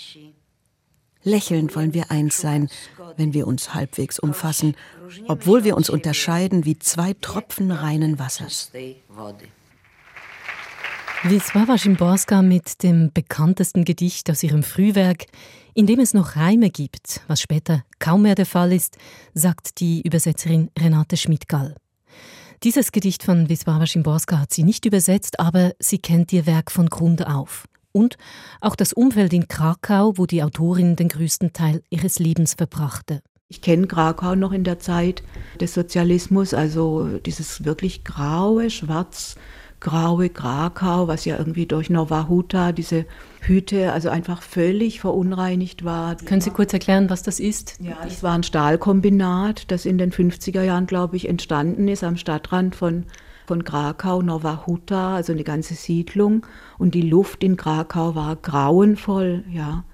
Lächelnd 1.27 1.75
wollen 1.75 1.93
wir 1.93 2.13
eins 2.13 2.39
sein, 2.39 2.69
wenn 3.17 3.35
wir 3.35 3.49
uns 3.49 3.75
halbwegs 3.75 4.21
umfassen, 4.21 4.77
obwohl 5.27 5.65
wir 5.65 5.77
uns 5.77 5.91
unterscheiden 5.91 6.65
wie 6.65 6.79
zwei 6.79 7.15
Tropfen 7.21 7.73
reinen 7.73 8.21
Wassers. 8.21 8.71
Wisława 11.25 11.79
Szymborska 11.79 12.43
mit 12.43 12.85
dem 12.85 13.11
bekanntesten 13.13 13.85
Gedicht 13.85 14.31
aus 14.31 14.45
ihrem 14.45 14.63
Frühwerk, 14.63 15.27
in 15.75 15.87
dem 15.87 15.99
es 15.99 16.15
noch 16.15 16.37
Reime 16.37 16.71
gibt, 16.71 17.21
was 17.27 17.41
später 17.41 17.83
kaum 17.99 18.23
mehr 18.23 18.37
der 18.37 18.47
Fall 18.47 18.73
ist, 18.73 18.97
sagt 19.35 19.81
die 19.81 20.03
Übersetzerin 20.03 20.71
Renate 20.79 21.17
Schmidgall. 21.17 21.75
Dieses 22.63 22.93
Gedicht 22.93 23.25
von 23.25 23.49
Wisława 23.49 23.87
Szymborska 23.87 24.39
hat 24.39 24.53
sie 24.53 24.63
nicht 24.63 24.85
übersetzt, 24.85 25.41
aber 25.41 25.73
sie 25.81 25.99
kennt 25.99 26.33
ihr 26.33 26.47
Werk 26.47 26.71
von 26.71 26.89
Grund 26.89 27.27
auf. 27.27 27.65
Und 27.97 28.19
auch 28.61 28.77
das 28.77 28.93
Umfeld 28.93 29.33
in 29.33 29.49
Krakau, 29.49 30.19
wo 30.19 30.27
die 30.27 30.43
Autorin 30.43 30.97
den 30.97 31.09
größten 31.09 31.55
Teil 31.55 31.83
ihres 31.89 32.19
Lebens 32.19 32.53
verbrachte. 32.53 33.23
Ich 33.49 33.63
kenne 33.63 33.87
Krakau 33.87 34.35
noch 34.35 34.53
in 34.53 34.65
der 34.65 34.79
Zeit 34.79 35.23
des 35.61 35.73
Sozialismus, 35.73 36.53
also 36.53 37.19
dieses 37.25 37.65
wirklich 37.65 38.05
graue, 38.05 38.69
schwarz 38.69 39.37
graue 39.81 40.29
Krakau, 40.29 41.09
was 41.09 41.25
ja 41.25 41.39
irgendwie 41.39 41.65
durch 41.67 41.89
Nova 41.89 42.29
Huta, 42.29 42.73
diese 42.73 43.07
Hüte, 43.41 43.93
also 43.93 44.09
einfach 44.11 44.43
völlig 44.43 45.01
verunreinigt 45.01 45.85
war. 45.85 46.17
Können 46.17 46.41
Sie 46.41 46.51
kurz 46.51 46.73
erklären, 46.73 47.09
was 47.09 47.23
das 47.23 47.41
ist? 47.41 47.79
Ja, 47.81 47.97
das 48.03 48.23
war 48.23 48.35
ein 48.35 48.43
Stahlkombinat, 48.43 49.71
das 49.71 49.87
in 49.87 49.97
den 49.97 50.13
50er 50.13 50.63
Jahren, 50.63 50.87
glaube 50.87 51.17
ich, 51.17 51.29
entstanden 51.29 51.89
ist 51.89 52.05
am 52.05 52.17
Stadtrand 52.17 52.75
von, 52.75 53.05
von 53.47 53.65
Krakau, 53.65 54.23
Nova 54.23 54.67
Huta, 54.67 55.17
also 55.17 55.33
eine 55.33 55.45
ganze 55.45 55.75
Siedlung. 55.75 56.47
Und 56.79 56.95
die 56.95 57.03
Luft 57.03 57.43
in 57.43 57.57
Krakau 57.57 58.15
war 58.15 58.37
grauenvoll, 58.37 59.45
ja. 59.51 59.85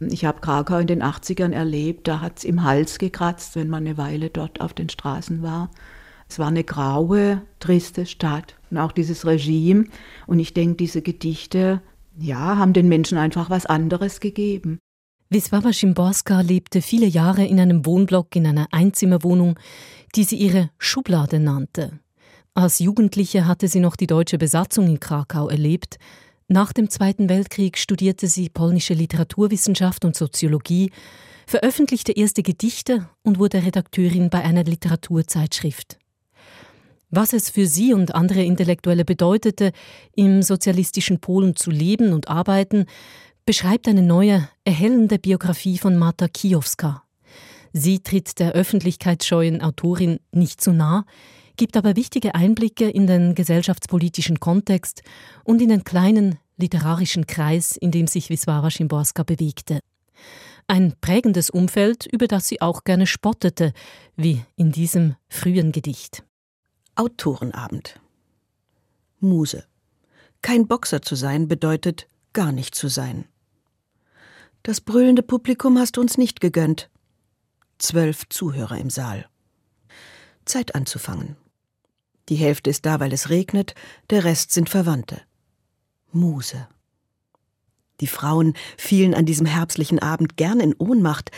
Ich 0.00 0.24
habe 0.24 0.40
Krakau 0.40 0.78
in 0.78 0.86
den 0.86 1.02
80ern 1.02 1.52
erlebt, 1.52 2.08
da 2.08 2.20
hat 2.20 2.38
es 2.38 2.44
im 2.44 2.64
Hals 2.64 2.98
gekratzt, 2.98 3.54
wenn 3.54 3.68
man 3.68 3.86
eine 3.86 3.98
Weile 3.98 4.30
dort 4.30 4.60
auf 4.62 4.72
den 4.72 4.88
Straßen 4.88 5.42
war. 5.42 5.70
Es 6.26 6.38
war 6.38 6.48
eine 6.48 6.64
graue, 6.64 7.42
triste 7.58 8.06
Stadt 8.06 8.56
und 8.70 8.78
auch 8.78 8.92
dieses 8.92 9.26
Regime. 9.26 9.84
Und 10.26 10.38
ich 10.38 10.54
denke, 10.54 10.76
diese 10.76 11.02
Gedichte, 11.02 11.82
ja, 12.16 12.56
haben 12.56 12.72
den 12.72 12.88
Menschen 12.88 13.18
einfach 13.18 13.50
was 13.50 13.66
anderes 13.66 14.20
gegeben. 14.20 14.78
Wisława 15.28 15.72
Szymborska 15.72 16.40
lebte 16.40 16.82
viele 16.82 17.06
Jahre 17.06 17.44
in 17.44 17.60
einem 17.60 17.84
Wohnblock 17.84 18.34
in 18.34 18.46
einer 18.46 18.68
Einzimmerwohnung, 18.72 19.58
die 20.14 20.24
sie 20.24 20.36
ihre 20.36 20.70
Schublade 20.78 21.38
nannte. 21.38 22.00
Als 22.60 22.78
Jugendliche 22.78 23.46
hatte 23.46 23.68
sie 23.68 23.80
noch 23.80 23.96
die 23.96 24.06
deutsche 24.06 24.36
Besatzung 24.36 24.86
in 24.86 25.00
Krakau 25.00 25.48
erlebt. 25.48 25.96
Nach 26.46 26.74
dem 26.74 26.90
Zweiten 26.90 27.30
Weltkrieg 27.30 27.78
studierte 27.78 28.26
sie 28.26 28.50
polnische 28.50 28.92
Literaturwissenschaft 28.92 30.04
und 30.04 30.14
Soziologie, 30.14 30.90
veröffentlichte 31.46 32.12
erste 32.12 32.42
Gedichte 32.42 33.08
und 33.22 33.38
wurde 33.38 33.64
Redakteurin 33.64 34.28
bei 34.28 34.42
einer 34.42 34.64
Literaturzeitschrift. 34.64 35.98
Was 37.08 37.32
es 37.32 37.48
für 37.48 37.66
sie 37.66 37.94
und 37.94 38.14
andere 38.14 38.44
Intellektuelle 38.44 39.06
bedeutete, 39.06 39.72
im 40.14 40.42
sozialistischen 40.42 41.18
Polen 41.18 41.56
zu 41.56 41.70
leben 41.70 42.12
und 42.12 42.28
arbeiten, 42.28 42.84
beschreibt 43.46 43.88
eine 43.88 44.02
neue, 44.02 44.46
erhellende 44.64 45.18
Biografie 45.18 45.78
von 45.78 45.96
Marta 45.96 46.28
Kijowska. 46.28 47.04
Sie 47.72 48.00
tritt 48.00 48.38
der 48.38 48.52
öffentlichkeitsscheuen 48.52 49.62
Autorin 49.62 50.20
nicht 50.30 50.60
zu 50.60 50.74
nah. 50.74 51.06
Gibt 51.56 51.76
aber 51.76 51.96
wichtige 51.96 52.34
Einblicke 52.34 52.88
in 52.88 53.06
den 53.06 53.34
gesellschaftspolitischen 53.34 54.40
Kontext 54.40 55.02
und 55.44 55.60
in 55.60 55.68
den 55.68 55.84
kleinen 55.84 56.38
literarischen 56.56 57.26
Kreis, 57.26 57.76
in 57.76 57.90
dem 57.90 58.06
sich 58.06 58.28
Wisława 58.28 58.70
Szymborska 58.70 59.22
bewegte. 59.22 59.80
Ein 60.66 60.94
prägendes 61.00 61.50
Umfeld, 61.50 62.06
über 62.06 62.28
das 62.28 62.46
sie 62.46 62.60
auch 62.60 62.84
gerne 62.84 63.06
spottete, 63.06 63.72
wie 64.16 64.42
in 64.56 64.70
diesem 64.70 65.16
frühen 65.28 65.72
Gedicht. 65.72 66.22
Autorenabend. 66.94 67.98
Muse. 69.18 69.64
Kein 70.42 70.66
Boxer 70.66 71.02
zu 71.02 71.16
sein 71.16 71.48
bedeutet 71.48 72.06
gar 72.32 72.52
nicht 72.52 72.74
zu 72.74 72.88
sein. 72.88 73.26
Das 74.62 74.80
brüllende 74.80 75.22
Publikum 75.22 75.78
hast 75.78 75.98
uns 75.98 76.18
nicht 76.18 76.40
gegönnt. 76.40 76.90
Zwölf 77.78 78.28
Zuhörer 78.28 78.78
im 78.78 78.90
Saal. 78.90 79.26
Zeit 80.44 80.74
anzufangen. 80.74 81.36
Die 82.30 82.36
Hälfte 82.36 82.70
ist 82.70 82.86
da, 82.86 83.00
weil 83.00 83.12
es 83.12 83.28
regnet, 83.28 83.74
der 84.08 84.24
Rest 84.24 84.52
sind 84.52 84.70
Verwandte. 84.70 85.20
Muse. 86.12 86.68
Die 88.00 88.06
Frauen 88.06 88.54
fielen 88.78 89.14
an 89.14 89.26
diesem 89.26 89.46
herbstlichen 89.46 89.98
Abend 89.98 90.36
gern 90.36 90.60
in 90.60 90.74
Ohnmacht, 90.78 91.32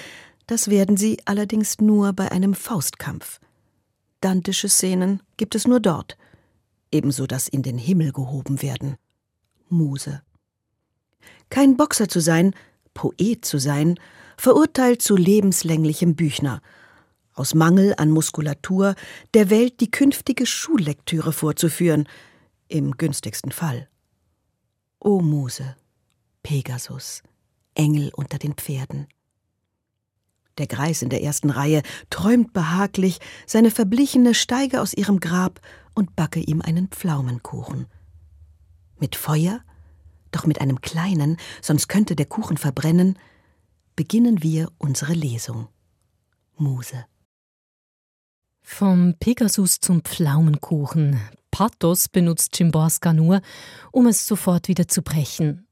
das 0.47 0.69
werden 0.69 0.99
sie 0.99 1.19
allerdings 1.25 1.81
nur 1.81 2.13
bei 2.13 2.31
einem 2.31 2.55
Faustkampf. 2.55 3.41
Dantische 4.21 4.69
Szenen 4.69 5.23
gibt 5.39 5.55
es 5.55 5.67
nur 5.67 5.81
dort, 5.81 6.19
ebenso 6.93 7.27
das 7.27 7.49
in 7.49 7.63
den 7.63 7.79
Himmel 7.79 8.13
gehoben 8.13 8.61
werden. 8.61 8.97
Muse. 9.71 10.23
Kein 11.49 11.79
Boxer 11.79 12.09
zu 12.09 12.21
sein, 12.21 12.55
Poet 12.93 13.47
zu 13.47 13.59
sein, 13.59 13.99
verurteilt 14.37 15.01
zu 15.01 15.17
lebenslänglichem 15.17 16.17
Büchner, 16.17 16.61
aus 17.35 17.55
Mangel 17.55 17.95
an 17.97 18.11
Muskulatur 18.11 18.95
der 19.35 19.51
Welt 19.51 19.81
die 19.81 19.91
künftige 19.91 20.47
Schullektüre 20.47 21.33
vorzuführen, 21.33 22.09
im 22.69 22.93
günstigsten 22.93 23.53
Fall. 23.53 23.89
O 24.99 25.21
Muse, 25.21 25.77
Pegasus, 26.43 27.23
Engel 27.75 28.11
unter 28.15 28.39
den 28.39 28.55
Pferden. 28.55 29.09
Der 30.59 30.67
Greis 30.67 31.03
in 31.03 31.09
der 31.09 31.23
ersten 31.23 31.51
Reihe 31.51 31.83
träumt 32.11 32.53
behaglich, 32.53 33.19
seine 33.47 33.71
Verblichene 33.71 34.35
steige 34.35 34.81
aus 34.81 34.93
ihrem 34.93 35.21
Grab 35.21 35.61
und 35.95 36.15
backe 36.15 36.41
ihm 36.41 36.61
einen 36.61 36.89
Pflaumenkuchen. 36.89 37.87
Mit 38.99 39.17
Feuer, 39.17 39.63
doch 40.31 40.47
mit 40.47 40.61
einem 40.61 40.81
kleinen, 40.81 41.39
sonst 41.61 41.89
könnte 41.89 42.17
der 42.17 42.27
Kuchen 42.27 42.59
verbrennen, 42.59 43.19
beginnen 43.97 44.43
wir 44.43 44.71
unsere 44.79 45.15
Lesung. 45.15 45.69
Muse. 46.57 47.05
Vom 48.63 49.15
Pegasus 49.19 49.81
zum 49.81 50.03
Pflaumenkuchen. 50.03 51.21
Pathos 51.51 52.09
benutzt 52.09 52.57
Chimborska 52.57 53.13
nur, 53.13 53.43
um 53.91 54.07
es 54.07 54.27
sofort 54.27 54.69
wieder 54.69 54.89
zu 54.89 55.03
brechen. 55.03 55.67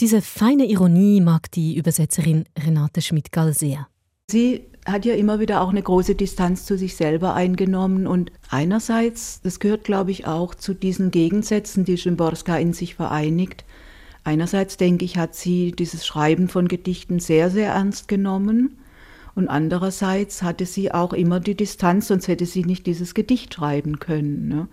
Diese 0.00 0.20
feine 0.20 0.66
Ironie 0.66 1.20
mag 1.20 1.50
die 1.52 1.76
Übersetzerin 1.76 2.44
Renate 2.58 3.00
Schmidt-Gall 3.00 3.54
sehr. 3.54 3.88
Sie 4.30 4.64
hat 4.84 5.04
ja 5.06 5.14
immer 5.14 5.40
wieder 5.40 5.62
auch 5.62 5.70
eine 5.70 5.82
große 5.82 6.14
Distanz 6.14 6.66
zu 6.66 6.76
sich 6.76 6.96
selber 6.96 7.34
eingenommen 7.34 8.06
und 8.06 8.32
einerseits, 8.50 9.40
das 9.40 9.60
gehört 9.60 9.84
glaube 9.84 10.10
ich 10.10 10.26
auch 10.26 10.54
zu 10.54 10.74
diesen 10.74 11.10
Gegensätzen, 11.10 11.84
die 11.84 11.96
Schimborska 11.96 12.58
in 12.58 12.74
sich 12.74 12.96
vereinigt. 12.96 13.64
Einerseits 14.24 14.76
denke 14.76 15.04
ich, 15.04 15.16
hat 15.16 15.34
sie 15.34 15.72
dieses 15.72 16.04
Schreiben 16.04 16.48
von 16.48 16.68
Gedichten 16.68 17.20
sehr, 17.20 17.50
sehr 17.50 17.72
ernst 17.72 18.08
genommen 18.08 18.76
und 19.34 19.48
andererseits 19.48 20.42
hatte 20.42 20.66
sie 20.66 20.92
auch 20.92 21.12
immer 21.12 21.40
die 21.40 21.56
Distanz, 21.56 22.08
sonst 22.08 22.28
hätte 22.28 22.46
sie 22.46 22.64
nicht 22.64 22.86
dieses 22.86 23.14
Gedicht 23.14 23.54
schreiben 23.54 23.98
können. 23.98 24.48
Ne? 24.48 24.68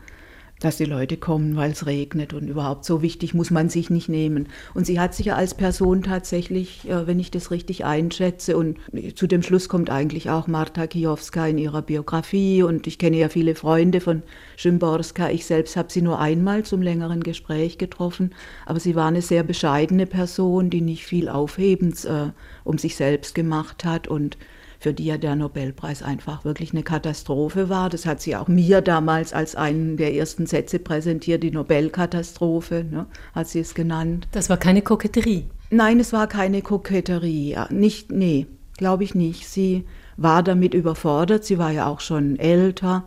dass 0.61 0.77
die 0.77 0.85
Leute 0.85 1.17
kommen, 1.17 1.55
weil 1.55 1.71
es 1.71 1.85
regnet 1.85 2.33
und 2.33 2.47
überhaupt 2.47 2.85
so 2.85 3.01
wichtig 3.01 3.33
muss 3.33 3.51
man 3.51 3.67
sich 3.67 3.89
nicht 3.89 4.07
nehmen. 4.07 4.47
Und 4.73 4.85
sie 4.85 4.99
hat 4.99 5.13
sich 5.13 5.25
ja 5.25 5.35
als 5.35 5.55
Person 5.55 6.03
tatsächlich, 6.03 6.87
äh, 6.87 7.07
wenn 7.07 7.19
ich 7.19 7.31
das 7.31 7.51
richtig 7.51 7.83
einschätze, 7.83 8.55
und 8.55 8.77
zu 9.15 9.27
dem 9.27 9.41
Schluss 9.41 9.67
kommt 9.67 9.89
eigentlich 9.89 10.29
auch 10.29 10.47
Marta 10.47 10.87
Kijowska 10.87 11.47
in 11.47 11.57
ihrer 11.57 11.81
Biografie 11.81 12.63
und 12.63 12.87
ich 12.87 12.99
kenne 12.99 13.17
ja 13.17 13.29
viele 13.29 13.55
Freunde 13.55 14.01
von 14.01 14.21
Szymborska. 14.57 15.29
Ich 15.29 15.45
selbst 15.45 15.75
habe 15.75 15.91
sie 15.91 16.03
nur 16.03 16.19
einmal 16.19 16.63
zum 16.63 16.81
längeren 16.81 17.23
Gespräch 17.23 17.79
getroffen, 17.79 18.33
aber 18.65 18.79
sie 18.79 18.95
war 18.95 19.07
eine 19.07 19.23
sehr 19.23 19.43
bescheidene 19.43 20.05
Person, 20.05 20.69
die 20.69 20.81
nicht 20.81 21.05
viel 21.05 21.27
Aufhebens 21.27 22.05
äh, 22.05 22.29
um 22.63 22.77
sich 22.77 22.95
selbst 22.95 23.33
gemacht 23.33 23.83
hat 23.83 24.07
und 24.07 24.37
für 24.81 24.93
die 24.93 25.05
ja 25.05 25.19
der 25.19 25.35
Nobelpreis 25.35 26.01
einfach 26.01 26.43
wirklich 26.43 26.73
eine 26.73 26.81
Katastrophe 26.81 27.69
war. 27.69 27.89
Das 27.89 28.07
hat 28.07 28.19
sie 28.19 28.35
auch 28.35 28.47
mir 28.47 28.81
damals 28.81 29.31
als 29.31 29.55
einen 29.55 29.95
der 29.95 30.15
ersten 30.15 30.47
Sätze 30.47 30.79
präsentiert, 30.79 31.43
die 31.43 31.51
Nobelkatastrophe, 31.51 32.83
ne, 32.89 33.05
hat 33.35 33.47
sie 33.47 33.59
es 33.59 33.75
genannt. 33.75 34.27
Das 34.31 34.49
war 34.49 34.57
keine 34.57 34.81
Koketterie. 34.81 35.45
Nein, 35.69 35.99
es 35.99 36.13
war 36.13 36.25
keine 36.25 36.63
Koketterie. 36.63 37.57
Nicht, 37.69 38.11
nee, 38.11 38.47
glaube 38.75 39.03
ich 39.03 39.13
nicht. 39.13 39.47
Sie 39.47 39.85
war 40.17 40.41
damit 40.41 40.73
überfordert. 40.73 41.45
Sie 41.45 41.59
war 41.59 41.69
ja 41.69 41.85
auch 41.85 41.99
schon 41.99 42.39
älter. 42.39 43.03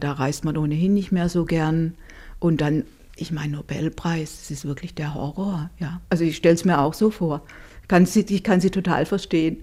Da 0.00 0.12
reist 0.12 0.44
man 0.44 0.56
ohnehin 0.56 0.94
nicht 0.94 1.12
mehr 1.12 1.28
so 1.28 1.44
gern. 1.44 1.94
Und 2.40 2.60
dann, 2.60 2.82
ich 3.14 3.30
meine, 3.30 3.52
Nobelpreis, 3.52 4.40
das 4.40 4.50
ist 4.50 4.64
wirklich 4.64 4.96
der 4.96 5.14
Horror. 5.14 5.70
Ja, 5.78 6.00
also 6.10 6.24
ich 6.24 6.36
stelle 6.36 6.56
es 6.56 6.64
mir 6.64 6.80
auch 6.80 6.92
so 6.92 7.12
vor. 7.12 7.42
Kann 7.86 8.04
sie, 8.04 8.26
ich 8.28 8.42
kann 8.42 8.60
sie 8.60 8.70
total 8.70 9.06
verstehen. 9.06 9.58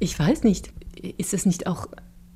Ich 0.00 0.18
weiß 0.18 0.44
nicht 0.44 0.72
ist 1.18 1.34
es 1.34 1.46
nicht 1.46 1.66
auch, 1.66 1.86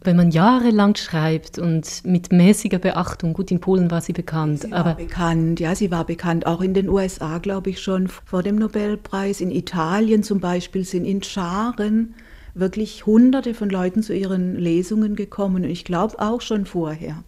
wenn 0.03 0.17
man 0.17 0.31
jahrelang 0.31 0.97
schreibt 0.97 1.59
und 1.59 2.05
mit 2.05 2.33
mäßiger 2.33 2.79
Beachtung, 2.79 3.35
gut, 3.35 3.51
in 3.51 3.61
Polen 3.61 3.91
war 3.91 4.01
sie 4.01 4.15
bekannt, 4.15 4.63
sie 4.63 4.73
aber. 4.73 4.91
War 4.91 4.97
bekannt, 4.97 5.61
ja, 5.61 5.75
sie 5.75 5.91
war 5.91 6.05
bekannt, 6.05 6.47
auch 6.47 6.63
in 6.63 6.73
den 6.73 6.89
USA, 6.89 7.39
glaube 7.39 7.71
ich, 7.71 7.83
schon 7.83 8.09
vor 8.09 8.43
dem 8.43 8.57
Nobelpreis. 8.57 9.41
In 9.41 9.51
Italien 9.51 10.23
zum 10.23 10.41
Beispiel 10.41 10.85
sind 10.85 11.05
in 11.05 11.23
Scharen 11.23 12.15
wirklich 12.55 13.07
Hunderte 13.07 13.55
von 13.55 13.69
Leuten 13.69 14.03
zu 14.03 14.15
ihren 14.15 14.57
Lesungen 14.57 15.17
gekommen 15.17 15.65
und 15.65 15.71
ich 15.71 15.85
glaube 15.85 16.19
auch 16.19 16.41
schon 16.41 16.65
vorher. 16.65 17.23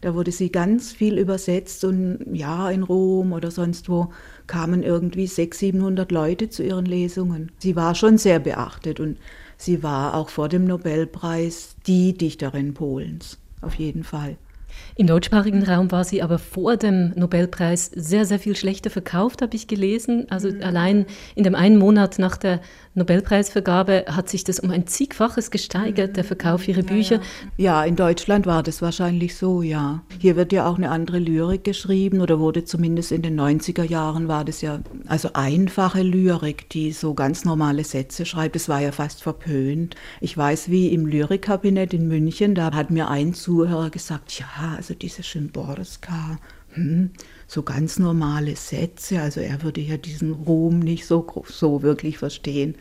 Da 0.00 0.14
wurde 0.14 0.30
sie 0.30 0.52
ganz 0.52 0.92
viel 0.92 1.18
übersetzt 1.18 1.82
und 1.82 2.20
ja, 2.32 2.70
in 2.70 2.84
Rom 2.84 3.32
oder 3.32 3.50
sonst 3.50 3.88
wo 3.88 4.12
kamen 4.46 4.84
irgendwie 4.84 5.26
600, 5.26 5.58
700 5.58 6.12
Leute 6.12 6.50
zu 6.50 6.62
ihren 6.62 6.86
Lesungen. 6.86 7.50
Sie 7.58 7.74
war 7.74 7.96
schon 7.96 8.16
sehr 8.16 8.38
beachtet 8.38 9.00
und 9.00 9.16
sie 9.58 9.82
war 9.82 10.14
auch 10.14 10.30
vor 10.30 10.48
dem 10.48 10.64
Nobelpreis 10.64 11.76
die 11.86 12.14
Dichterin 12.14 12.72
Polens, 12.72 13.38
auf 13.60 13.74
jeden 13.74 14.04
Fall. 14.04 14.38
Im 15.00 15.06
deutschsprachigen 15.06 15.62
Raum 15.62 15.92
war 15.92 16.02
sie 16.02 16.22
aber 16.22 16.40
vor 16.40 16.76
dem 16.76 17.12
Nobelpreis 17.14 17.88
sehr, 17.94 18.24
sehr 18.24 18.40
viel 18.40 18.56
schlechter 18.56 18.90
verkauft, 18.90 19.42
habe 19.42 19.54
ich 19.54 19.68
gelesen. 19.68 20.26
Also 20.28 20.50
mhm. 20.50 20.60
allein 20.60 21.06
in 21.36 21.44
dem 21.44 21.54
einen 21.54 21.78
Monat 21.78 22.18
nach 22.18 22.36
der 22.36 22.60
Nobelpreisvergabe 22.94 24.06
hat 24.08 24.28
sich 24.28 24.42
das 24.42 24.58
um 24.58 24.72
ein 24.72 24.88
zigfaches 24.88 25.52
gesteigert, 25.52 26.16
der 26.16 26.24
Verkauf 26.24 26.66
ihrer 26.66 26.82
Bücher. 26.82 27.20
Ja, 27.56 27.84
in 27.84 27.94
Deutschland 27.94 28.46
war 28.46 28.64
das 28.64 28.82
wahrscheinlich 28.82 29.36
so, 29.36 29.62
ja. 29.62 30.02
Hier 30.18 30.34
wird 30.34 30.52
ja 30.52 30.66
auch 30.66 30.78
eine 30.78 30.90
andere 30.90 31.20
Lyrik 31.20 31.62
geschrieben 31.62 32.20
oder 32.20 32.40
wurde 32.40 32.64
zumindest 32.64 33.12
in 33.12 33.22
den 33.22 33.38
90er 33.38 33.84
Jahren 33.84 34.26
war 34.26 34.44
das 34.44 34.62
ja, 34.62 34.80
also 35.06 35.30
einfache 35.34 36.02
Lyrik, 36.02 36.70
die 36.70 36.90
so 36.90 37.14
ganz 37.14 37.44
normale 37.44 37.84
Sätze 37.84 38.26
schreibt. 38.26 38.56
Das 38.56 38.68
war 38.68 38.80
ja 38.80 38.90
fast 38.90 39.22
verpönt. 39.22 39.94
Ich 40.20 40.36
weiß, 40.36 40.68
wie 40.70 40.88
im 40.88 41.06
Lyrikkabinett 41.06 41.94
in 41.94 42.08
München, 42.08 42.56
da 42.56 42.72
hat 42.72 42.90
mir 42.90 43.08
ein 43.08 43.32
Zuhörer 43.32 43.90
gesagt, 43.90 44.40
ja, 44.40 44.76
also 44.88 44.98
diese 44.98 45.22
Schimborska, 45.22 46.38
hm, 46.72 47.10
so 47.46 47.62
ganz 47.62 47.98
normale 47.98 48.56
Sätze. 48.56 49.20
Also 49.20 49.40
er 49.40 49.62
würde 49.62 49.82
ja 49.82 49.98
diesen 49.98 50.32
Ruhm 50.32 50.78
nicht 50.78 51.04
so, 51.04 51.26
so 51.46 51.82
wirklich 51.82 52.16
verstehen. 52.16 52.74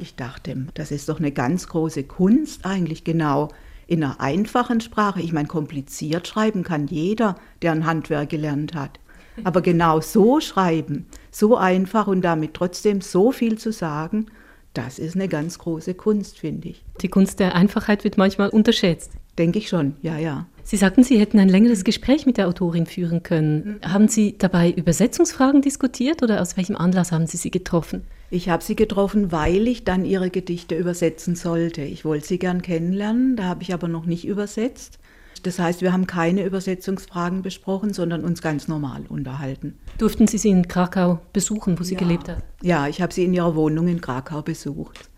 Ich 0.00 0.16
dachte, 0.16 0.66
das 0.74 0.90
ist 0.90 1.08
doch 1.08 1.20
eine 1.20 1.30
ganz 1.30 1.68
große 1.68 2.02
Kunst 2.02 2.66
eigentlich 2.66 3.04
genau 3.04 3.48
in 3.86 4.02
einer 4.02 4.20
einfachen 4.20 4.80
Sprache. 4.80 5.22
Ich 5.22 5.32
meine, 5.32 5.46
kompliziert 5.46 6.26
schreiben 6.26 6.64
kann 6.64 6.88
jeder, 6.88 7.36
der 7.62 7.70
ein 7.70 7.86
Handwerk 7.86 8.30
gelernt 8.30 8.74
hat. 8.74 8.98
Aber 9.44 9.62
genau 9.62 10.00
so 10.00 10.40
schreiben, 10.40 11.06
so 11.30 11.56
einfach 11.56 12.08
und 12.08 12.22
damit 12.22 12.54
trotzdem 12.54 13.00
so 13.00 13.30
viel 13.30 13.56
zu 13.56 13.70
sagen, 13.70 14.26
das 14.74 14.98
ist 14.98 15.14
eine 15.14 15.28
ganz 15.28 15.60
große 15.60 15.94
Kunst, 15.94 16.40
finde 16.40 16.70
ich. 16.70 16.84
Die 17.02 17.08
Kunst 17.08 17.38
der 17.38 17.54
Einfachheit 17.54 18.02
wird 18.02 18.18
manchmal 18.18 18.48
unterschätzt. 18.48 19.12
Denke 19.38 19.58
ich 19.58 19.68
schon, 19.68 19.94
ja, 20.02 20.18
ja. 20.18 20.46
Sie 20.62 20.76
sagten, 20.76 21.02
Sie 21.02 21.18
hätten 21.18 21.38
ein 21.38 21.48
längeres 21.48 21.84
Gespräch 21.84 22.26
mit 22.26 22.36
der 22.36 22.48
Autorin 22.48 22.86
führen 22.86 23.22
können. 23.22 23.80
Mhm. 23.82 23.92
Haben 23.92 24.08
Sie 24.08 24.36
dabei 24.38 24.70
Übersetzungsfragen 24.70 25.62
diskutiert 25.62 26.22
oder 26.22 26.40
aus 26.40 26.56
welchem 26.56 26.76
Anlass 26.76 27.12
haben 27.12 27.26
Sie 27.26 27.36
sie 27.36 27.50
getroffen? 27.50 28.02
Ich 28.30 28.48
habe 28.48 28.64
sie 28.64 28.76
getroffen, 28.76 29.30
weil 29.30 29.68
ich 29.68 29.84
dann 29.84 30.06
ihre 30.06 30.30
Gedichte 30.30 30.74
übersetzen 30.74 31.34
sollte. 31.34 31.82
Ich 31.82 32.06
wollte 32.06 32.26
sie 32.26 32.38
gern 32.38 32.62
kennenlernen, 32.62 33.36
da 33.36 33.44
habe 33.44 33.62
ich 33.62 33.74
aber 33.74 33.88
noch 33.88 34.06
nicht 34.06 34.26
übersetzt. 34.26 34.98
Das 35.42 35.58
heißt, 35.58 35.82
wir 35.82 35.92
haben 35.92 36.06
keine 36.06 36.44
Übersetzungsfragen 36.44 37.42
besprochen, 37.42 37.92
sondern 37.92 38.24
uns 38.24 38.40
ganz 38.40 38.68
normal 38.68 39.02
unterhalten. 39.08 39.74
Durften 39.98 40.26
Sie 40.28 40.38
sie 40.38 40.50
in 40.50 40.68
Krakau 40.68 41.20
besuchen, 41.32 41.78
wo 41.78 41.82
sie 41.82 41.94
ja. 41.94 42.00
gelebt 42.00 42.28
hat? 42.28 42.42
Ja, 42.62 42.86
ich 42.86 43.02
habe 43.02 43.12
sie 43.12 43.24
in 43.24 43.34
ihrer 43.34 43.54
Wohnung 43.54 43.88
in 43.88 44.00
Krakau 44.00 44.40
besucht. 44.40 45.10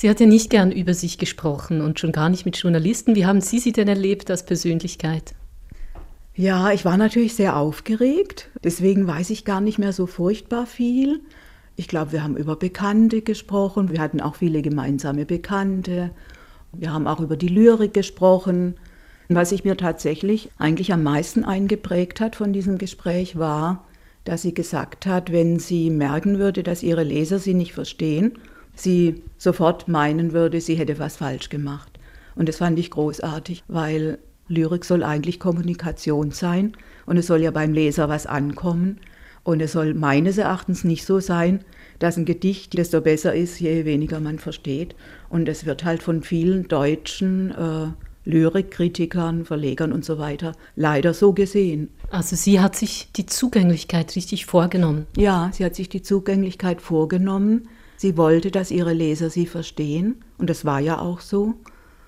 Sie 0.00 0.08
hat 0.08 0.20
ja 0.20 0.26
nicht 0.26 0.50
gern 0.50 0.70
über 0.70 0.94
sich 0.94 1.18
gesprochen 1.18 1.80
und 1.80 1.98
schon 1.98 2.12
gar 2.12 2.28
nicht 2.28 2.44
mit 2.44 2.56
Journalisten. 2.56 3.16
Wie 3.16 3.26
haben 3.26 3.40
Sie 3.40 3.58
sie 3.58 3.72
denn 3.72 3.88
erlebt 3.88 4.30
als 4.30 4.46
Persönlichkeit? 4.46 5.34
Ja, 6.36 6.70
ich 6.70 6.84
war 6.84 6.96
natürlich 6.96 7.34
sehr 7.34 7.56
aufgeregt. 7.56 8.48
Deswegen 8.62 9.08
weiß 9.08 9.30
ich 9.30 9.44
gar 9.44 9.60
nicht 9.60 9.80
mehr 9.80 9.92
so 9.92 10.06
furchtbar 10.06 10.66
viel. 10.66 11.18
Ich 11.74 11.88
glaube, 11.88 12.12
wir 12.12 12.22
haben 12.22 12.36
über 12.36 12.54
Bekannte 12.54 13.22
gesprochen. 13.22 13.90
Wir 13.90 14.00
hatten 14.00 14.20
auch 14.20 14.36
viele 14.36 14.62
gemeinsame 14.62 15.26
Bekannte. 15.26 16.10
Wir 16.72 16.92
haben 16.92 17.08
auch 17.08 17.18
über 17.18 17.36
die 17.36 17.48
Lyrik 17.48 17.92
gesprochen. 17.92 18.76
Was 19.28 19.48
sich 19.48 19.64
mir 19.64 19.76
tatsächlich 19.76 20.48
eigentlich 20.58 20.92
am 20.92 21.02
meisten 21.02 21.42
eingeprägt 21.42 22.20
hat 22.20 22.36
von 22.36 22.52
diesem 22.52 22.78
Gespräch 22.78 23.36
war, 23.36 23.84
dass 24.22 24.42
sie 24.42 24.54
gesagt 24.54 25.06
hat, 25.06 25.32
wenn 25.32 25.58
sie 25.58 25.90
merken 25.90 26.38
würde, 26.38 26.62
dass 26.62 26.84
ihre 26.84 27.02
Leser 27.02 27.40
sie 27.40 27.54
nicht 27.54 27.72
verstehen, 27.72 28.38
sie 28.80 29.22
sofort 29.36 29.88
meinen 29.88 30.32
würde, 30.32 30.60
sie 30.60 30.74
hätte 30.74 30.98
was 30.98 31.16
falsch 31.16 31.48
gemacht. 31.48 31.98
Und 32.34 32.48
das 32.48 32.58
fand 32.58 32.78
ich 32.78 32.90
großartig, 32.90 33.64
weil 33.68 34.18
Lyrik 34.48 34.84
soll 34.84 35.02
eigentlich 35.02 35.40
Kommunikation 35.40 36.30
sein 36.30 36.72
und 37.06 37.16
es 37.16 37.26
soll 37.26 37.42
ja 37.42 37.50
beim 37.50 37.72
Leser 37.72 38.08
was 38.08 38.26
ankommen. 38.26 39.00
Und 39.44 39.60
es 39.60 39.72
soll 39.72 39.94
meines 39.94 40.36
Erachtens 40.36 40.84
nicht 40.84 41.06
so 41.06 41.20
sein, 41.20 41.64
dass 41.98 42.16
ein 42.16 42.26
Gedicht, 42.26 42.76
desto 42.76 43.00
besser 43.00 43.34
ist, 43.34 43.58
je 43.60 43.84
weniger 43.86 44.20
man 44.20 44.38
versteht. 44.38 44.94
Und 45.30 45.48
es 45.48 45.64
wird 45.64 45.84
halt 45.84 46.02
von 46.02 46.22
vielen 46.22 46.68
deutschen 46.68 47.52
äh, 47.52 47.88
Lyrikkritikern, 48.28 49.46
Verlegern 49.46 49.92
und 49.92 50.04
so 50.04 50.18
weiter 50.18 50.52
leider 50.76 51.14
so 51.14 51.32
gesehen. 51.32 51.88
Also 52.10 52.36
sie 52.36 52.60
hat 52.60 52.76
sich 52.76 53.08
die 53.16 53.24
Zugänglichkeit 53.24 54.14
richtig 54.14 54.44
vorgenommen. 54.44 55.06
Ja, 55.16 55.50
sie 55.52 55.64
hat 55.64 55.74
sich 55.74 55.88
die 55.88 56.02
Zugänglichkeit 56.02 56.82
vorgenommen. 56.82 57.68
Sie 57.98 58.16
wollte, 58.16 58.52
dass 58.52 58.70
ihre 58.70 58.92
Leser 58.92 59.28
sie 59.28 59.46
verstehen. 59.46 60.22
Und 60.38 60.48
das 60.48 60.64
war 60.64 60.78
ja 60.78 61.00
auch 61.00 61.20
so. 61.20 61.54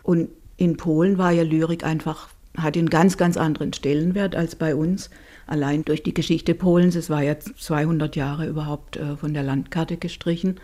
Und 0.04 0.28
in 0.56 0.76
Polen 0.76 1.18
war 1.18 1.32
ja 1.32 1.42
Lyrik 1.42 1.84
einfach, 1.84 2.28
hat 2.56 2.76
einen 2.76 2.88
ganz, 2.88 3.16
ganz 3.16 3.36
anderen 3.36 3.72
Stellenwert 3.72 4.36
als 4.36 4.54
bei 4.54 4.76
uns. 4.76 5.10
Allein 5.48 5.84
durch 5.84 6.04
die 6.04 6.14
Geschichte 6.14 6.54
Polens, 6.54 6.94
es 6.94 7.10
war 7.10 7.22
ja 7.22 7.38
200 7.40 8.14
Jahre 8.14 8.46
überhaupt 8.46 8.98
äh, 8.98 9.16
von 9.16 9.34
der 9.34 9.42
Landkarte 9.42 9.96
gestrichen. 9.96 10.60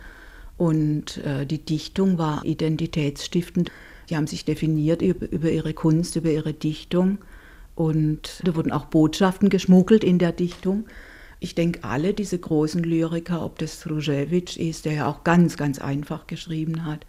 Und 0.58 1.18
äh, 1.18 1.44
die 1.44 1.58
Dichtung 1.58 2.18
war 2.18 2.44
identitätsstiftend. 2.44 3.72
Die 4.08 4.16
haben 4.16 4.28
sich 4.28 4.44
definiert 4.44 5.02
über 5.02 5.50
ihre 5.50 5.74
Kunst, 5.74 6.14
über 6.14 6.30
ihre 6.30 6.54
Dichtung. 6.54 7.18
Und 7.74 8.40
da 8.44 8.54
wurden 8.54 8.70
auch 8.70 8.84
Botschaften 8.86 9.48
geschmuggelt 9.48 10.04
in 10.04 10.20
der 10.20 10.30
Dichtung. 10.30 10.84
Ich 11.38 11.54
denke, 11.54 11.84
alle 11.84 12.14
diese 12.14 12.38
großen 12.38 12.82
Lyriker, 12.82 13.44
ob 13.44 13.58
das 13.58 13.86
Ruzewicz 13.88 14.56
ist, 14.56 14.84
der 14.84 14.92
ja 14.94 15.06
auch 15.06 15.24
ganz, 15.24 15.56
ganz 15.56 15.78
einfach 15.78 16.26
geschrieben 16.26 16.84
hat, 16.84 17.06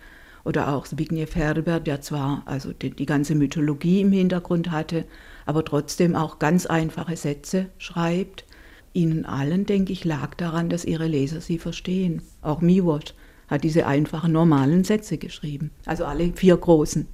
oder 0.47 0.73
auch 0.73 0.87
Zbigniew 0.87 1.27
Herber, 1.33 1.81
der 1.81 1.99
zwar 1.99 2.41
also 2.45 2.71
die, 2.71 2.91
die 2.91 3.05
ganze 3.05 3.35
Mythologie 3.35 3.99
im 4.01 4.13
Hintergrund 4.13 4.71
hatte, 4.71 5.03
aber 5.45 5.65
trotzdem 5.65 6.15
auch 6.15 6.39
ganz 6.39 6.65
einfache 6.65 7.17
Sätze 7.17 7.67
schreibt. 7.77 8.45
Ihnen 8.93 9.25
allen, 9.25 9.65
denke 9.65 9.91
ich, 9.91 10.05
lag 10.05 10.35
daran, 10.35 10.69
dass 10.69 10.85
ihre 10.85 11.07
Leser 11.07 11.41
sie 11.41 11.59
verstehen. 11.59 12.21
Auch 12.41 12.61
Miłosz 12.61 13.13
hat 13.49 13.65
diese 13.65 13.87
einfachen, 13.87 14.31
normalen 14.31 14.85
Sätze 14.85 15.17
geschrieben. 15.17 15.71
Also 15.85 16.05
alle 16.05 16.31
vier 16.33 16.55
großen. 16.55 17.07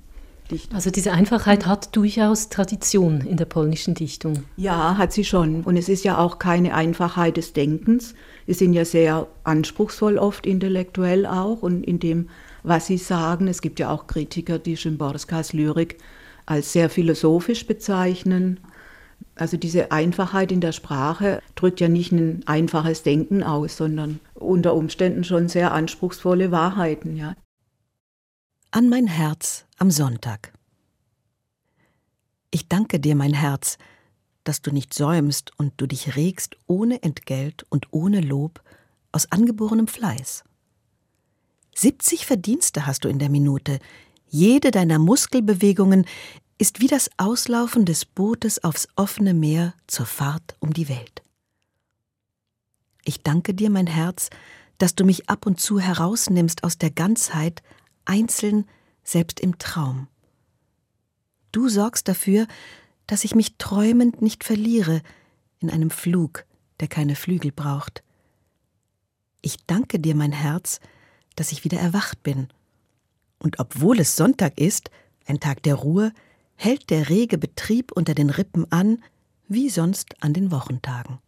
Dichter. 0.54 0.76
Also 0.76 0.92
diese 0.92 1.12
Einfachheit 1.12 1.66
hat 1.66 1.96
durchaus 1.96 2.50
Tradition 2.50 3.22
in 3.22 3.38
der 3.38 3.46
polnischen 3.46 3.94
Dichtung. 3.94 4.44
Ja, 4.56 4.98
hat 4.98 5.12
sie 5.12 5.26
schon. 5.26 5.64
Und 5.64 5.78
es 5.78 5.90
ist 5.90 6.04
ja 6.04 6.18
auch 6.18 6.40
keine 6.40 6.74
Einfachheit 6.74 7.38
des 7.38 7.54
Denkens. 7.54 8.14
Sie 8.48 8.54
sind 8.54 8.74
ja 8.74 8.86
sehr 8.86 9.28
anspruchsvoll 9.44 10.18
oft 10.18 10.46
intellektuell 10.46 11.26
auch 11.26 11.62
und 11.62 11.84
in 11.84 12.00
dem 12.00 12.30
was 12.64 12.88
sie 12.88 12.98
sagen. 12.98 13.48
Es 13.48 13.62
gibt 13.62 13.80
ja 13.80 13.90
auch 13.90 14.08
Kritiker, 14.08 14.58
die 14.60 14.76
Szymborskas 14.76 15.54
Lyrik 15.54 15.98
als 16.46 16.74
sehr 16.74 16.90
philosophisch 16.90 17.68
bezeichnen. 17.68 18.60
Also 19.36 19.58
diese 19.58 19.92
Einfachheit 19.92 20.52
in 20.52 20.62
der 20.62 20.72
Sprache 20.72 21.42
drückt 21.56 21.80
ja 21.80 21.88
nicht 21.88 22.12
ein 22.12 22.44
einfaches 22.46 23.04
Denken 23.04 23.44
aus, 23.44 23.78
sondern 23.78 24.20
unter 24.34 24.76
Umständen 24.76 25.24
schon 25.24 25.48
sehr 25.48 25.74
anspruchsvolle 25.74 26.52
Wahrheiten, 26.52 27.16
ja. 27.16 27.36
An 28.76 28.90
mein 28.90 29.06
Herz 29.06 29.66
am 29.78 29.92
Sonntag. 29.92 30.52
Ich 32.50 32.68
danke 32.70 33.00
dir, 33.00 33.14
mein 33.14 33.36
Herz, 33.36 33.78
dass 34.46 34.64
du 34.64 34.72
nicht 34.72 34.96
säumst 34.96 35.52
und 35.60 35.74
du 35.78 35.86
dich 35.86 36.16
regst 36.16 36.58
ohne 36.66 37.04
Entgelt 37.04 37.68
und 37.70 37.86
ohne 37.92 38.20
Lob 38.20 38.64
aus 39.12 39.32
angeborenem 39.32 39.86
Fleiß. 39.86 40.44
70 41.76 42.26
Verdienste 42.26 42.88
hast 42.88 43.04
du 43.04 43.10
in 43.10 43.20
der 43.20 43.30
Minute. 43.30 43.78
Jede 44.28 44.72
deiner 44.72 44.98
Muskelbewegungen 44.98 46.08
ist 46.58 46.80
wie 46.80 46.88
das 46.88 47.12
Auslaufen 47.18 47.86
des 47.86 48.06
Bootes 48.06 48.64
aufs 48.64 48.88
offene 48.96 49.36
Meer 49.36 49.76
zur 49.86 50.08
Fahrt 50.08 50.56
um 50.58 50.74
die 50.74 50.90
Welt. 50.90 51.22
Ich 53.06 53.22
danke 53.22 53.54
dir, 53.54 53.70
mein 53.70 53.86
Herz, 53.86 54.32
dass 54.80 54.96
du 54.96 55.06
mich 55.06 55.30
ab 55.30 55.46
und 55.46 55.60
zu 55.60 55.80
herausnimmst 55.80 56.64
aus 56.64 56.80
der 56.80 56.90
Ganzheit, 56.90 57.62
einzeln, 58.06 58.66
selbst 59.04 59.40
im 59.40 59.58
Traum. 59.58 60.08
Du 61.52 61.70
sorgst 61.70 62.08
dafür, 62.08 62.48
dass 63.08 63.24
ich 63.24 63.36
mich 63.36 63.58
träumend 63.58 64.22
nicht 64.22 64.44
verliere 64.44 65.02
in 65.60 65.70
einem 65.70 65.90
Flug, 65.90 66.46
der 66.80 66.88
keine 66.88 67.16
Flügel 67.16 67.52
braucht. 67.52 68.04
Ich 69.42 69.58
danke 69.68 70.00
dir, 70.00 70.16
mein 70.16 70.32
Herz, 70.32 70.80
dass 71.36 71.52
ich 71.52 71.64
wieder 71.64 71.80
erwacht 71.80 72.24
bin. 72.24 72.48
Und 73.40 73.60
obwohl 73.60 74.00
es 74.00 74.16
Sonntag 74.16 74.60
ist, 74.60 74.90
ein 75.26 75.40
Tag 75.40 75.64
der 75.64 75.76
Ruhe, 75.76 76.14
hält 76.56 76.90
der 76.90 77.10
rege 77.10 77.38
Betrieb 77.38 77.92
unter 77.92 78.16
den 78.16 78.30
Rippen 78.30 78.72
an, 78.72 79.04
wie 79.48 79.70
sonst 79.70 80.16
an 80.24 80.34
den 80.34 80.52
Wochentagen. 80.52 81.20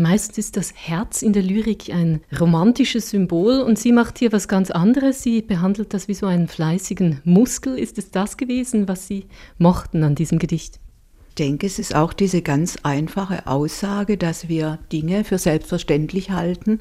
Meist 0.00 0.38
ist 0.38 0.56
das 0.56 0.72
Herz 0.74 1.22
in 1.22 1.32
der 1.32 1.42
Lyrik 1.42 1.90
ein 1.94 2.20
romantisches 2.38 3.10
Symbol 3.10 3.60
und 3.60 3.78
sie 3.78 3.92
macht 3.92 4.18
hier 4.18 4.32
was 4.32 4.48
ganz 4.48 4.70
anderes. 4.70 5.22
Sie 5.22 5.42
behandelt 5.42 5.94
das 5.94 6.08
wie 6.08 6.14
so 6.14 6.26
einen 6.26 6.48
fleißigen 6.48 7.20
Muskel. 7.24 7.78
Ist 7.78 7.98
es 7.98 8.10
das 8.10 8.36
gewesen, 8.36 8.88
was 8.88 9.06
Sie 9.06 9.26
mochten 9.58 10.02
an 10.02 10.14
diesem 10.14 10.38
Gedicht? 10.38 10.80
Ich 11.28 11.34
denke, 11.36 11.66
es 11.66 11.78
ist 11.78 11.94
auch 11.94 12.12
diese 12.12 12.42
ganz 12.42 12.78
einfache 12.82 13.46
Aussage, 13.46 14.16
dass 14.16 14.48
wir 14.48 14.78
Dinge 14.90 15.22
für 15.24 15.38
selbstverständlich 15.38 16.30
halten 16.30 16.80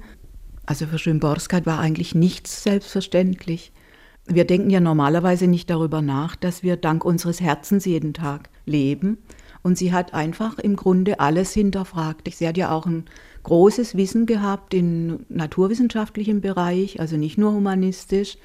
also 0.69 0.85
für 0.85 0.99
Schimborska 0.99 1.65
war 1.65 1.79
eigentlich 1.79 2.13
nichts 2.13 2.61
selbstverständlich. 2.61 3.71
Wir 4.27 4.45
denken 4.45 4.69
ja 4.69 4.79
normalerweise 4.79 5.47
nicht 5.47 5.67
darüber 5.71 6.03
nach, 6.03 6.35
dass 6.35 6.61
wir 6.61 6.77
dank 6.77 7.03
unseres 7.03 7.41
Herzens 7.41 7.85
jeden 7.85 8.13
Tag 8.13 8.51
leben. 8.67 9.17
Und 9.61 9.77
sie 9.77 9.91
hat 9.91 10.13
einfach 10.13 10.57
im 10.57 10.75
Grunde 10.75 11.19
alles 11.19 11.53
hinterfragt. 11.53 12.29
Sie 12.33 12.47
hat 12.47 12.57
ja 12.57 12.71
auch 12.71 12.85
ein 12.85 13.05
großes 13.43 13.97
Wissen 13.97 14.25
gehabt 14.25 14.73
im 14.73 15.25
naturwissenschaftlichen 15.29 16.41
Bereich, 16.41 16.99
also 16.99 17.17
nicht 17.17 17.37
nur 17.37 17.53
humanistisch, 17.53 18.37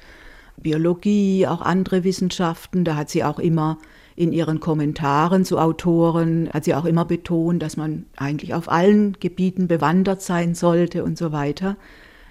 Biologie, 0.57 1.47
auch 1.47 1.61
andere 1.61 2.03
Wissenschaften. 2.03 2.85
Da 2.85 2.95
hat 2.95 3.09
sie 3.09 3.23
auch 3.23 3.39
immer 3.39 3.77
in 4.15 4.31
ihren 4.31 4.59
Kommentaren 4.59 5.43
zu 5.43 5.57
Autoren, 5.59 6.49
hat 6.53 6.63
sie 6.63 6.73
auch 6.73 6.85
immer 6.85 7.05
betont, 7.05 7.61
dass 7.61 7.75
man 7.75 8.05
eigentlich 8.15 8.53
auf 8.53 8.71
allen 8.71 9.13
Gebieten 9.19 9.67
bewandert 9.67 10.21
sein 10.21 10.55
sollte 10.55 11.03
und 11.03 11.17
so 11.17 11.31
weiter. 11.31 11.75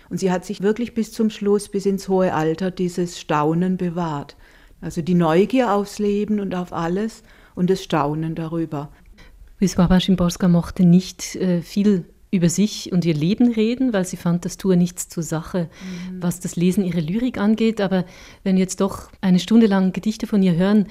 Und 0.08 0.18
sie 0.18 0.30
hat 0.30 0.44
sich 0.44 0.62
wirklich 0.62 0.94
bis 0.94 1.12
zum 1.12 1.30
Schluss, 1.30 1.68
bis 1.68 1.86
ins 1.86 2.08
hohe 2.08 2.32
Alter, 2.32 2.70
dieses 2.70 3.20
Staunen 3.20 3.76
bewahrt. 3.76 4.36
Also 4.80 5.02
die 5.02 5.14
Neugier 5.14 5.72
aufs 5.72 5.98
Leben 5.98 6.40
und 6.40 6.54
auf 6.54 6.72
alles 6.72 7.22
und 7.54 7.70
das 7.70 7.82
Staunen 7.82 8.34
darüber. 8.34 8.90
Wisława 9.60 10.00
Szymborska 10.00 10.48
mochte 10.48 10.84
nicht 10.84 11.36
äh, 11.36 11.62
viel 11.62 12.04
über 12.30 12.48
sich 12.48 12.92
und 12.92 13.04
ihr 13.04 13.14
Leben 13.14 13.52
reden, 13.52 13.92
weil 13.92 14.04
sie 14.04 14.16
fand, 14.16 14.44
das 14.44 14.56
tue 14.56 14.76
nichts 14.76 15.08
zur 15.08 15.22
Sache, 15.22 15.68
mhm. 16.10 16.20
was 16.22 16.40
das 16.40 16.56
Lesen 16.56 16.84
ihrer 16.84 17.00
Lyrik 17.00 17.38
angeht. 17.38 17.80
Aber 17.80 18.04
wenn 18.42 18.56
jetzt 18.56 18.80
doch 18.80 19.10
eine 19.20 19.38
Stunde 19.38 19.66
lang 19.66 19.92
Gedichte 19.92 20.26
von 20.26 20.42
ihr 20.42 20.56
hören, 20.56 20.86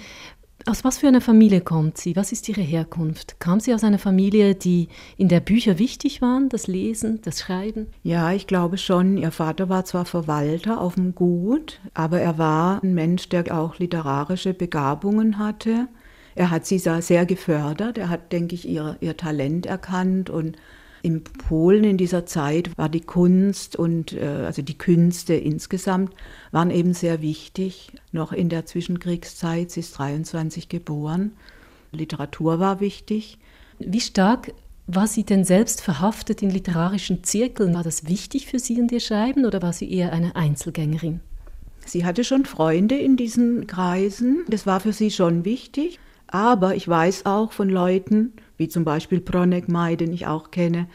aus 0.66 0.86
was 0.86 0.97
für 0.97 1.09
einer 1.09 1.20
Familie 1.20 1.59
kommt 1.59 1.97
sie? 1.97 2.16
Was 2.16 2.32
ist 2.32 2.47
ihre 2.47 2.61
Herkunft? 2.61 3.39
Kam 3.41 3.59
sie 3.59 3.74
aus 3.74 3.84
einer 3.84 3.99
Familie, 3.99 4.55
die 4.55 4.88
in 5.18 5.28
der 5.28 5.41
Bücher 5.41 5.78
wichtig 5.78 6.22
waren, 6.22 6.47
das 6.47 6.68
Lesen, 6.68 7.20
das 7.22 7.41
Schreiben? 7.41 7.88
Ja, 8.01 8.32
ich 8.32 8.47
glaube 8.47 8.78
schon. 8.78 9.18
Ihr 9.18 9.32
Vater 9.32 9.68
war 9.68 9.84
zwar 9.84 10.05
Verwalter 10.05 10.80
auf 10.80 10.95
dem 10.95 11.16
Gut, 11.16 11.82
aber 11.93 12.22
er 12.22 12.38
war 12.38 12.82
ein 12.82 12.93
Mensch, 12.93 13.28
der 13.28 13.53
auch 13.53 13.78
literarische 13.78 14.53
Begabungen 14.53 15.38
hatte. 15.38 15.89
Er 16.36 16.49
hat 16.49 16.65
sie 16.65 16.79
sehr 16.79 17.25
gefördert. 17.25 17.97
Er 17.97 18.09
hat, 18.09 18.31
denke 18.31 18.55
ich, 18.55 18.67
ihr, 18.67 18.97
ihr 19.01 19.17
Talent 19.17 19.65
erkannt 19.65 20.29
und 20.29 20.57
in 21.03 21.23
Polen 21.23 21.84
in 21.84 21.97
dieser 21.97 22.25
Zeit 22.25 22.75
war 22.77 22.88
die 22.88 23.01
Kunst 23.01 23.75
und 23.75 24.13
äh, 24.13 24.25
also 24.45 24.61
die 24.61 24.77
Künste 24.77 25.34
insgesamt 25.34 26.13
waren 26.51 26.71
eben 26.71 26.93
sehr 26.93 27.21
wichtig. 27.21 27.91
Noch 28.13 28.31
in 28.31 28.47
der 28.47 28.65
Zwischenkriegszeit, 28.65 29.69
sie 29.69 29.81
ist 29.81 29.97
23 29.97 30.69
geboren. 30.69 31.34
Literatur 31.91 32.59
war 32.59 32.79
wichtig. 32.79 33.38
Wie 33.79 33.99
stark 33.99 34.53
war 34.88 35.07
sie 35.07 35.25
denn 35.25 35.43
selbst 35.43 35.81
verhaftet 35.81 36.41
in 36.41 36.49
literarischen 36.49 37.23
Zirkeln? 37.23 37.73
War 37.73 37.84
das 37.84 38.07
wichtig 38.07 38.47
für 38.47 38.59
Sie 38.59 38.79
und 38.81 38.91
Ihr 38.91 38.99
Schreiben 38.99 39.45
oder 39.45 39.61
war 39.61 39.73
sie 39.73 39.91
eher 39.91 40.11
eine 40.13 40.36
Einzelgängerin? 40.36 41.21
Sie 41.86 42.05
hatte 42.05 42.23
schon 42.23 42.45
Freunde 42.45 42.95
in 42.95 43.17
diesen 43.17 43.67
Kreisen. 43.67 44.45
Das 44.47 44.65
war 44.65 44.79
für 44.79 44.93
sie 44.93 45.11
schon 45.11 45.43
wichtig. 45.45 45.99
Aber 46.34 46.73
ich 46.73 46.88
weiß 46.88 47.27
auch 47.27 47.51
von 47.51 47.69
Leuten, 47.69 48.34
wie 48.57 48.67
zum 48.67 48.84
Beispiel 48.84 49.21
Pronek 49.21 49.69
Mai, 49.69 49.95
den 49.95 50.11
ich 50.11 50.25
auch 50.25 50.49
kenne, 50.49 50.88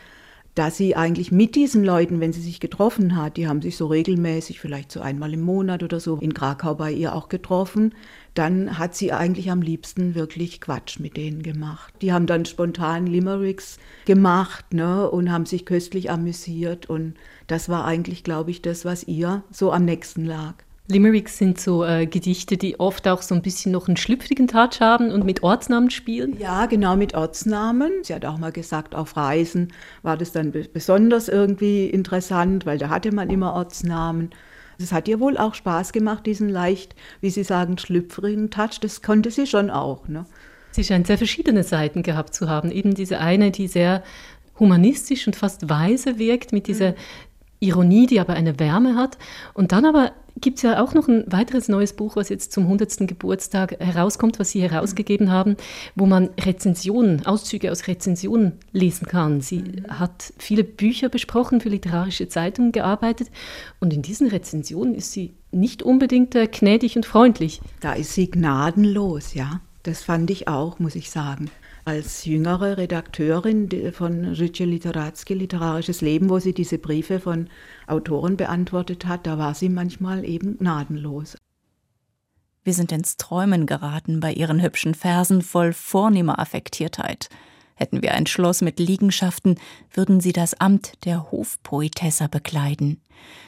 dass 0.56 0.76
sie 0.76 0.96
eigentlich 0.96 1.30
mit 1.30 1.54
diesen 1.54 1.84
Leuten, 1.84 2.18
wenn 2.18 2.32
sie 2.32 2.40
sich 2.40 2.58
getroffen 2.58 3.14
hat, 3.14 3.36
die 3.36 3.46
haben 3.46 3.62
sich 3.62 3.76
so 3.76 3.86
regelmäßig, 3.86 4.58
vielleicht 4.58 4.90
so 4.90 5.00
einmal 5.00 5.32
im 5.32 5.42
Monat 5.42 5.84
oder 5.84 6.00
so, 6.00 6.16
in 6.16 6.34
Krakau 6.34 6.74
bei 6.74 6.90
ihr 6.90 7.14
auch 7.14 7.28
getroffen, 7.28 7.94
dann 8.34 8.80
hat 8.80 8.96
sie 8.96 9.12
eigentlich 9.12 9.52
am 9.52 9.62
liebsten 9.62 10.16
wirklich 10.16 10.60
Quatsch 10.60 10.98
mit 10.98 11.16
denen 11.16 11.44
gemacht. 11.44 11.94
Die 12.02 12.12
haben 12.12 12.26
dann 12.26 12.44
spontan 12.44 13.06
Limericks 13.06 13.78
gemacht 14.06 14.74
ne, 14.74 15.08
und 15.08 15.30
haben 15.30 15.46
sich 15.46 15.64
köstlich 15.64 16.10
amüsiert 16.10 16.90
und 16.90 17.14
das 17.46 17.68
war 17.68 17.84
eigentlich, 17.84 18.24
glaube 18.24 18.50
ich, 18.50 18.60
das, 18.60 18.84
was 18.84 19.04
ihr 19.04 19.44
so 19.52 19.70
am 19.70 19.84
nächsten 19.84 20.24
lag. 20.24 20.54
Limericks 20.90 21.36
sind 21.36 21.60
so 21.60 21.84
äh, 21.84 22.06
Gedichte, 22.06 22.56
die 22.56 22.80
oft 22.80 23.06
auch 23.08 23.20
so 23.20 23.34
ein 23.34 23.42
bisschen 23.42 23.72
noch 23.72 23.88
einen 23.88 23.98
schlüpfrigen 23.98 24.48
Touch 24.48 24.80
haben 24.80 25.10
und 25.10 25.24
mit 25.24 25.42
Ortsnamen 25.42 25.90
spielen. 25.90 26.38
Ja, 26.38 26.64
genau, 26.64 26.96
mit 26.96 27.14
Ortsnamen. 27.14 27.92
Sie 28.02 28.14
hat 28.14 28.24
auch 28.24 28.38
mal 28.38 28.52
gesagt, 28.52 28.94
auf 28.94 29.16
Reisen 29.16 29.72
war 30.02 30.16
das 30.16 30.32
dann 30.32 30.50
besonders 30.72 31.28
irgendwie 31.28 31.86
interessant, 31.86 32.64
weil 32.64 32.78
da 32.78 32.88
hatte 32.88 33.12
man 33.12 33.28
immer 33.28 33.52
Ortsnamen. 33.52 34.30
Es 34.78 34.92
hat 34.92 35.08
ihr 35.08 35.20
wohl 35.20 35.36
auch 35.36 35.54
Spaß 35.54 35.92
gemacht, 35.92 36.24
diesen 36.24 36.48
leicht, 36.48 36.94
wie 37.20 37.30
Sie 37.30 37.44
sagen, 37.44 37.76
schlüpfrigen 37.76 38.50
Touch. 38.50 38.80
Das 38.80 39.02
konnte 39.02 39.30
sie 39.30 39.46
schon 39.46 39.70
auch. 39.70 40.08
Ne? 40.08 40.24
Sie 40.70 40.84
scheint 40.84 41.06
sehr 41.06 41.18
verschiedene 41.18 41.64
Seiten 41.64 42.02
gehabt 42.02 42.32
zu 42.32 42.48
haben. 42.48 42.70
Eben 42.70 42.94
diese 42.94 43.18
eine, 43.18 43.50
die 43.50 43.68
sehr 43.68 44.02
humanistisch 44.58 45.26
und 45.26 45.36
fast 45.36 45.68
weise 45.68 46.18
wirkt, 46.18 46.52
mit 46.52 46.66
dieser 46.66 46.94
Ironie, 47.60 48.06
die 48.06 48.20
aber 48.20 48.34
eine 48.34 48.58
Wärme 48.60 48.94
hat. 48.94 49.18
Und 49.52 49.72
dann 49.72 49.84
aber 49.84 50.12
gibt 50.40 50.58
es 50.58 50.62
ja 50.62 50.82
auch 50.82 50.94
noch 50.94 51.08
ein 51.08 51.24
weiteres 51.26 51.68
neues 51.68 51.92
Buch, 51.92 52.16
was 52.16 52.28
jetzt 52.28 52.52
zum 52.52 52.64
100. 52.64 53.08
Geburtstag 53.08 53.78
herauskommt, 53.80 54.38
was 54.38 54.50
Sie 54.50 54.62
herausgegeben 54.62 55.30
haben, 55.30 55.56
wo 55.94 56.06
man 56.06 56.30
Rezensionen, 56.40 57.26
Auszüge 57.26 57.72
aus 57.72 57.86
Rezensionen 57.86 58.52
lesen 58.72 59.06
kann. 59.06 59.40
Sie 59.40 59.82
hat 59.88 60.32
viele 60.38 60.64
Bücher 60.64 61.08
besprochen, 61.08 61.60
für 61.60 61.68
literarische 61.68 62.28
Zeitungen 62.28 62.72
gearbeitet 62.72 63.30
und 63.80 63.92
in 63.92 64.02
diesen 64.02 64.28
Rezensionen 64.28 64.94
ist 64.94 65.12
sie 65.12 65.34
nicht 65.50 65.82
unbedingt 65.82 66.34
äh, 66.34 66.46
gnädig 66.46 66.96
und 66.96 67.06
freundlich. 67.06 67.60
Da 67.80 67.94
ist 67.94 68.12
sie 68.12 68.30
gnadenlos, 68.30 69.34
ja. 69.34 69.60
Das 69.82 70.02
fand 70.02 70.30
ich 70.30 70.48
auch, 70.48 70.78
muss 70.78 70.94
ich 70.94 71.10
sagen 71.10 71.50
als 71.88 72.26
jüngere 72.26 72.76
Redakteurin 72.76 73.70
von 73.94 74.34
Życie 74.34 74.66
Literackie, 74.66 75.32
Literarisches 75.32 76.02
Leben, 76.02 76.28
wo 76.28 76.38
sie 76.38 76.52
diese 76.52 76.76
Briefe 76.76 77.18
von 77.18 77.48
Autoren 77.86 78.36
beantwortet 78.36 79.06
hat, 79.06 79.26
da 79.26 79.38
war 79.38 79.54
sie 79.54 79.70
manchmal 79.70 80.22
eben 80.26 80.58
gnadenlos. 80.58 81.38
Wir 82.62 82.74
sind 82.74 82.92
ins 82.92 83.16
Träumen 83.16 83.64
geraten 83.64 84.20
bei 84.20 84.34
ihren 84.34 84.60
hübschen 84.60 84.92
Versen 84.92 85.40
voll 85.40 85.72
vornehmer 85.72 86.38
Affektiertheit. 86.38 87.30
Hätten 87.78 88.02
wir 88.02 88.12
ein 88.14 88.26
Schloss 88.26 88.60
mit 88.60 88.80
Liegenschaften, 88.80 89.54
würden 89.92 90.18
sie 90.20 90.32
das 90.32 90.60
Amt 90.60 91.04
der 91.04 91.30
Hofpoetessa 91.30 92.26
bekleiden. 92.26 93.00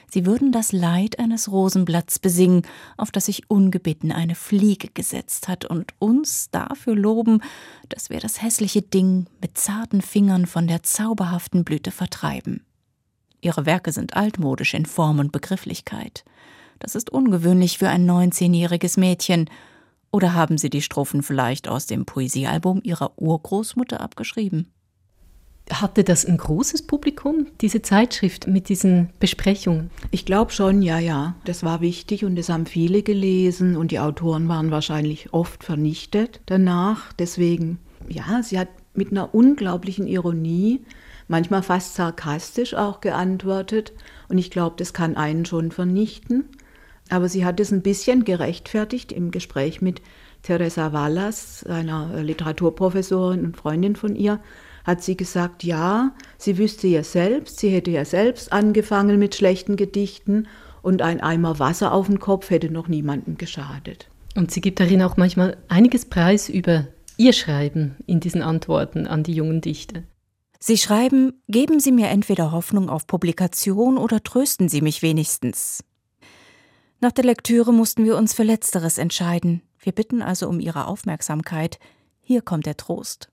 Sie 0.09 0.25
würden 0.25 0.53
das 0.53 0.71
Leid 0.71 1.19
eines 1.19 1.51
Rosenblatts 1.51 2.21
besingen, 2.21 2.63
auf 2.97 3.11
das 3.11 3.27
sich 3.27 3.51
ungebeten 3.51 4.13
eine 4.13 4.37
Fliege 4.37 4.87
gesetzt 4.95 5.49
hat, 5.49 5.65
und 5.65 5.95
uns 5.99 6.49
dafür 6.53 6.95
loben, 6.95 7.43
dass 7.89 8.09
wir 8.09 8.21
das 8.21 8.41
hässliche 8.41 8.83
Ding 8.83 9.27
mit 9.41 9.59
zarten 9.59 10.01
Fingern 10.01 10.47
von 10.47 10.69
der 10.69 10.85
zauberhaften 10.85 11.65
Blüte 11.65 11.91
vertreiben. 11.91 12.65
Ihre 13.41 13.67
Werke 13.67 13.91
sind 13.91 14.15
altmodisch 14.15 14.75
in 14.75 14.87
Form 14.87 15.19
und 15.19 15.33
Begrifflichkeit. 15.33 16.25
Das 16.79 16.95
ist 16.95 17.11
ungewöhnlich 17.11 17.79
für 17.79 17.89
ein 17.89 18.07
neunzehnjähriges 18.07 18.97
Mädchen, 18.97 19.51
oder 20.13 20.35
haben 20.35 20.59
Sie 20.59 20.71
die 20.71 20.83
Strophen 20.83 21.23
vielleicht 21.23 21.69
aus 21.69 21.87
dem 21.87 22.05
Poesiealbum 22.05 22.81
Ihrer 22.83 23.13
Urgroßmutter 23.17 24.01
abgeschrieben? 24.01 24.73
Hatte 25.71 26.03
das 26.03 26.25
ein 26.25 26.37
großes 26.37 26.87
Publikum, 26.89 27.47
diese 27.61 27.81
Zeitschrift 27.81 28.49
mit 28.49 28.69
diesen 28.69 29.11
Besprechungen? 29.21 29.91
Ich 30.11 30.27
glaube 30.27 30.51
schon, 30.51 30.83
ja, 30.83 30.99
ja. 30.99 31.37
Das 31.45 31.63
war 31.63 31.81
wichtig 31.81 32.25
und 32.25 32.35
das 32.35 32.49
haben 32.49 32.67
viele 32.67 33.03
gelesen 33.05 33.77
und 33.77 33.93
die 33.93 34.01
Autoren 34.01 34.49
waren 34.49 34.73
wahrscheinlich 34.73 35.33
oft 35.33 35.63
vernichtet 35.63 36.41
danach. 36.47 37.13
Deswegen, 37.13 37.79
ja, 38.09 38.43
sie 38.43 38.59
hat 38.59 38.69
mit 38.95 39.13
einer 39.13 39.33
unglaublichen 39.33 40.09
Ironie, 40.09 40.81
manchmal 41.29 41.63
fast 41.63 41.95
sarkastisch 41.95 42.75
auch 42.75 43.01
geantwortet 43.01 43.93
und 44.29 44.39
ich 44.39 44.51
glaube, 44.51 44.75
das 44.77 44.93
kann 44.93 45.17
einen 45.17 45.45
schon 45.45 45.71
vernichten. 45.71 46.49
Aber 47.11 47.29
sie 47.29 47.45
hat 47.45 47.61
es 47.61 47.73
ein 47.73 47.83
bisschen 47.83 48.25
gerechtfertigt 48.25 49.13
im 49.13 49.31
Gespräch 49.31 49.83
mit 49.83 50.01
Teresa 50.43 50.93
Wallas, 50.93 51.65
einer 51.65 52.23
Literaturprofessorin 52.23 53.45
und 53.45 53.57
Freundin 53.57 53.97
von 53.97 54.17
ihr, 54.17 54.41
hat 54.85 55.03
sie 55.03 55.17
gesagt, 55.17 55.63
ja, 55.63 56.15
sie 56.39 56.57
wüsste 56.57 56.87
ja 56.87 57.03
selbst, 57.03 57.59
sie 57.59 57.69
hätte 57.69 57.91
ja 57.91 58.05
selbst 58.05 58.53
angefangen 58.53 59.19
mit 59.19 59.35
schlechten 59.35 59.77
Gedichten 59.77 60.47
und 60.83 61.03
ein 61.03 61.21
Eimer 61.21 61.59
Wasser 61.59 61.93
auf 61.93 62.07
dem 62.07 62.19
Kopf 62.19 62.49
hätte 62.49 62.71
noch 62.71 62.89
niemandem 62.89 63.37
geschadet. 63.37 64.09
Und 64.37 64.51
sie 64.51 64.61
gibt 64.61 64.81
darin 64.81 65.03
auch 65.03 65.17
manchmal 65.17 65.59
einiges 65.69 66.07
Preis 66.07 66.49
über 66.49 66.87
ihr 67.17 67.33
Schreiben 67.33 67.97
in 68.07 68.21
diesen 68.21 68.41
Antworten 68.41 69.07
an 69.07 69.23
die 69.23 69.35
jungen 69.35 69.61
Dichter. 69.61 70.05
Sie 70.59 70.79
schreiben, 70.79 71.43
geben 71.49 71.81
Sie 71.81 71.91
mir 71.91 72.09
entweder 72.09 72.53
Hoffnung 72.53 72.91
auf 72.91 73.07
Publikation 73.07 73.97
oder 73.99 74.23
trösten 74.23 74.69
Sie 74.69 74.83
mich 74.83 75.03
wenigstens. 75.03 75.83
Nach 77.03 77.13
der 77.13 77.25
Lektüre 77.25 77.73
mussten 77.73 78.05
wir 78.05 78.19
uns 78.19 78.35
für 78.35 78.43
Letzteres 78.43 78.99
entscheiden. 78.99 79.63
Wir 79.79 79.93
bitten 79.93 80.21
also 80.21 80.47
um 80.49 80.61
Ihre 80.61 80.87
Aufmerksamkeit. 80.87 81.79
Hier 82.21 82.43
kommt 82.43 82.67
der 82.67 82.77
Trost. 82.77 83.31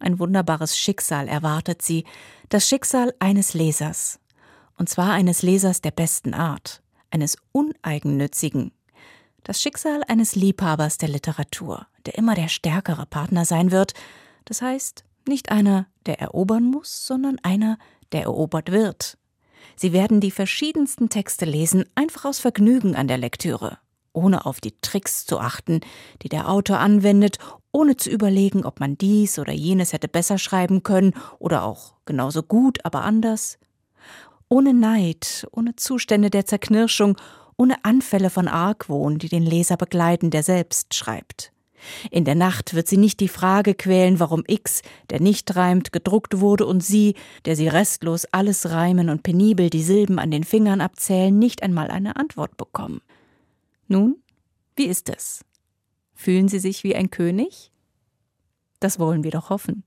Ein 0.00 0.18
wunderbares 0.18 0.76
Schicksal 0.76 1.28
erwartet 1.28 1.82
Sie, 1.82 2.04
das 2.48 2.68
Schicksal 2.68 3.14
eines 3.20 3.54
Lesers. 3.54 4.18
Und 4.76 4.88
zwar 4.88 5.12
eines 5.12 5.42
Lesers 5.42 5.80
der 5.80 5.92
besten 5.92 6.34
Art, 6.34 6.82
eines 7.10 7.36
uneigennützigen. 7.52 8.72
Das 9.44 9.62
Schicksal 9.62 10.02
eines 10.08 10.34
Liebhabers 10.34 10.98
der 10.98 11.08
Literatur, 11.08 11.86
der 12.06 12.18
immer 12.18 12.34
der 12.34 12.48
stärkere 12.48 13.06
Partner 13.06 13.44
sein 13.44 13.70
wird, 13.70 13.94
das 14.46 14.62
heißt, 14.62 15.04
nicht 15.28 15.52
einer, 15.52 15.86
der 16.06 16.20
erobern 16.20 16.64
muss, 16.64 17.06
sondern 17.06 17.38
einer, 17.44 17.78
der 18.10 18.22
erobert 18.22 18.72
wird, 18.72 19.16
Sie 19.74 19.92
werden 19.92 20.20
die 20.20 20.30
verschiedensten 20.30 21.08
Texte 21.08 21.44
lesen, 21.44 21.84
einfach 21.94 22.24
aus 22.24 22.38
Vergnügen 22.38 22.94
an 22.94 23.08
der 23.08 23.18
Lektüre, 23.18 23.78
ohne 24.12 24.46
auf 24.46 24.60
die 24.60 24.74
Tricks 24.80 25.26
zu 25.26 25.38
achten, 25.38 25.80
die 26.22 26.28
der 26.28 26.48
Autor 26.48 26.78
anwendet, 26.78 27.38
ohne 27.72 27.96
zu 27.96 28.08
überlegen, 28.10 28.64
ob 28.64 28.80
man 28.80 28.96
dies 28.96 29.38
oder 29.38 29.52
jenes 29.52 29.92
hätte 29.92 30.08
besser 30.08 30.38
schreiben 30.38 30.82
können 30.82 31.14
oder 31.38 31.64
auch 31.64 31.94
genauso 32.06 32.42
gut, 32.42 32.84
aber 32.84 33.02
anders. 33.02 33.58
Ohne 34.48 34.72
Neid, 34.72 35.46
ohne 35.52 35.76
Zustände 35.76 36.30
der 36.30 36.46
Zerknirschung, 36.46 37.16
ohne 37.56 37.84
Anfälle 37.84 38.30
von 38.30 38.48
Argwohn, 38.48 39.18
die 39.18 39.28
den 39.28 39.42
Leser 39.42 39.76
begleiten, 39.76 40.30
der 40.30 40.42
selbst 40.42 40.94
schreibt. 40.94 41.52
In 42.10 42.24
der 42.24 42.34
Nacht 42.34 42.74
wird 42.74 42.88
sie 42.88 42.96
nicht 42.96 43.20
die 43.20 43.28
Frage 43.28 43.74
quälen, 43.74 44.20
warum 44.20 44.44
X, 44.46 44.82
der 45.10 45.20
nicht 45.20 45.54
reimt, 45.56 45.92
gedruckt 45.92 46.40
wurde 46.40 46.66
und 46.66 46.82
sie, 46.82 47.14
der 47.44 47.56
sie 47.56 47.68
restlos 47.68 48.26
alles 48.32 48.70
reimen 48.70 49.08
und 49.08 49.22
penibel 49.22 49.70
die 49.70 49.82
Silben 49.82 50.18
an 50.18 50.30
den 50.30 50.44
Fingern 50.44 50.80
abzählen, 50.80 51.38
nicht 51.38 51.62
einmal 51.62 51.90
eine 51.90 52.16
Antwort 52.16 52.56
bekommen. 52.56 53.00
Nun, 53.88 54.16
wie 54.76 54.86
ist 54.86 55.08
es? 55.08 55.44
Fühlen 56.14 56.48
Sie 56.48 56.58
sich 56.58 56.82
wie 56.82 56.96
ein 56.96 57.10
König? 57.10 57.70
Das 58.80 58.98
wollen 58.98 59.22
wir 59.22 59.30
doch 59.30 59.50
hoffen. 59.50 59.84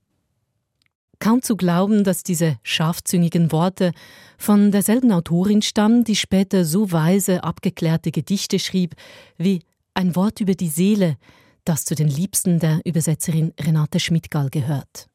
Kaum 1.18 1.42
zu 1.42 1.54
glauben, 1.56 2.02
dass 2.02 2.22
diese 2.22 2.58
scharfzüngigen 2.62 3.52
Worte 3.52 3.92
von 4.38 4.72
derselben 4.72 5.12
Autorin 5.12 5.60
stammen, 5.60 6.02
die 6.02 6.16
später 6.16 6.64
so 6.64 6.92
weise, 6.92 7.44
abgeklärte 7.44 8.10
Gedichte 8.10 8.58
schrieb 8.58 8.94
wie 9.36 9.60
Ein 9.92 10.16
Wort 10.16 10.40
über 10.40 10.54
die 10.54 10.70
Seele, 10.70 11.18
das 11.64 11.84
zu 11.84 11.94
den 11.94 12.08
Liebsten 12.08 12.58
der 12.58 12.80
Übersetzerin 12.84 13.52
Renate 13.60 14.00
Schmidtgall 14.00 14.50
gehört. 14.50 15.08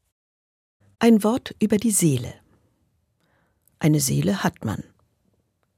Ein 1.00 1.24
Wort 1.24 1.56
über 1.60 1.78
die 1.78 1.92
Seele. 1.92 2.34
Eine 3.80 4.00
Seele 4.00 4.44
hat 4.44 4.64
man. 4.66 4.84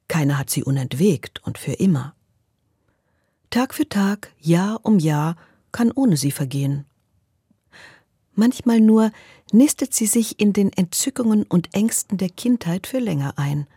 Keiner 0.08 0.38
hat 0.38 0.50
sie 0.50 0.64
unentwegt 0.64 1.44
und 1.44 1.58
für 1.58 1.74
immer. 1.74 2.16
Tag 3.50 3.74
für 3.74 3.88
Tag, 3.88 4.34
Jahr 4.40 4.80
um 4.84 5.00
Jahr 5.00 5.36
kann 5.72 5.92
ohne 5.92 6.18
sie 6.18 6.32
vergehen. 6.32 6.86
Manchmal 8.34 8.80
nur 8.80 9.12
nistet 9.52 9.94
sie 9.94 10.06
sich 10.06 10.40
in 10.40 10.54
den 10.54 10.72
Entzückungen 10.72 11.44
und 11.44 11.74
Ängsten 11.74 12.18
der 12.18 12.30
Kindheit 12.30 12.86
für 12.86 13.00
länger 13.00 13.34
ein. 13.38 13.68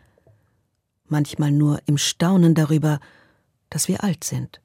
Manchmal 1.07 1.51
nur 1.51 1.81
im 1.87 1.99
Staunen 1.99 2.55
darüber, 2.55 3.01
dass 3.71 3.89
wir 3.89 4.05
alt 4.05 4.23
sind. 4.23 4.61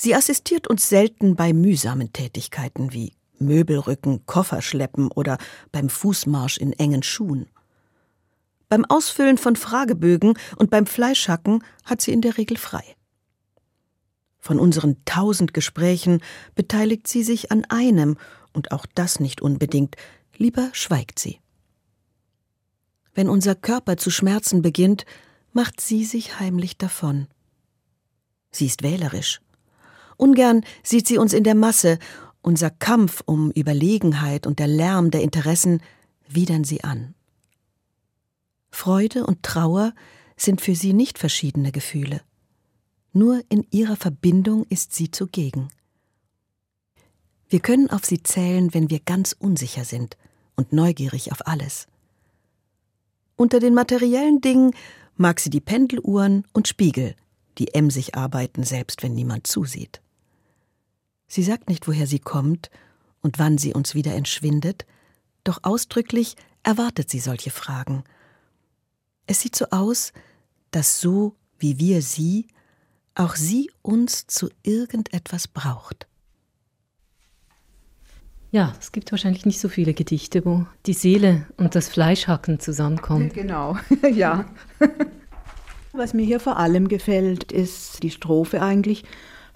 Sie 0.00 0.14
assistiert 0.14 0.68
uns 0.68 0.88
selten 0.88 1.34
bei 1.34 1.52
mühsamen 1.52 2.12
Tätigkeiten 2.12 2.92
wie 2.92 3.14
Möbelrücken, 3.40 4.24
Kofferschleppen 4.26 5.10
oder 5.10 5.38
beim 5.72 5.88
Fußmarsch 5.88 6.56
in 6.58 6.72
engen 6.72 7.02
Schuhen. 7.02 7.50
Beim 8.68 8.84
Ausfüllen 8.84 9.38
von 9.38 9.56
Fragebögen 9.56 10.38
und 10.56 10.70
beim 10.70 10.86
Fleischhacken 10.86 11.64
hat 11.84 12.00
sie 12.00 12.12
in 12.12 12.20
der 12.20 12.38
Regel 12.38 12.56
frei. 12.56 12.84
Von 14.38 14.60
unseren 14.60 15.04
tausend 15.04 15.52
Gesprächen 15.52 16.22
beteiligt 16.54 17.08
sie 17.08 17.24
sich 17.24 17.50
an 17.50 17.64
einem, 17.64 18.18
und 18.52 18.70
auch 18.70 18.86
das 18.94 19.18
nicht 19.18 19.42
unbedingt, 19.42 19.96
lieber 20.36 20.68
schweigt 20.74 21.18
sie. 21.18 21.40
Wenn 23.14 23.28
unser 23.28 23.56
Körper 23.56 23.96
zu 23.96 24.12
schmerzen 24.12 24.62
beginnt, 24.62 25.06
macht 25.52 25.80
sie 25.80 26.04
sich 26.04 26.38
heimlich 26.38 26.78
davon. 26.78 27.26
Sie 28.52 28.66
ist 28.66 28.84
wählerisch. 28.84 29.40
Ungern 30.18 30.64
sieht 30.82 31.08
sie 31.08 31.16
uns 31.16 31.32
in 31.32 31.44
der 31.44 31.54
Masse, 31.54 31.98
unser 32.42 32.70
Kampf 32.70 33.22
um 33.24 33.50
Überlegenheit 33.52 34.46
und 34.46 34.58
der 34.58 34.66
Lärm 34.66 35.10
der 35.10 35.22
Interessen 35.22 35.80
widern 36.28 36.64
sie 36.64 36.84
an. 36.84 37.14
Freude 38.70 39.24
und 39.24 39.42
Trauer 39.42 39.94
sind 40.36 40.60
für 40.60 40.74
sie 40.74 40.92
nicht 40.92 41.18
verschiedene 41.18 41.72
Gefühle. 41.72 42.20
Nur 43.12 43.42
in 43.48 43.66
ihrer 43.70 43.96
Verbindung 43.96 44.66
ist 44.68 44.92
sie 44.92 45.10
zugegen. 45.10 45.68
Wir 47.48 47.60
können 47.60 47.88
auf 47.88 48.04
sie 48.04 48.22
zählen, 48.22 48.74
wenn 48.74 48.90
wir 48.90 49.00
ganz 49.00 49.34
unsicher 49.38 49.84
sind 49.84 50.18
und 50.54 50.72
neugierig 50.72 51.32
auf 51.32 51.46
alles. 51.46 51.86
Unter 53.36 53.60
den 53.60 53.72
materiellen 53.72 54.40
Dingen 54.40 54.72
mag 55.16 55.40
sie 55.40 55.50
die 55.50 55.60
Pendeluhren 55.60 56.44
und 56.52 56.68
Spiegel, 56.68 57.14
die 57.56 57.74
emsig 57.74 58.16
arbeiten, 58.16 58.64
selbst 58.64 59.02
wenn 59.02 59.14
niemand 59.14 59.46
zusieht. 59.46 60.00
Sie 61.28 61.42
sagt 61.42 61.68
nicht, 61.68 61.86
woher 61.86 62.06
sie 62.06 62.18
kommt 62.18 62.70
und 63.20 63.38
wann 63.38 63.58
sie 63.58 63.74
uns 63.74 63.94
wieder 63.94 64.14
entschwindet, 64.14 64.86
doch 65.44 65.60
ausdrücklich 65.62 66.36
erwartet 66.62 67.10
sie 67.10 67.20
solche 67.20 67.50
Fragen. 67.50 68.02
Es 69.26 69.40
sieht 69.40 69.54
so 69.54 69.66
aus, 69.70 70.12
dass 70.70 71.00
so 71.00 71.36
wie 71.58 71.78
wir 71.78 72.02
sie, 72.02 72.46
auch 73.14 73.36
sie 73.36 73.70
uns 73.82 74.26
zu 74.26 74.48
irgendetwas 74.62 75.48
braucht. 75.48 76.06
Ja, 78.50 78.74
es 78.80 78.92
gibt 78.92 79.10
wahrscheinlich 79.10 79.44
nicht 79.44 79.60
so 79.60 79.68
viele 79.68 79.92
Gedichte, 79.92 80.44
wo 80.46 80.66
die 80.86 80.94
Seele 80.94 81.46
und 81.58 81.74
das 81.74 81.88
Fleischhacken 81.88 82.60
zusammenkommen. 82.60 83.30
Genau, 83.30 83.76
ja. 84.12 84.46
Was 85.92 86.14
mir 86.14 86.24
hier 86.24 86.40
vor 86.40 86.56
allem 86.56 86.88
gefällt, 86.88 87.52
ist 87.52 88.02
die 88.02 88.10
Strophe 88.10 88.62
eigentlich. 88.62 89.04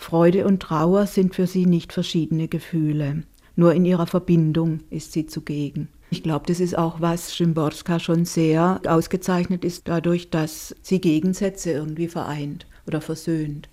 Freude 0.02 0.46
und 0.46 0.60
Trauer 0.60 1.06
sind 1.06 1.34
für 1.34 1.46
sie 1.46 1.66
nicht 1.66 1.92
verschiedene 1.92 2.48
Gefühle. 2.48 3.22
Nur 3.54 3.74
in 3.74 3.84
ihrer 3.84 4.06
Verbindung 4.06 4.80
ist 4.90 5.12
sie 5.12 5.26
zugegen. 5.26 5.88
Ich 6.10 6.22
glaube, 6.22 6.46
das 6.46 6.60
ist 6.60 6.76
auch 6.76 7.00
was 7.00 7.28
Szymborska 7.28 7.98
schon 7.98 8.24
sehr 8.24 8.80
ausgezeichnet 8.86 9.64
ist, 9.64 9.88
dadurch, 9.88 10.28
dass 10.28 10.74
sie 10.82 11.00
Gegensätze 11.00 11.72
irgendwie 11.72 12.08
vereint 12.08 12.66
oder 12.86 13.00
versöhnt. 13.00 13.68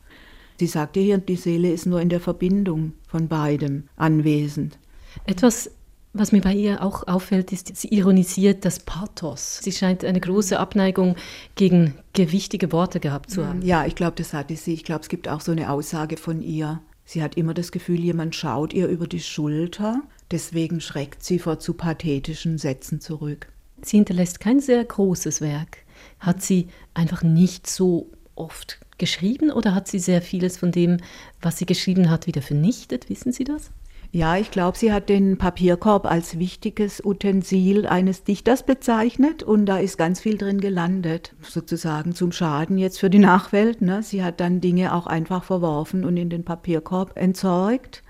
Sie 0.59 0.67
sagte 0.67 0.99
hier, 0.99 1.17
die 1.17 1.35
Seele 1.35 1.71
ist 1.71 1.85
nur 1.85 2.01
in 2.01 2.09
der 2.09 2.19
Verbindung 2.19 2.93
von 3.07 3.27
beidem 3.27 3.83
anwesend. 3.95 4.77
Etwas, 5.25 5.71
was 6.13 6.31
mir 6.31 6.41
bei 6.41 6.53
ihr 6.53 6.81
auch 6.81 7.07
auffällt, 7.07 7.51
ist, 7.51 7.75
sie 7.75 7.89
ironisiert 7.89 8.65
das 8.65 8.79
Pathos. 8.79 9.59
Sie 9.61 9.71
scheint 9.71 10.03
eine 10.03 10.19
große 10.19 10.59
Abneigung 10.59 11.15
gegen 11.55 11.93
gewichtige 12.13 12.71
Worte 12.71 12.99
gehabt 12.99 13.29
zu 13.29 13.45
haben. 13.45 13.61
Ja, 13.61 13.85
ich 13.85 13.95
glaube, 13.95 14.15
das 14.15 14.33
hatte 14.33 14.55
sie. 14.55 14.73
Ich 14.73 14.83
glaube, 14.83 15.01
es 15.01 15.09
gibt 15.09 15.27
auch 15.27 15.41
so 15.41 15.51
eine 15.51 15.69
Aussage 15.69 16.17
von 16.17 16.41
ihr. 16.41 16.81
Sie 17.05 17.21
hat 17.21 17.35
immer 17.37 17.53
das 17.53 17.71
Gefühl, 17.71 17.99
jemand 17.99 18.35
schaut 18.35 18.73
ihr 18.73 18.87
über 18.87 19.07
die 19.07 19.19
Schulter. 19.19 20.01
Deswegen 20.31 20.81
schreckt 20.81 21.23
sie 21.23 21.39
vor 21.39 21.59
zu 21.59 21.73
pathetischen 21.73 22.57
Sätzen 22.57 23.01
zurück. 23.01 23.47
Sie 23.81 23.97
hinterlässt 23.97 24.39
kein 24.39 24.59
sehr 24.59 24.83
großes 24.83 25.41
Werk. 25.41 25.79
Hat 26.19 26.41
sie 26.41 26.67
einfach 26.93 27.23
nicht 27.23 27.67
so 27.67 28.11
oft 28.35 28.79
geschrieben 28.97 29.51
oder 29.51 29.73
hat 29.75 29.87
sie 29.87 29.99
sehr 29.99 30.21
vieles 30.21 30.57
von 30.57 30.71
dem, 30.71 30.97
was 31.41 31.57
sie 31.57 31.65
geschrieben 31.65 32.09
hat, 32.09 32.27
wieder 32.27 32.41
vernichtet? 32.41 33.09
Wissen 33.09 33.31
Sie 33.31 33.43
das? 33.43 33.71
Ja, 34.11 34.37
ich 34.37 34.49
glaube, 34.49 34.75
sie 34.75 34.91
hat 34.91 35.07
den 35.07 35.37
Papierkorb 35.37 36.07
als 36.07 36.39
wichtiges 36.39 36.99
Utensil 37.05 37.85
eines 37.85 38.23
Dichters 38.23 38.63
bezeichnet 38.63 39.43
und 39.43 39.67
da 39.67 39.77
ist 39.77 39.99
ganz 39.99 40.19
viel 40.19 40.35
drin 40.35 40.59
gelandet, 40.59 41.35
sozusagen 41.41 42.15
zum 42.15 42.31
Schaden 42.31 42.79
jetzt 42.79 42.99
für 42.99 43.11
die 43.11 43.19
Nachwelt. 43.19 43.83
Ne? 43.83 44.01
Sie 44.01 44.23
hat 44.23 44.39
dann 44.39 44.61
Dinge 44.61 44.95
auch 44.95 45.05
einfach 45.05 45.43
verworfen 45.43 46.05
und 46.05 46.17
in 46.17 46.31
den 46.31 46.43
Papierkorb 46.43 47.11
entsorgt. 47.17 48.01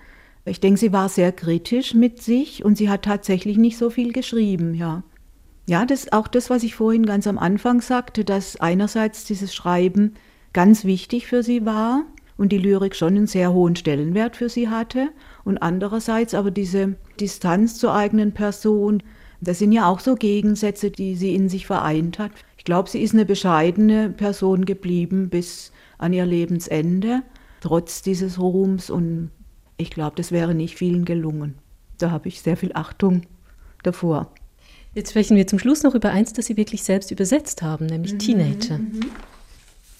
Ich 0.46 0.62
denke, 0.62 0.80
sie 0.80 0.94
war 0.94 1.10
sehr 1.10 1.34
kritisch 1.34 1.94
mit 1.94 2.22
sich 2.22 2.64
und 2.64 2.78
sie 2.78 2.90
hat 2.90 3.04
tatsächlich 3.04 3.58
nicht 3.58 3.78
so 3.78 3.90
viel 3.90 4.14
geschrieben, 4.14 4.74
ja. 4.74 5.04
Ja, 5.68 5.86
das 5.86 6.14
auch 6.14 6.30
das, 6.30 6.50
was 6.50 6.64
ich 6.64 6.76
vorhin 6.76 7.06
ganz 7.06 7.28
am 7.28 7.38
Anfang 7.38 7.82
sagte, 7.82 8.24
dass 8.24 8.56
einerseits 8.56 9.26
dieses 9.26 9.54
Schreiben 9.54 10.16
ganz 10.54 10.86
wichtig 10.86 11.28
für 11.28 11.44
sie 11.44 11.66
war 11.66 12.06
und 12.38 12.54
die 12.54 12.58
Lyrik 12.58 12.96
schon 12.96 13.18
einen 13.18 13.28
sehr 13.28 13.52
hohen 13.52 13.76
Stellenwert 13.76 14.38
für 14.38 14.48
sie 14.48 14.70
hatte 14.70 15.10
und 15.44 15.58
andererseits 15.60 16.34
aber 16.34 16.52
diese 16.52 16.96
Distanz 17.20 17.78
zur 17.78 17.94
eigenen 17.94 18.34
Person, 18.34 19.04
das 19.42 19.60
sind 19.60 19.72
ja 19.72 19.88
auch 19.88 20.00
so 20.00 20.16
Gegensätze, 20.16 20.92
die 20.92 21.16
sie 21.16 21.34
in 21.34 21.50
sich 21.50 21.66
vereint 21.66 22.20
hat. 22.20 22.32
Ich 22.58 22.66
glaube, 22.66 22.90
sie 22.90 23.02
ist 23.02 23.14
eine 23.14 23.26
bescheidene 23.26 24.10
Person 24.10 24.66
geblieben 24.66 25.30
bis 25.30 25.72
an 25.98 26.14
ihr 26.14 26.26
Lebensende, 26.26 27.24
trotz 27.62 28.02
dieses 28.02 28.40
Ruhms 28.40 28.90
und 28.90 29.32
ich 29.78 29.92
glaube, 29.92 30.16
das 30.18 30.32
wäre 30.32 30.54
nicht 30.54 30.78
vielen 30.78 31.06
gelungen. 31.06 31.56
Da 31.98 32.12
habe 32.12 32.28
ich 32.28 32.42
sehr 32.42 32.58
viel 32.58 32.72
Achtung 32.74 33.22
davor. 33.84 34.32
Jetzt 34.94 35.12
sprechen 35.12 35.38
wir 35.38 35.48
zum 35.48 35.60
Schluss 35.60 35.84
noch 35.84 35.96
über 35.96 36.10
eins, 36.10 36.34
das 36.34 36.48
Sie 36.48 36.58
wirklich 36.58 36.84
selbst 36.84 37.12
übersetzt 37.12 37.62
haben, 37.62 37.86
nämlich 37.86 38.14
mhm, 38.14 38.20
Teenager. 38.20 38.78
Mhm. 38.80 39.00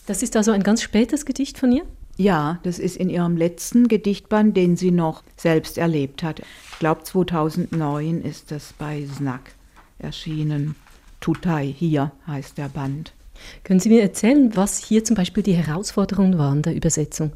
Das 0.08 0.24
ist 0.24 0.36
also 0.36 0.52
ein 0.52 0.64
ganz 0.64 0.82
spätes 0.82 1.26
Gedicht 1.26 1.58
von 1.58 1.72
ihr? 1.72 1.86
Ja, 2.20 2.60
das 2.64 2.80
ist 2.80 2.98
in 2.98 3.10
ihrem 3.10 3.38
letzten 3.38 3.88
Gedichtband, 3.88 4.58
den 4.58 4.76
sie 4.76 4.92
noch 4.92 5.24
selbst 5.38 5.78
erlebt 5.78 6.22
hat. 6.22 6.42
Ich 6.42 6.80
glaube 6.80 7.04
2009 7.04 8.22
ist 8.24 8.52
das 8.52 8.74
bei 8.74 9.08
Snack 9.08 9.54
erschienen. 10.00 10.76
Tutai, 11.22 11.74
hier 11.74 12.12
heißt 12.28 12.58
der 12.58 12.68
Band. 12.68 13.14
Können 13.64 13.80
Sie 13.80 13.88
mir 13.88 14.02
erzählen, 14.02 14.54
was 14.58 14.84
hier 14.84 15.06
zum 15.06 15.16
Beispiel 15.16 15.44
die 15.44 15.54
Herausforderungen 15.54 16.38
waren 16.38 16.62
der 16.62 16.76
Übersetzung? 16.76 17.32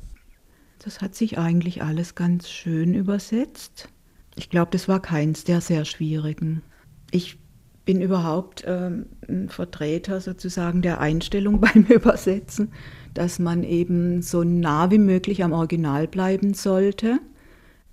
Das 0.80 1.00
hat 1.00 1.16
sich 1.16 1.38
eigentlich 1.38 1.82
alles 1.82 2.14
ganz 2.14 2.50
schön 2.50 2.94
übersetzt. 2.94 3.88
Ich 4.36 4.50
glaube, 4.50 4.72
das 4.72 4.90
war 4.90 5.02
keins 5.02 5.46
der 5.46 5.62
sehr 5.62 5.86
schwierigen. 5.86 6.62
Ich 7.10 7.38
bin 7.86 8.02
überhaupt 8.02 8.64
ähm, 8.66 9.08
ein 9.28 9.50
Vertreter 9.50 10.22
sozusagen 10.22 10.82
der 10.82 11.00
Einstellung 11.00 11.60
beim 11.62 11.84
Übersetzen 11.84 12.72
dass 13.14 13.40
man 13.40 13.64
eben 13.64 14.22
so 14.22 14.44
nah 14.44 14.92
wie 14.92 14.98
möglich 14.98 15.44
am 15.44 15.54
Original 15.54 16.08
bleiben 16.08 16.54
sollte 16.54 17.20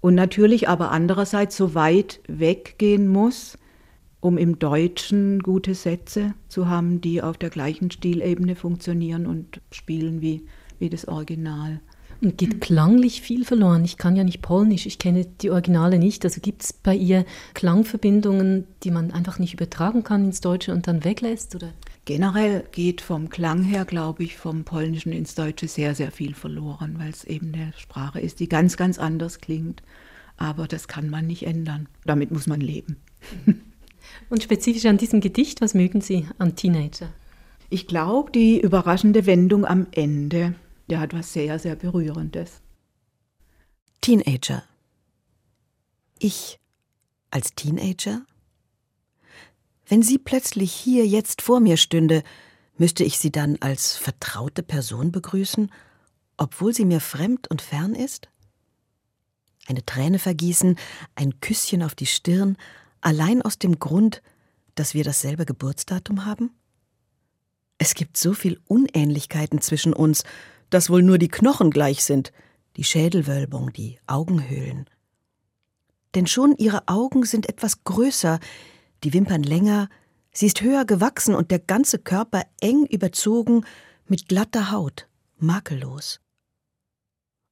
und 0.01 0.15
natürlich 0.15 0.69
aber 0.69 0.91
andererseits 0.91 1.57
so 1.57 1.75
weit 1.75 2.21
weggehen 2.27 3.09
muss, 3.09 3.59
um 4.21 4.39
im 4.39 4.59
Deutschen 4.59 5.41
gute 5.41 5.75
Sätze 5.75 6.35
zu 6.49 6.69
haben, 6.69 7.01
die 7.01 7.23
auf 7.23 7.39
der 7.39 7.51
gleichen 7.51 7.91
Stilebene 7.91 8.57
funktionieren 8.57 9.27
und 9.27 9.61
spielen 9.71 10.21
wie, 10.21 10.47
wie 10.79 10.91
das 10.91 11.07
Original. 11.07 11.81
Und 12.23 12.37
geht 12.37 12.61
klanglich 12.61 13.23
viel 13.23 13.47
verloren. 13.47 13.83
Ich 13.85 13.97
kann 13.97 14.15
ja 14.15 14.25
nicht 14.25 14.43
Polnisch, 14.43 14.85
ich 14.85 14.99
kenne 14.99 15.25
die 15.25 15.51
Originale 15.51 15.99
nicht. 15.99 16.23
Also 16.25 16.43
gibt 16.43 16.63
es 16.63 16.73
bei 16.75 16.95
ihr 16.95 17.25
Klangverbindungen, 17.55 18.67
die 18.83 18.91
man 18.91 19.11
einfach 19.11 19.39
nicht 19.39 19.55
übertragen 19.55 20.05
kann 20.05 20.27
ins 20.27 20.43
Deutsche 20.43 20.73
und 20.73 20.87
dann 20.87 21.03
weglässt? 21.03 21.55
Oder? 21.55 21.73
Generell 22.05 22.65
geht 22.73 23.01
vom 23.01 23.31
Klang 23.31 23.63
her, 23.63 23.87
glaube 23.87 24.23
ich, 24.25 24.37
vom 24.37 24.65
Polnischen 24.65 25.13
ins 25.13 25.35
Deutsche 25.35 25.67
sehr, 25.67 25.95
sehr 25.95 26.13
viel 26.13 26.35
verloren, 26.35 26.97
weil 26.99 27.09
es 27.11 27.25
eben 27.25 27.55
eine 27.55 27.73
Sprache 27.79 28.21
ist, 28.21 28.41
die 28.41 28.49
ganz, 28.49 28.77
ganz 28.77 28.99
anders 28.99 29.39
klingt. 29.39 29.83
Aber 30.37 30.67
das 30.67 30.89
kann 30.89 31.09
man 31.09 31.27
nicht 31.27 31.47
ändern. 31.47 31.89
Damit 32.05 32.31
muss 32.33 32.47
man 32.47 32.61
leben. 32.61 32.97
Und 34.29 34.43
spezifisch 34.43 34.87
an 34.87 34.99
diesem 34.99 35.21
Gedicht, 35.21 35.61
was 35.61 35.75
mögen 35.75 36.01
Sie 36.01 36.27
an 36.39 36.57
Teenager? 36.57 37.09
Ich 37.69 37.87
glaube, 37.87 38.33
die 38.33 38.61
überraschende 38.61 39.27
Wendung 39.27 39.65
am 39.65 39.87
Ende, 39.93 40.55
der 40.91 41.01
hat 41.01 41.15
was 41.15 41.33
sehr, 41.33 41.59
sehr 41.59 41.77
Berührendes. 41.77 42.61
Teenager. 44.01 44.65
Ich 46.19 46.59
als 47.31 47.55
Teenager? 47.55 48.23
Wenn 49.87 50.03
sie 50.03 50.19
plötzlich 50.19 50.73
hier 50.73 51.07
jetzt 51.07 51.43
vor 51.43 51.61
mir 51.61 51.77
stünde, 51.77 52.23
müsste 52.77 53.05
ich 53.05 53.19
sie 53.19 53.31
dann 53.31 53.57
als 53.61 53.97
vertraute 53.97 54.63
Person 54.63 55.13
begrüßen, 55.13 55.71
obwohl 56.37 56.75
sie 56.75 56.85
mir 56.85 57.01
fremd 57.01 57.49
und 57.49 57.63
fern 57.63 57.95
ist? 57.95 58.29
Eine 59.67 59.85
Träne 59.85 60.19
vergießen, 60.19 60.77
ein 61.15 61.41
Küsschen 61.41 61.83
auf 61.83 61.95
die 61.95 62.07
Stirn, 62.07 62.57
allein 63.01 63.43
aus 63.43 63.59
dem 63.59 63.79
Grund, 63.79 64.23
dass 64.75 64.95
wir 64.95 65.05
dasselbe 65.05 65.45
Geburtsdatum 65.45 66.25
haben? 66.25 66.51
Es 67.79 67.95
gibt 67.95 68.17
so 68.17 68.33
viel 68.35 68.61
Unähnlichkeiten 68.67 69.61
zwischen 69.61 69.93
uns, 69.93 70.25
dass 70.71 70.91
wohl 70.91 71.03
nur 71.03 71.19
die 71.19 71.29
Knochen 71.29 71.71
gleich 71.71 72.05
sind, 72.05 72.33
die 72.77 72.85
Schädelwölbung, 72.85 73.73
die 73.73 73.99
Augenhöhlen. 74.07 74.89
Denn 76.15 76.27
schon 76.27 76.57
ihre 76.57 76.89
Augen 76.89 77.25
sind 77.25 77.49
etwas 77.49 77.85
größer, 77.85 78.41
die 79.05 79.13
Wimpern 79.13 79.43
länger, 79.43 79.89
sie 80.33 80.47
ist 80.47 80.61
höher 80.63 80.85
gewachsen 80.85 81.35
und 81.35 81.51
der 81.51 81.59
ganze 81.59 81.99
Körper 81.99 82.45
eng 82.61 82.87
überzogen 82.87 83.65
mit 84.07 84.29
glatter 84.29 84.71
Haut, 84.71 85.09
makellos. 85.39 86.21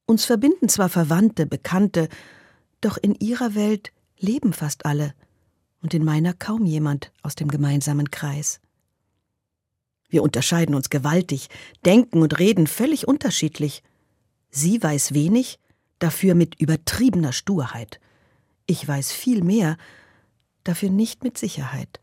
Uns 0.05 0.25
verbinden 0.25 0.69
zwar 0.69 0.89
Verwandte, 0.89 1.45
Bekannte, 1.45 2.09
doch 2.81 2.97
in 2.97 3.15
ihrer 3.15 3.55
Welt 3.55 3.91
leben 4.17 4.53
fast 4.53 4.85
alle 4.85 5.13
und 5.81 5.93
in 5.93 6.03
meiner 6.03 6.33
kaum 6.33 6.65
jemand 6.65 7.11
aus 7.21 7.35
dem 7.35 7.47
gemeinsamen 7.47 8.11
Kreis. 8.11 8.59
Wir 10.09 10.23
unterscheiden 10.23 10.75
uns 10.75 10.89
gewaltig, 10.89 11.49
denken 11.85 12.21
und 12.21 12.39
reden 12.39 12.67
völlig 12.67 13.07
unterschiedlich. 13.07 13.83
Sie 14.49 14.81
weiß 14.81 15.13
wenig, 15.13 15.59
dafür 15.99 16.33
mit 16.33 16.59
übertriebener 16.59 17.31
Sturheit. 17.31 17.99
Ich 18.65 18.85
weiß 18.87 19.11
viel 19.11 19.43
mehr, 19.43 19.77
dafür 20.63 20.89
nicht 20.89 21.23
mit 21.23 21.37
Sicherheit. 21.37 21.99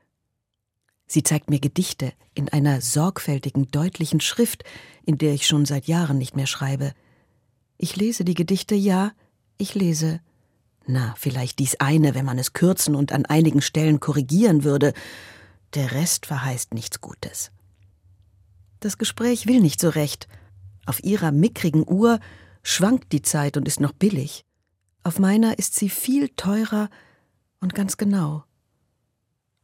Sie 1.06 1.22
zeigt 1.22 1.50
mir 1.50 1.60
Gedichte 1.60 2.12
in 2.34 2.48
einer 2.48 2.80
sorgfältigen, 2.80 3.70
deutlichen 3.70 4.20
Schrift, 4.20 4.64
in 5.04 5.18
der 5.18 5.34
ich 5.34 5.46
schon 5.46 5.64
seit 5.64 5.86
Jahren 5.86 6.18
nicht 6.18 6.36
mehr 6.36 6.46
schreibe. 6.46 6.92
Ich 7.78 7.96
lese 7.96 8.24
die 8.24 8.34
Gedichte, 8.34 8.74
ja, 8.74 9.12
ich 9.58 9.74
lese. 9.74 10.20
Na, 10.86 11.14
vielleicht 11.16 11.58
dies 11.58 11.76
eine, 11.80 12.14
wenn 12.14 12.24
man 12.24 12.38
es 12.38 12.52
kürzen 12.52 12.94
und 12.94 13.12
an 13.12 13.26
einigen 13.26 13.60
Stellen 13.60 14.00
korrigieren 14.00 14.64
würde. 14.64 14.92
Der 15.74 15.92
Rest 15.92 16.26
verheißt 16.26 16.74
nichts 16.74 17.00
Gutes. 17.00 17.50
Das 18.80 18.98
Gespräch 18.98 19.46
will 19.46 19.60
nicht 19.60 19.80
so 19.80 19.88
recht. 19.88 20.28
Auf 20.86 21.02
ihrer 21.02 21.32
mickrigen 21.32 21.84
Uhr 21.88 22.20
schwankt 22.62 23.12
die 23.12 23.22
Zeit 23.22 23.56
und 23.56 23.66
ist 23.66 23.80
noch 23.80 23.92
billig. 23.92 24.44
Auf 25.02 25.18
meiner 25.18 25.58
ist 25.58 25.74
sie 25.74 25.88
viel 25.88 26.28
teurer 26.30 26.88
und 27.60 27.74
ganz 27.74 27.96
genau. 27.96 28.44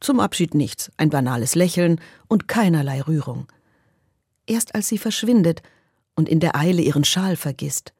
Zum 0.00 0.20
Abschied 0.20 0.54
nichts, 0.54 0.90
ein 0.96 1.10
banales 1.10 1.54
Lächeln 1.54 2.00
und 2.28 2.48
keinerlei 2.48 3.02
Rührung. 3.02 3.46
Erst 4.46 4.74
als 4.74 4.88
sie 4.88 4.98
verschwindet 4.98 5.62
und 6.14 6.28
in 6.28 6.40
der 6.40 6.56
Eile 6.56 6.82
ihren 6.82 7.04
Schal 7.04 7.36
vergisst. 7.36 7.92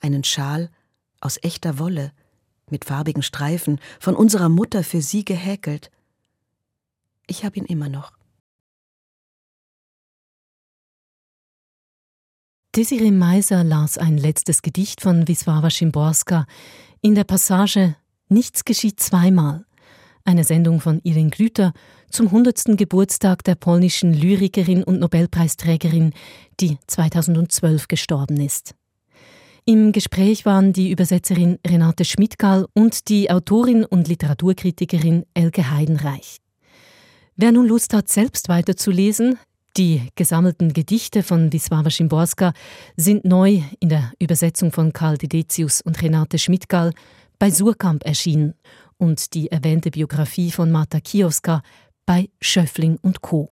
Einen 0.00 0.24
Schal 0.24 0.70
aus 1.20 1.38
echter 1.42 1.78
Wolle, 1.78 2.12
mit 2.70 2.84
farbigen 2.84 3.22
Streifen, 3.22 3.80
von 3.98 4.14
unserer 4.14 4.48
Mutter 4.48 4.84
für 4.84 5.00
sie 5.00 5.24
gehäkelt. 5.24 5.90
Ich 7.26 7.44
habe 7.44 7.56
ihn 7.56 7.66
immer 7.66 7.88
noch. 7.88 8.12
Desiree 12.76 13.12
Meiser 13.12 13.62
las 13.62 13.98
ein 13.98 14.18
letztes 14.18 14.60
Gedicht 14.60 15.00
von 15.00 15.28
Wisława 15.28 15.70
Szymborska 15.70 16.44
in 17.02 17.14
der 17.14 17.22
Passage 17.22 17.94
Nichts 18.28 18.64
geschieht 18.64 18.98
zweimal, 18.98 19.64
eine 20.24 20.42
Sendung 20.42 20.80
von 20.80 20.98
Irene 21.04 21.30
Grüter 21.30 21.72
zum 22.10 22.26
100. 22.26 22.76
Geburtstag 22.76 23.44
der 23.44 23.54
polnischen 23.54 24.12
Lyrikerin 24.12 24.82
und 24.82 24.98
Nobelpreisträgerin, 24.98 26.14
die 26.58 26.78
2012 26.88 27.86
gestorben 27.86 28.40
ist. 28.40 28.74
Im 29.64 29.92
Gespräch 29.92 30.44
waren 30.44 30.72
die 30.72 30.90
Übersetzerin 30.90 31.60
Renate 31.64 32.04
Schmidtgall 32.04 32.66
und 32.74 33.08
die 33.08 33.30
Autorin 33.30 33.84
und 33.84 34.08
Literaturkritikerin 34.08 35.26
Elke 35.32 35.70
Heidenreich. 35.70 36.38
Wer 37.36 37.52
nun 37.52 37.68
Lust 37.68 37.94
hat, 37.94 38.08
selbst 38.08 38.48
weiterzulesen, 38.48 39.38
die 39.76 40.08
gesammelten 40.14 40.72
Gedichte 40.72 41.22
von 41.22 41.50
Wisława 41.50 41.90
Szymborska 41.90 42.52
sind 42.96 43.24
neu 43.24 43.60
in 43.80 43.88
der 43.88 44.12
Übersetzung 44.20 44.70
von 44.70 44.92
Karl 44.92 45.18
Didetius 45.18 45.80
und 45.80 46.00
Renate 46.00 46.38
Schmidtgall 46.38 46.92
bei 47.38 47.50
Surkamp 47.50 48.04
erschienen 48.04 48.54
und 48.98 49.34
die 49.34 49.50
erwähnte 49.50 49.90
Biografie 49.90 50.50
von 50.52 50.70
Marta 50.70 51.00
Kioska 51.00 51.62
bei 52.06 52.28
Schöffling 52.40 52.98
und 53.02 53.20
Co. 53.20 53.42